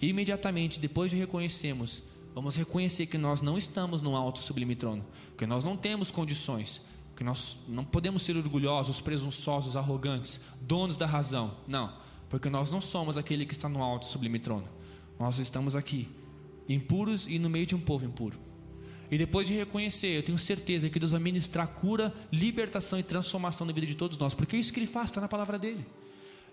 E 0.00 0.08
imediatamente, 0.08 0.80
depois 0.80 1.10
de 1.10 1.16
reconhecermos, 1.16 2.02
vamos 2.34 2.56
reconhecer 2.56 3.06
que 3.06 3.18
nós 3.18 3.40
não 3.40 3.58
estamos 3.58 4.02
num 4.02 4.16
alto 4.16 4.40
e 4.40 4.44
sublime 4.44 4.74
trono, 4.74 5.04
que 5.36 5.46
nós 5.46 5.62
não 5.62 5.76
temos 5.76 6.10
condições, 6.10 6.82
que 7.16 7.22
nós 7.22 7.58
não 7.68 7.84
podemos 7.84 8.22
ser 8.22 8.36
orgulhosos, 8.36 9.00
presunçosos, 9.00 9.76
arrogantes, 9.76 10.40
donos 10.62 10.96
da 10.96 11.06
razão. 11.06 11.54
Não, 11.68 11.92
porque 12.28 12.48
nós 12.48 12.70
não 12.70 12.80
somos 12.80 13.18
aquele 13.18 13.44
que 13.44 13.52
está 13.52 13.68
no 13.68 13.82
alto 13.82 14.04
e 14.04 14.10
sublime 14.10 14.38
trono. 14.38 14.66
Nós 15.18 15.38
estamos 15.38 15.76
aqui, 15.76 16.08
impuros 16.68 17.26
e 17.26 17.38
no 17.38 17.50
meio 17.50 17.66
de 17.66 17.74
um 17.74 17.80
povo 17.80 18.06
impuro. 18.06 18.38
E 19.10 19.18
depois 19.18 19.48
de 19.48 19.54
reconhecer, 19.54 20.08
eu 20.08 20.22
tenho 20.22 20.38
certeza 20.38 20.88
que 20.88 20.98
Deus 20.98 21.10
vai 21.10 21.20
ministrar 21.20 21.66
cura, 21.66 22.14
libertação 22.32 22.98
e 22.98 23.02
transformação 23.02 23.66
na 23.66 23.72
vida 23.72 23.86
de 23.86 23.96
todos 23.96 24.16
nós, 24.16 24.34
porque 24.34 24.54
é 24.54 24.58
isso 24.58 24.72
que 24.72 24.78
Ele 24.78 24.86
faz, 24.86 25.06
está 25.10 25.20
na 25.20 25.26
palavra 25.26 25.58
dele. 25.58 25.84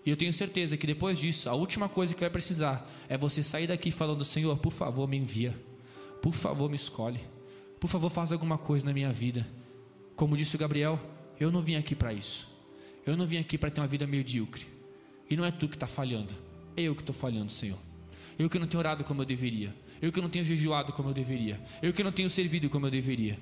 E 0.04 0.10
eu 0.10 0.16
tenho 0.16 0.32
certeza 0.32 0.76
que 0.76 0.86
depois 0.86 1.20
disso, 1.20 1.48
a 1.48 1.54
última 1.54 1.88
coisa 1.88 2.14
que 2.14 2.20
vai 2.20 2.30
precisar 2.30 2.90
é 3.08 3.16
você 3.16 3.42
sair 3.42 3.68
daqui 3.68 3.90
falando: 3.90 4.24
Senhor, 4.24 4.56
por 4.58 4.72
favor, 4.72 5.08
me 5.08 5.16
envia, 5.16 5.54
por 6.20 6.32
favor, 6.34 6.68
me 6.68 6.76
escolhe, 6.76 7.20
por 7.78 7.88
favor, 7.88 8.10
faz 8.10 8.32
alguma 8.32 8.58
coisa 8.58 8.86
na 8.86 8.92
minha 8.92 9.12
vida. 9.12 9.46
Como 10.16 10.36
disse 10.36 10.56
o 10.56 10.58
Gabriel, 10.58 10.98
eu 11.38 11.52
não 11.52 11.62
vim 11.62 11.76
aqui 11.76 11.94
para 11.94 12.12
isso, 12.12 12.48
eu 13.06 13.16
não 13.16 13.26
vim 13.26 13.36
aqui 13.36 13.56
para 13.56 13.70
ter 13.70 13.80
uma 13.80 13.86
vida 13.86 14.06
medíocre, 14.06 14.66
e 15.30 15.36
não 15.36 15.44
é 15.44 15.50
tu 15.52 15.68
que 15.68 15.76
está 15.76 15.86
falhando, 15.86 16.34
é 16.76 16.82
eu 16.82 16.94
que 16.94 17.02
estou 17.02 17.14
falhando, 17.14 17.52
Senhor. 17.52 17.78
Eu 18.38 18.48
que 18.48 18.58
não 18.58 18.66
tenho 18.66 18.78
orado 18.78 19.02
como 19.02 19.22
eu 19.22 19.26
deveria. 19.26 19.74
Eu 20.00 20.12
que 20.12 20.20
não 20.20 20.28
tenho 20.28 20.44
jejuado 20.44 20.92
como 20.92 21.10
eu 21.10 21.14
deveria. 21.14 21.60
Eu 21.82 21.92
que 21.92 22.04
não 22.04 22.12
tenho 22.12 22.30
servido 22.30 22.68
como 22.68 22.86
eu 22.86 22.90
deveria. 22.90 23.38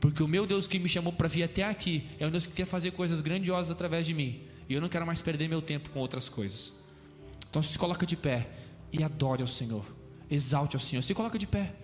Porque 0.00 0.22
o 0.22 0.28
meu 0.28 0.46
Deus 0.46 0.66
que 0.66 0.78
me 0.78 0.88
chamou 0.88 1.12
para 1.12 1.28
vir 1.28 1.44
até 1.44 1.62
aqui 1.62 2.06
é 2.18 2.26
um 2.26 2.30
Deus 2.30 2.46
que 2.46 2.52
quer 2.52 2.66
fazer 2.66 2.90
coisas 2.90 3.20
grandiosas 3.20 3.70
através 3.70 4.06
de 4.06 4.12
mim. 4.12 4.42
E 4.68 4.74
eu 4.74 4.80
não 4.80 4.88
quero 4.88 5.06
mais 5.06 5.22
perder 5.22 5.48
meu 5.48 5.62
tempo 5.62 5.88
com 5.90 5.98
outras 6.00 6.28
coisas. 6.28 6.74
Então 7.48 7.62
se 7.62 7.78
coloca 7.78 8.04
de 8.04 8.16
pé 8.16 8.48
e 8.92 9.02
adore 9.02 9.42
ao 9.42 9.48
Senhor. 9.48 9.84
Exalte 10.30 10.76
ao 10.76 10.80
Senhor. 10.80 11.02
Se 11.02 11.14
coloca 11.14 11.38
de 11.38 11.46
pé. 11.46 11.74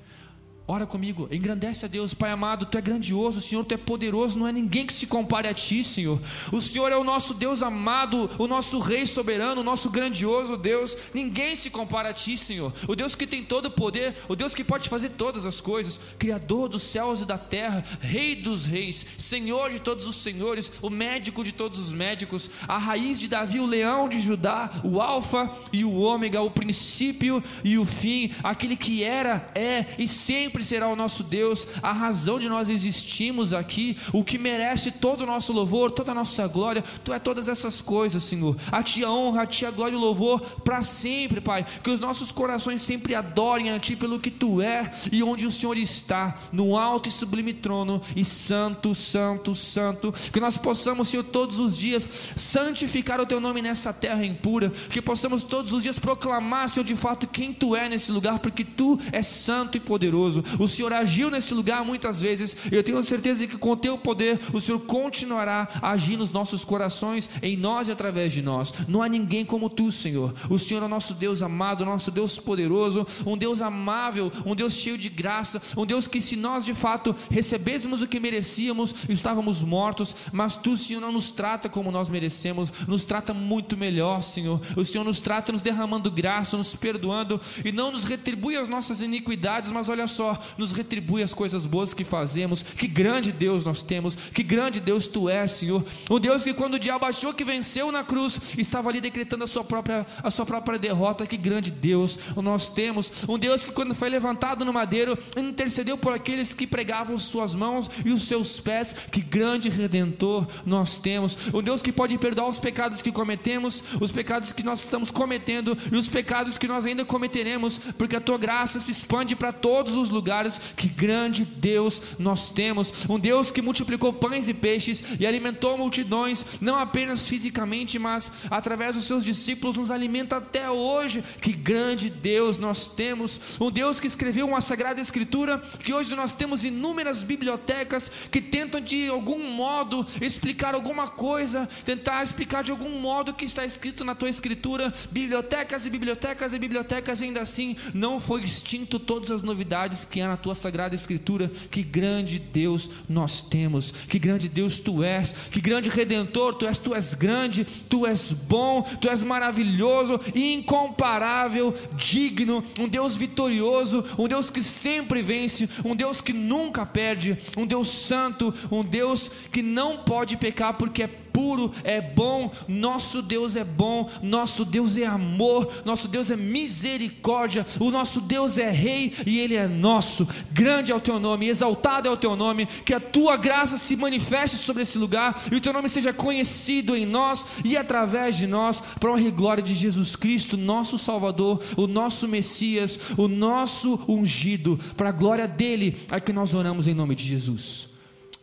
Ora 0.73 0.87
comigo, 0.87 1.27
engrandece 1.33 1.85
a 1.85 1.89
Deus, 1.89 2.14
Pai 2.14 2.31
amado, 2.31 2.64
Tu 2.64 2.79
é 2.79 2.81
grandioso, 2.81 3.41
Senhor, 3.41 3.64
Tu 3.64 3.75
é 3.75 3.77
poderoso, 3.77 4.39
não 4.39 4.47
é 4.47 4.53
ninguém 4.53 4.87
que 4.87 4.93
se 4.93 5.05
compare 5.05 5.49
a 5.49 5.53
Ti, 5.53 5.83
Senhor. 5.83 6.23
O 6.53 6.61
Senhor 6.61 6.93
é 6.93 6.97
o 6.97 7.03
nosso 7.03 7.35
Deus 7.35 7.61
amado, 7.61 8.31
o 8.39 8.47
nosso 8.47 8.79
Rei 8.79 9.05
soberano, 9.05 9.62
o 9.62 9.64
nosso 9.64 9.91
grandioso 9.91 10.57
Deus. 10.57 10.97
Ninguém 11.12 11.57
se 11.57 11.71
compara 11.71 12.11
a 12.11 12.12
Ti, 12.12 12.39
Senhor. 12.39 12.73
O 12.87 12.95
Deus 12.95 13.16
que 13.16 13.27
tem 13.27 13.43
todo 13.43 13.66
o 13.66 13.71
poder, 13.73 14.14
o 14.29 14.37
Deus 14.37 14.55
que 14.55 14.62
pode 14.62 14.89
fazer 14.89 15.09
todas 15.09 15.45
as 15.45 15.61
coisas, 15.61 15.99
Criador 16.21 16.68
dos 16.68 16.85
céus 16.85 17.23
e 17.23 17.27
da 17.27 17.37
terra, 17.37 17.83
Rei 18.01 18.37
dos 18.37 18.64
reis, 18.64 19.05
Senhor 19.18 19.71
de 19.71 19.81
todos 19.81 20.07
os 20.07 20.23
senhores, 20.23 20.71
o 20.81 20.89
médico 20.89 21.43
de 21.43 21.51
todos 21.51 21.81
os 21.81 21.93
médicos, 21.93 22.49
a 22.68 22.79
raiz 22.79 23.18
de 23.18 23.27
Davi, 23.27 23.59
o 23.59 23.66
leão 23.66 24.09
de 24.09 24.21
Judá, 24.21 24.71
o 24.85 25.01
Alfa 25.01 25.51
e 25.73 25.85
o 25.85 25.97
Ômega, 25.97 26.41
o 26.41 26.51
princípio 26.51 27.43
e 27.64 27.77
o 27.77 27.85
fim, 27.85 28.33
aquele 28.45 28.77
que 28.77 29.03
era, 29.03 29.51
é 29.53 29.85
e 29.99 30.07
sempre 30.07 30.60
sempre 30.61 30.65
será 30.65 30.89
o 30.89 30.97
nosso 30.97 31.23
Deus, 31.23 31.67
a 31.83 31.93
razão 31.93 32.39
de 32.39 32.49
nós 32.49 32.69
existirmos 32.69 33.53
aqui, 33.53 33.97
o 34.13 34.23
que 34.23 34.39
merece 34.39 34.91
todo 34.91 35.23
o 35.23 35.27
nosso 35.27 35.53
louvor, 35.53 35.91
toda 35.91 36.13
a 36.13 36.15
nossa 36.15 36.47
glória. 36.47 36.85
Tu 37.03 37.13
é 37.13 37.19
todas 37.19 37.49
essas 37.49 37.81
coisas, 37.81 38.23
Senhor. 38.23 38.57
A 38.71 38.83
Ti 38.83 39.05
a 39.05 39.11
honra, 39.11 39.43
a 39.43 39.47
Ti 39.47 39.67
a 39.67 39.71
glória 39.71 39.95
e 39.95 39.97
o 39.97 40.01
louvor 40.01 40.41
para 40.63 40.83
sempre, 40.83 41.41
Pai. 41.41 41.65
Que 41.83 41.91
os 41.91 42.01
nossos 42.01 42.31
corações 42.31 42.83
sempre 42.83 43.15
adorem 43.15 43.71
a 43.71 43.79
Ti 43.79 43.97
pelo 43.97 44.21
que 44.21 44.31
Tu 44.31 44.61
é 44.61 44.91
e 45.11 45.23
onde 45.23 45.47
o 45.47 45.51
Senhor 45.51 45.77
está, 45.77 46.37
no 46.53 46.77
alto 46.77 47.09
e 47.09 47.13
sublime 47.13 47.55
trono, 47.55 48.01
e 48.15 48.25
santo, 48.25 48.95
santo, 48.95 49.55
santo. 49.55 50.13
Que 50.33 50.41
nós 50.41 50.57
possamos, 50.57 51.09
Senhor, 51.09 51.25
todos 51.25 51.59
os 51.59 51.77
dias 51.77 52.09
santificar 52.37 53.21
o 53.21 53.27
Teu 53.27 53.41
nome 53.41 53.63
nessa 53.63 53.93
terra 53.93 54.25
impura. 54.25 54.71
Que 54.91 55.01
possamos 55.01 55.45
todos 55.45 55.73
os 55.73 55.83
dias 55.83 55.99
proclamar, 55.99 56.69
Senhor, 56.69 56.85
de 56.85 56.97
fato 56.97 57.27
quem 57.27 57.53
Tu 57.53 57.75
é 57.75 57.89
nesse 57.89 58.13
lugar, 58.13 58.39
porque 58.39 58.65
Tu 58.65 58.99
és 59.13 59.27
santo 59.27 59.77
e 59.77 59.81
poderoso. 59.81 60.39
O 60.59 60.68
Senhor 60.68 60.93
agiu 60.93 61.30
nesse 61.30 61.55
lugar 61.55 61.84
muitas 61.84 62.20
vezes, 62.20 62.57
e 62.70 62.74
eu 62.74 62.82
tenho 62.82 63.03
certeza 63.03 63.47
que 63.47 63.59
com 63.59 63.70
o 63.70 63.76
teu 63.76 63.97
poder 63.99 64.38
o 64.53 64.61
Senhor 64.61 64.80
continuará 64.80 65.68
a 65.80 65.91
agir 65.93 66.16
nos 66.16 66.30
nossos 66.30 66.64
corações, 66.64 67.28
em 67.43 67.57
nós 67.57 67.88
e 67.88 67.93
através 67.93 68.32
de 68.32 68.43
nós. 68.43 68.72
Não 68.88 69.03
há 69.03 69.09
ninguém 69.09 69.45
como 69.45 69.68
tu, 69.68 69.91
Senhor. 69.91 70.34
O 70.49 70.59
Senhor 70.59 70.82
é 70.82 70.86
o 70.86 70.88
nosso 70.88 71.14
Deus 71.14 71.43
amado, 71.43 71.84
nosso 71.84 72.11
Deus 72.11 72.38
poderoso, 72.38 73.07
um 73.26 73.36
Deus 73.36 73.61
amável, 73.62 74.32
um 74.45 74.55
Deus 74.55 74.74
cheio 74.74 74.99
de 74.99 75.09
graça, 75.09 75.61
um 75.76 75.86
Deus 75.86 76.07
que 76.07 76.20
se 76.20 76.36
nós 76.36 76.64
de 76.64 76.74
fato 76.74 77.14
recebêssemos 77.30 78.03
o 78.03 78.07
que 78.07 78.20
merecíamos, 78.20 78.95
estávamos 79.09 79.62
mortos, 79.62 80.14
mas 80.32 80.57
tu, 80.57 80.76
Senhor, 80.76 81.01
não 81.01 81.12
nos 81.12 81.30
trata 81.30 81.68
como 81.68 81.91
nós 81.91 82.09
merecemos, 82.09 82.72
nos 82.86 83.05
trata 83.05 83.32
muito 83.34 83.76
melhor, 83.76 84.22
Senhor. 84.22 84.61
O 84.76 84.84
Senhor 84.84 85.05
nos 85.05 85.20
trata 85.20 85.53
nos 85.53 85.62
derramando 85.62 86.11
graça, 86.11 86.57
nos 86.57 86.74
perdoando 86.74 87.41
e 87.64 87.72
não 87.72 87.91
nos 87.91 88.05
retribui 88.05 88.57
as 88.57 88.68
nossas 88.68 89.01
iniquidades, 89.01 89.70
mas 89.70 89.88
olha 89.88 90.07
só, 90.07 90.30
nos 90.59 90.72
retribui 90.72 91.22
as 91.22 91.33
coisas 91.33 91.64
boas 91.64 91.95
que 91.95 92.05
fazemos. 92.05 92.62
Que 92.62 92.87
grande 92.87 93.33
Deus 93.33 93.64
nós 93.64 93.83
temos, 93.83 94.14
que 94.14 94.43
grande 94.43 94.81
Deus 94.81 95.07
tu 95.07 95.28
és, 95.28 95.51
Senhor. 95.53 95.85
O 96.09 96.18
Deus 96.18 96.43
que 96.43 96.55
quando 96.55 96.74
o 96.74 96.78
diabo 96.78 97.05
achou 97.05 97.33
que 97.33 97.45
venceu 97.45 97.91
na 97.91 98.05
cruz, 98.05 98.41
estava 98.59 98.89
ali 98.89 99.01
decretando 99.01 99.45
a 99.45 99.47
sua 99.47 99.64
própria, 99.64 100.07
a 100.22 100.31
sua 100.31 100.45
própria 100.45 100.78
derrota. 100.78 101.26
Que 101.26 101.37
grande 101.37 101.70
Deus 101.70 102.18
nós 102.37 102.68
temos. 102.68 103.12
Um 103.28 103.39
Deus 103.39 103.64
que 103.64 103.72
quando 103.72 103.95
foi 103.95 104.09
levantado 104.09 104.64
no 104.64 104.72
madeiro, 104.72 105.18
intercedeu 105.37 105.97
por 105.97 106.12
aqueles 106.12 106.53
que 106.53 106.66
pregavam 106.66 107.16
suas 107.18 107.55
mãos 107.55 107.91
e 108.05 108.12
os 108.12 108.24
seus 108.24 108.61
pés. 108.61 108.95
Que 109.11 109.20
grande 109.20 109.68
redentor 109.68 110.47
nós 110.64 110.99
temos. 110.99 111.37
Um 111.53 111.62
Deus 111.62 111.83
que 111.83 111.93
pode 111.93 112.16
perdoar 112.18 112.49
os 112.49 112.59
pecados 112.59 113.03
que 113.03 113.12
cometemos, 113.12 113.83
os 114.01 114.12
pecados 114.12 114.53
que 114.53 114.62
nós 114.62 114.83
estamos 114.85 115.11
cometendo 115.11 115.76
e 115.93 115.97
os 115.97 116.09
pecados 116.09 116.59
que 116.59 116.68
nós 116.68 116.87
ainda 116.87 117.05
cometeremos, 117.05 117.78
porque 117.97 118.16
a 118.16 118.20
tua 118.20 118.39
graça 118.39 118.81
se 118.81 118.91
expande 118.91 119.35
para 119.35 119.53
todos 119.53 119.97
os 119.97 120.11
lugares 120.11 120.20
lugares. 120.21 120.61
Que 120.77 120.87
grande 120.87 121.45
Deus 121.47 122.18
nós 122.18 122.51
temos, 122.51 122.93
um 123.09 123.18
Deus 123.18 123.51
que 123.51 123.62
multiplicou 123.62 124.12
pães 124.12 124.49
e 124.49 124.55
peixes 124.55 125.03
e 125.18 125.27
alimentou 125.27 125.79
multidões, 125.79 126.45
não 126.61 126.79
apenas 126.79 127.27
fisicamente, 127.27 127.99
mas 127.99 128.31
através 128.51 128.97
dos 128.97 129.05
seus 129.05 129.25
discípulos 129.25 129.77
nos 129.77 129.91
alimenta 129.91 130.37
até 130.37 130.71
hoje. 130.71 131.25
Que 131.41 131.53
grande 131.53 132.11
Deus 132.11 132.59
nós 132.59 132.87
temos, 132.87 133.41
um 133.59 133.71
Deus 133.71 133.99
que 133.99 134.07
escreveu 134.07 134.47
uma 134.47 134.61
sagrada 134.61 135.01
escritura, 135.01 135.59
que 135.83 135.95
hoje 135.95 136.14
nós 136.14 136.35
temos 136.35 136.64
inúmeras 136.64 137.23
bibliotecas 137.23 138.11
que 138.31 138.43
tentam 138.43 138.81
de 138.81 139.09
algum 139.09 139.43
modo 139.51 140.07
explicar 140.21 140.75
alguma 140.75 141.09
coisa, 141.09 141.68
tentar 141.85 142.23
explicar 142.23 142.62
de 142.62 142.71
algum 142.71 143.01
modo 143.01 143.31
o 143.31 143.35
que 143.35 143.47
está 143.47 143.64
escrito 143.64 144.05
na 144.05 144.14
tua 144.14 144.29
escritura, 144.29 144.93
bibliotecas 145.11 145.87
e 145.87 145.91
bibliotecas 145.91 146.53
e 146.53 146.59
bibliotecas, 146.59 147.23
ainda 147.23 147.41
assim 147.41 147.77
não 147.95 148.21
foi 148.21 148.43
extinto 148.43 148.99
todas 148.99 149.31
as 149.31 149.43
novidades 149.43 150.05
que 150.11 150.21
há 150.21 150.29
na 150.29 150.37
tua 150.37 150.55
sagrada 150.55 150.95
escritura. 150.95 151.51
Que 151.71 151.83
grande 151.83 152.39
Deus 152.39 152.91
nós 153.09 153.43
temos, 153.43 153.91
que 153.91 154.19
grande 154.19 154.49
Deus 154.49 154.81
tu 154.81 155.03
és, 155.03 155.33
que 155.51 155.61
grande 155.61 155.89
redentor 155.89 156.55
tu 156.55 156.67
és, 156.67 156.79
tu 156.79 156.95
és 156.95 157.15
grande, 157.15 157.65
tu 157.89 158.07
és 158.07 158.33
bom, 158.33 158.83
tu 158.83 159.09
és 159.09 159.23
maravilhoso, 159.23 160.21
incomparável, 160.35 161.75
digno, 161.97 162.65
um 162.79 162.89
Deus 162.89 163.17
vitorioso, 163.17 164.05
um 164.19 164.27
Deus 164.27 164.51
que 164.51 164.63
sempre 164.63 165.23
vence, 165.23 165.69
um 165.85 165.95
Deus 165.95 166.21
que 166.21 166.33
nunca 166.33 166.85
perde, 166.85 167.39
um 167.57 167.67
Deus 167.67 167.89
santo, 167.89 168.53
um 168.71 168.83
Deus 168.83 169.31
que 169.53 169.63
não 169.63 169.99
pode 169.99 170.37
pecar 170.37 170.75
porque 170.75 171.05
é 171.05 171.20
puro, 171.41 171.72
é 171.82 172.03
bom, 172.03 172.53
nosso 172.68 173.22
Deus 173.22 173.57
é 173.57 173.64
bom, 173.64 174.11
nosso 174.22 174.62
Deus 174.62 174.99
é 174.99 175.07
amor, 175.07 175.72
nosso 175.86 176.07
Deus 176.07 176.30
é 176.30 176.36
misericórdia, 176.36 177.64
o 177.80 177.91
nosso 177.91 178.20
Deus 178.20 178.59
é 178.59 178.68
rei 178.68 179.14
e 179.24 179.41
ele 179.41 179.55
é 179.55 179.66
nosso. 179.66 180.28
Grande 180.53 180.93
é 180.93 180.95
o 180.95 181.01
teu 181.01 181.18
nome, 181.18 181.49
exaltado 181.49 182.07
é 182.07 182.11
o 182.11 182.16
teu 182.16 182.36
nome, 182.36 182.66
que 182.66 182.93
a 182.93 183.01
tua 183.01 183.38
graça 183.38 183.78
se 183.78 183.97
manifeste 183.97 184.59
sobre 184.59 184.82
esse 184.82 184.99
lugar 184.99 185.43
e 185.51 185.57
o 185.57 185.61
teu 185.62 185.72
nome 185.72 185.88
seja 185.88 186.12
conhecido 186.12 186.95
em 186.95 187.07
nós 187.07 187.47
e 187.64 187.74
através 187.74 188.36
de 188.36 188.47
nós, 188.47 188.82
para 189.01 189.11
honra 189.11 189.22
e 189.22 189.30
glória 189.30 189.62
de 189.62 189.74
Jesus 189.74 190.14
Cristo, 190.14 190.59
nosso 190.59 190.99
Salvador, 190.99 191.62
o 191.74 191.86
nosso 191.86 192.28
Messias, 192.28 193.01
o 193.16 193.28
nosso 193.28 193.99
ungido, 194.07 194.78
para 194.95 195.09
a 195.09 195.12
glória 195.12 195.49
dele, 195.49 195.97
é 196.11 196.20
que 196.20 196.34
nós 196.34 196.53
oramos 196.53 196.86
em 196.86 196.93
nome 196.93 197.14
de 197.14 197.24
Jesus. 197.24 197.88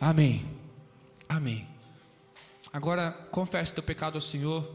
Amém. 0.01 0.43
Amém. 1.29 1.76
Agora, 2.71 3.11
confesse 3.31 3.73
teu 3.73 3.83
pecado 3.83 4.15
ao 4.15 4.21
Senhor, 4.21 4.69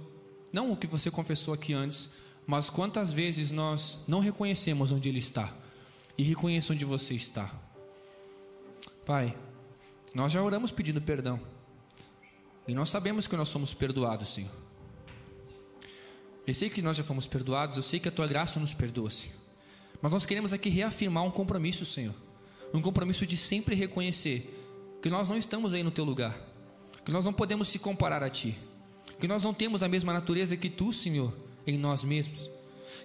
não 0.53 0.72
o 0.72 0.76
que 0.76 0.86
você 0.86 1.11
confessou 1.11 1.55
aqui 1.55 1.72
antes, 1.72 2.11
mas 2.47 2.68
quantas 2.68 3.12
vezes 3.12 3.51
nós 3.51 4.01
não 4.09 4.20
reconhecemos 4.20 4.93
onde 4.93 5.09
Ele 5.09 5.18
está, 5.18 5.53
e 6.16 6.22
reconheça 6.22 6.72
onde 6.72 6.84
você 6.84 7.14
está. 7.14 7.51
Pai, 9.07 9.36
nós 10.14 10.32
já 10.32 10.43
oramos 10.43 10.70
pedindo 10.70 11.01
perdão, 11.01 11.40
e 12.66 12.74
nós 12.74 12.88
sabemos 12.88 13.26
que 13.26 13.36
nós 13.36 13.49
somos 13.49 13.74
perdoados, 13.74 14.28
Senhor. 14.28 14.51
Eu 16.47 16.55
sei 16.55 16.68
que 16.68 16.82
nós 16.82 16.97
já 16.97 17.05
fomos 17.05 17.26
perdoados, 17.26 17.76
eu 17.76 17.82
sei 17.82 18.01
que 18.01 18.09
a 18.09 18.12
tua 18.12 18.26
graça 18.26 18.59
nos 18.59 18.74
perdoa, 18.74 19.11
Senhor. 19.11 19.36
Mas 20.01 20.11
nós 20.11 20.26
queremos 20.26 20.53
aqui 20.53 20.68
reafirmar 20.68 21.22
um 21.22 21.30
compromisso, 21.30 21.84
Senhor. 21.84 22.14
Um 22.74 22.82
compromisso 22.82 23.24
de 23.24 23.36
sempre 23.36 23.76
reconhecer 23.76 24.59
que 25.01 25.09
nós 25.09 25.28
não 25.28 25.36
estamos 25.36 25.72
aí 25.72 25.82
no 25.82 25.90
teu 25.90 26.05
lugar, 26.05 26.36
que 27.05 27.12
nós 27.12 27.24
não 27.24 27.32
podemos 27.32 27.68
se 27.68 27.78
comparar 27.78 28.22
a 28.22 28.30
ti, 28.30 28.57
que 29.20 29.28
nós 29.28 29.42
não 29.42 29.55
temos 29.55 29.82
a 29.82 29.88
mesma 29.88 30.12
natureza 30.12 30.57
que 30.57 30.68
tu, 30.68 30.92
Senhor, 30.92 31.32
em 31.66 31.76
nós 31.78 32.03
mesmos. 32.03 32.50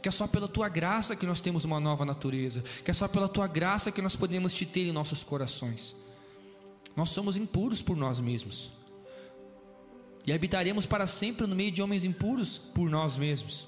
Que 0.02 0.10
é 0.10 0.12
só 0.12 0.28
pela 0.28 0.48
tua 0.48 0.70
graça 0.70 1.16
que 1.16 1.26
nós 1.26 1.42
temos 1.42 1.66
uma 1.66 1.80
nova 1.80 2.06
natureza, 2.06 2.64
que 2.84 2.92
é 2.92 2.94
só 2.94 3.08
pela 3.08 3.28
tua 3.28 3.48
graça 3.48 3.92
que 3.92 4.02
nós 4.02 4.16
podemos 4.16 4.54
te 4.54 4.66
ter 4.66 4.88
em 4.88 4.92
nossos 4.92 5.24
corações. 5.24 5.96
Nós 6.96 7.10
somos 7.10 7.36
impuros 7.36 7.82
por 7.82 7.96
nós 7.98 8.20
mesmos 8.20 8.72
e 10.28 10.34
habitaremos 10.34 10.86
para 10.86 11.08
sempre 11.08 11.48
no 11.48 11.56
meio 11.56 11.72
de 11.72 11.82
homens 11.82 12.04
impuros 12.04 12.58
por 12.58 12.90
nós 12.90 13.16
mesmos. 13.16 13.66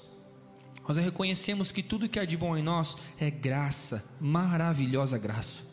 Nós 0.86 0.98
reconhecemos 0.98 1.72
que 1.72 1.82
tudo 1.82 2.08
que 2.08 2.18
há 2.18 2.24
de 2.26 2.36
bom 2.36 2.54
em 2.54 2.62
nós 2.62 2.98
é 3.18 3.30
graça, 3.30 4.04
maravilhosa 4.20 5.16
graça. 5.16 5.69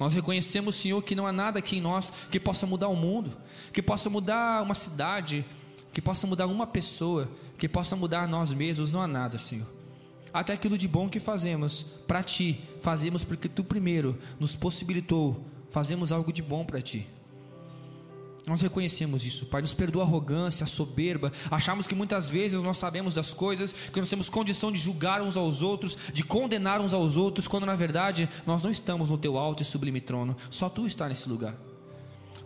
Nós 0.00 0.14
reconhecemos, 0.14 0.76
Senhor, 0.76 1.02
que 1.02 1.14
não 1.14 1.26
há 1.26 1.32
nada 1.32 1.58
aqui 1.58 1.76
em 1.76 1.80
nós 1.82 2.10
que 2.30 2.40
possa 2.40 2.66
mudar 2.66 2.88
o 2.88 2.96
mundo, 2.96 3.36
que 3.70 3.82
possa 3.82 4.08
mudar 4.08 4.62
uma 4.62 4.74
cidade, 4.74 5.44
que 5.92 6.00
possa 6.00 6.26
mudar 6.26 6.46
uma 6.46 6.66
pessoa, 6.66 7.30
que 7.58 7.68
possa 7.68 7.94
mudar 7.94 8.26
nós 8.26 8.50
mesmos, 8.54 8.92
não 8.92 9.02
há 9.02 9.06
nada, 9.06 9.36
Senhor. 9.36 9.66
Até 10.32 10.54
aquilo 10.54 10.78
de 10.78 10.88
bom 10.88 11.06
que 11.06 11.20
fazemos 11.20 11.82
para 12.06 12.22
Ti, 12.22 12.58
fazemos 12.80 13.22
porque 13.22 13.46
Tu 13.46 13.62
primeiro 13.62 14.18
nos 14.38 14.56
possibilitou, 14.56 15.44
fazemos 15.68 16.12
algo 16.12 16.32
de 16.32 16.40
bom 16.40 16.64
para 16.64 16.80
Ti. 16.80 17.06
Nós 18.46 18.60
reconhecemos 18.60 19.24
isso, 19.24 19.46
Pai. 19.46 19.60
Nos 19.60 19.74
perdoa 19.74 20.02
a 20.02 20.06
arrogância, 20.06 20.64
a 20.64 20.66
soberba. 20.66 21.32
Achamos 21.50 21.86
que 21.86 21.94
muitas 21.94 22.28
vezes 22.28 22.62
nós 22.62 22.78
sabemos 22.78 23.14
das 23.14 23.32
coisas, 23.32 23.72
que 23.72 24.00
nós 24.00 24.08
temos 24.08 24.28
condição 24.28 24.72
de 24.72 24.78
julgar 24.78 25.22
uns 25.22 25.36
aos 25.36 25.62
outros, 25.62 25.96
de 26.12 26.24
condenar 26.24 26.80
uns 26.80 26.92
aos 26.92 27.16
outros, 27.16 27.46
quando 27.46 27.66
na 27.66 27.76
verdade 27.76 28.28
nós 28.46 28.62
não 28.62 28.70
estamos 28.70 29.10
no 29.10 29.18
teu 29.18 29.38
alto 29.38 29.62
e 29.62 29.66
sublime 29.66 30.00
trono. 30.00 30.36
Só 30.50 30.68
tu 30.68 30.86
está 30.86 31.08
nesse 31.08 31.28
lugar. 31.28 31.54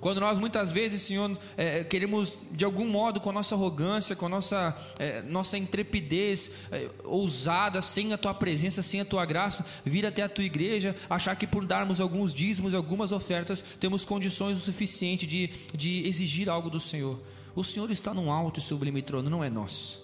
Quando 0.04 0.20
nós 0.20 0.38
muitas 0.38 0.70
vezes, 0.70 1.00
Senhor, 1.00 1.34
é, 1.56 1.82
queremos 1.82 2.36
de 2.52 2.62
algum 2.62 2.86
modo, 2.86 3.20
com 3.20 3.30
a 3.30 3.32
nossa 3.32 3.54
arrogância, 3.54 4.14
com 4.14 4.26
a 4.26 4.28
nossa, 4.28 4.76
é, 4.98 5.22
nossa 5.22 5.56
intrepidez 5.56 6.50
é, 6.70 6.90
ousada, 7.04 7.80
sem 7.80 8.12
a 8.12 8.18
tua 8.18 8.34
presença, 8.34 8.82
sem 8.82 9.00
a 9.00 9.04
tua 9.06 9.24
graça, 9.24 9.64
vir 9.82 10.04
até 10.04 10.20
a 10.20 10.28
tua 10.28 10.44
igreja, 10.44 10.94
achar 11.08 11.34
que 11.36 11.46
por 11.46 11.64
darmos 11.64 12.02
alguns 12.02 12.34
dízimos, 12.34 12.74
algumas 12.74 13.12
ofertas, 13.12 13.64
temos 13.80 14.04
condições 14.04 14.58
o 14.58 14.60
suficiente 14.60 15.26
de, 15.26 15.48
de 15.74 16.06
exigir 16.06 16.50
algo 16.50 16.68
do 16.68 16.80
Senhor. 16.80 17.18
O 17.56 17.64
Senhor 17.64 17.90
está 17.90 18.12
num 18.12 18.30
alto 18.30 18.60
e 18.60 18.62
sublime 18.62 19.00
trono, 19.00 19.30
não 19.30 19.42
é 19.42 19.48
nós. 19.48 20.02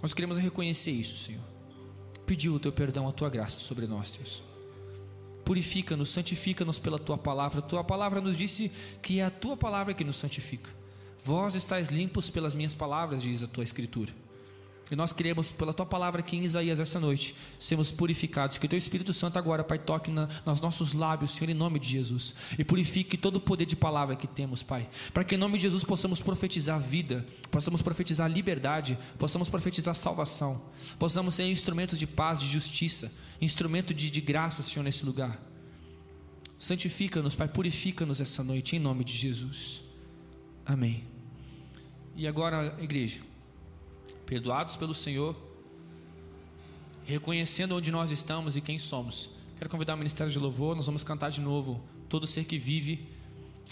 Nós 0.00 0.14
queremos 0.14 0.38
reconhecer 0.38 0.92
isso, 0.92 1.16
Senhor. 1.16 1.42
Pedir 2.24 2.50
o 2.50 2.60
teu 2.60 2.70
perdão, 2.70 3.08
a 3.08 3.10
tua 3.10 3.28
graça 3.28 3.58
sobre 3.58 3.88
nós, 3.88 4.12
Deus. 4.12 4.44
Purifica-nos, 5.46 6.08
santifica-nos 6.08 6.80
pela 6.80 6.98
tua 6.98 7.16
palavra. 7.16 7.62
Tua 7.62 7.84
palavra 7.84 8.20
nos 8.20 8.36
disse 8.36 8.68
que 9.00 9.20
é 9.20 9.24
a 9.24 9.30
tua 9.30 9.56
palavra 9.56 9.94
que 9.94 10.02
nos 10.02 10.16
santifica. 10.16 10.72
Vós 11.24 11.54
estáis 11.54 11.88
limpos 11.88 12.28
pelas 12.28 12.56
minhas 12.56 12.74
palavras, 12.74 13.22
diz 13.22 13.44
a 13.44 13.46
tua 13.46 13.62
escritura. 13.62 14.12
E 14.90 14.94
nós 14.94 15.12
queremos, 15.12 15.50
pela 15.50 15.74
tua 15.74 15.84
palavra 15.84 16.20
aqui 16.20 16.36
em 16.36 16.44
Isaías 16.44 16.78
essa 16.78 17.00
noite, 17.00 17.34
sermos 17.58 17.90
purificados. 17.90 18.56
Que 18.56 18.66
o 18.66 18.68
teu 18.68 18.78
Espírito 18.78 19.12
Santo 19.12 19.36
agora, 19.36 19.64
Pai, 19.64 19.78
toque 19.78 20.10
na, 20.10 20.28
nos 20.44 20.60
nossos 20.60 20.92
lábios, 20.92 21.32
Senhor, 21.32 21.50
em 21.50 21.54
nome 21.54 21.80
de 21.80 21.88
Jesus. 21.88 22.34
E 22.56 22.64
purifique 22.64 23.16
todo 23.16 23.36
o 23.36 23.40
poder 23.40 23.66
de 23.66 23.74
palavra 23.74 24.14
que 24.14 24.28
temos, 24.28 24.62
Pai. 24.62 24.88
Para 25.12 25.24
que 25.24 25.34
em 25.34 25.38
nome 25.38 25.58
de 25.58 25.62
Jesus 25.62 25.82
possamos 25.82 26.20
profetizar 26.20 26.80
vida, 26.80 27.26
possamos 27.50 27.82
profetizar 27.82 28.30
liberdade, 28.30 28.96
possamos 29.18 29.48
profetizar 29.48 29.94
salvação, 29.94 30.62
possamos 30.98 31.34
ser 31.34 31.50
instrumentos 31.50 31.98
de 31.98 32.06
paz, 32.06 32.40
de 32.40 32.48
justiça 32.48 33.10
instrumento 33.40 33.92
de, 33.92 34.10
de 34.10 34.20
graça, 34.20 34.62
Senhor, 34.62 34.82
nesse 34.82 35.04
lugar. 35.04 35.40
Santifica-nos, 36.58 37.36
Pai, 37.36 37.48
purifica-nos 37.48 38.20
essa 38.20 38.42
noite, 38.42 38.76
em 38.76 38.78
nome 38.78 39.04
de 39.04 39.12
Jesus. 39.12 39.82
Amém. 40.64 41.04
E 42.14 42.26
agora, 42.26 42.76
igreja, 42.80 43.20
perdoados 44.26 44.76
pelo 44.76 44.94
Senhor, 44.94 45.34
reconhecendo 47.04 47.76
onde 47.76 47.90
nós 47.90 48.10
estamos 48.10 48.56
e 48.56 48.60
quem 48.60 48.78
somos, 48.78 49.30
quero 49.56 49.70
convidar 49.70 49.94
o 49.94 49.98
Ministério 49.98 50.32
de 50.32 50.38
Louvor, 50.38 50.74
nós 50.74 50.86
vamos 50.86 51.04
cantar 51.04 51.30
de 51.30 51.40
novo, 51.40 51.82
todo 52.08 52.26
ser 52.26 52.44
que 52.44 52.58
vive, 52.58 53.08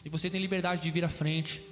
e 0.04 0.08
você 0.08 0.30
tem 0.30 0.40
liberdade 0.40 0.80
de 0.82 0.90
vir 0.90 1.04
à 1.04 1.08
frente, 1.08 1.62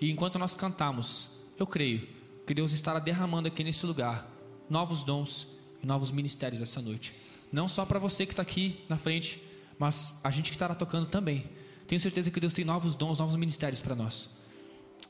e 0.00 0.10
enquanto 0.10 0.38
nós 0.38 0.54
cantamos, 0.54 1.28
eu 1.58 1.66
creio 1.66 2.08
que 2.46 2.54
Deus 2.54 2.72
estará 2.72 2.98
derramando 2.98 3.48
aqui 3.48 3.62
nesse 3.62 3.84
lugar 3.84 4.30
novos 4.68 5.02
dons 5.02 5.48
e 5.82 5.86
novos 5.86 6.10
ministérios 6.10 6.60
essa 6.60 6.80
noite. 6.80 7.14
Não 7.52 7.68
só 7.68 7.84
para 7.84 7.98
você 7.98 8.26
que 8.26 8.32
está 8.32 8.42
aqui 8.42 8.80
na 8.88 8.96
frente, 8.96 9.40
mas 9.78 10.18
a 10.22 10.30
gente 10.30 10.50
que 10.50 10.56
estará 10.56 10.74
tocando 10.74 11.06
também. 11.06 11.44
Tenho 11.86 12.00
certeza 12.00 12.30
que 12.30 12.40
Deus 12.40 12.52
tem 12.52 12.64
novos 12.64 12.94
dons, 12.94 13.18
novos 13.18 13.36
ministérios 13.36 13.80
para 13.80 13.94
nós. 13.94 14.30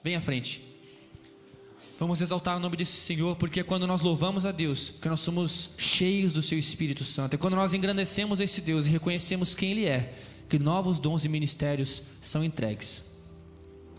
Vem 0.03 0.17
à 0.17 0.21
frente. 0.21 0.76
Vamos 1.99 2.21
exaltar 2.21 2.59
o 2.59 2.61
nome 2.61 2.77
desse 2.77 3.01
Senhor, 3.01 3.37
porque 3.37 3.61
é 3.61 3.63
quando 3.63 3.87
nós 3.87 4.03
louvamos 4.03 4.45
a 4.45 4.53
Deus, 4.53 4.91
que 4.91 5.09
nós 5.09 5.21
somos 5.21 5.71
cheios 5.79 6.35
do 6.35 6.43
Seu 6.43 6.59
Espírito 6.59 7.03
Santo. 7.03 7.35
É 7.35 7.39
quando 7.39 7.57
nós 7.57 7.73
engrandecemos 7.73 8.39
esse 8.39 8.61
Deus 8.61 8.87
e 8.87 8.91
reconhecemos 8.91 9.55
quem 9.55 9.71
Ele 9.71 9.87
é, 9.87 10.13
que 10.47 10.59
novos 10.59 10.99
dons 10.99 11.25
e 11.25 11.29
ministérios 11.29 12.03
são 12.21 12.45
entregues. 12.45 13.03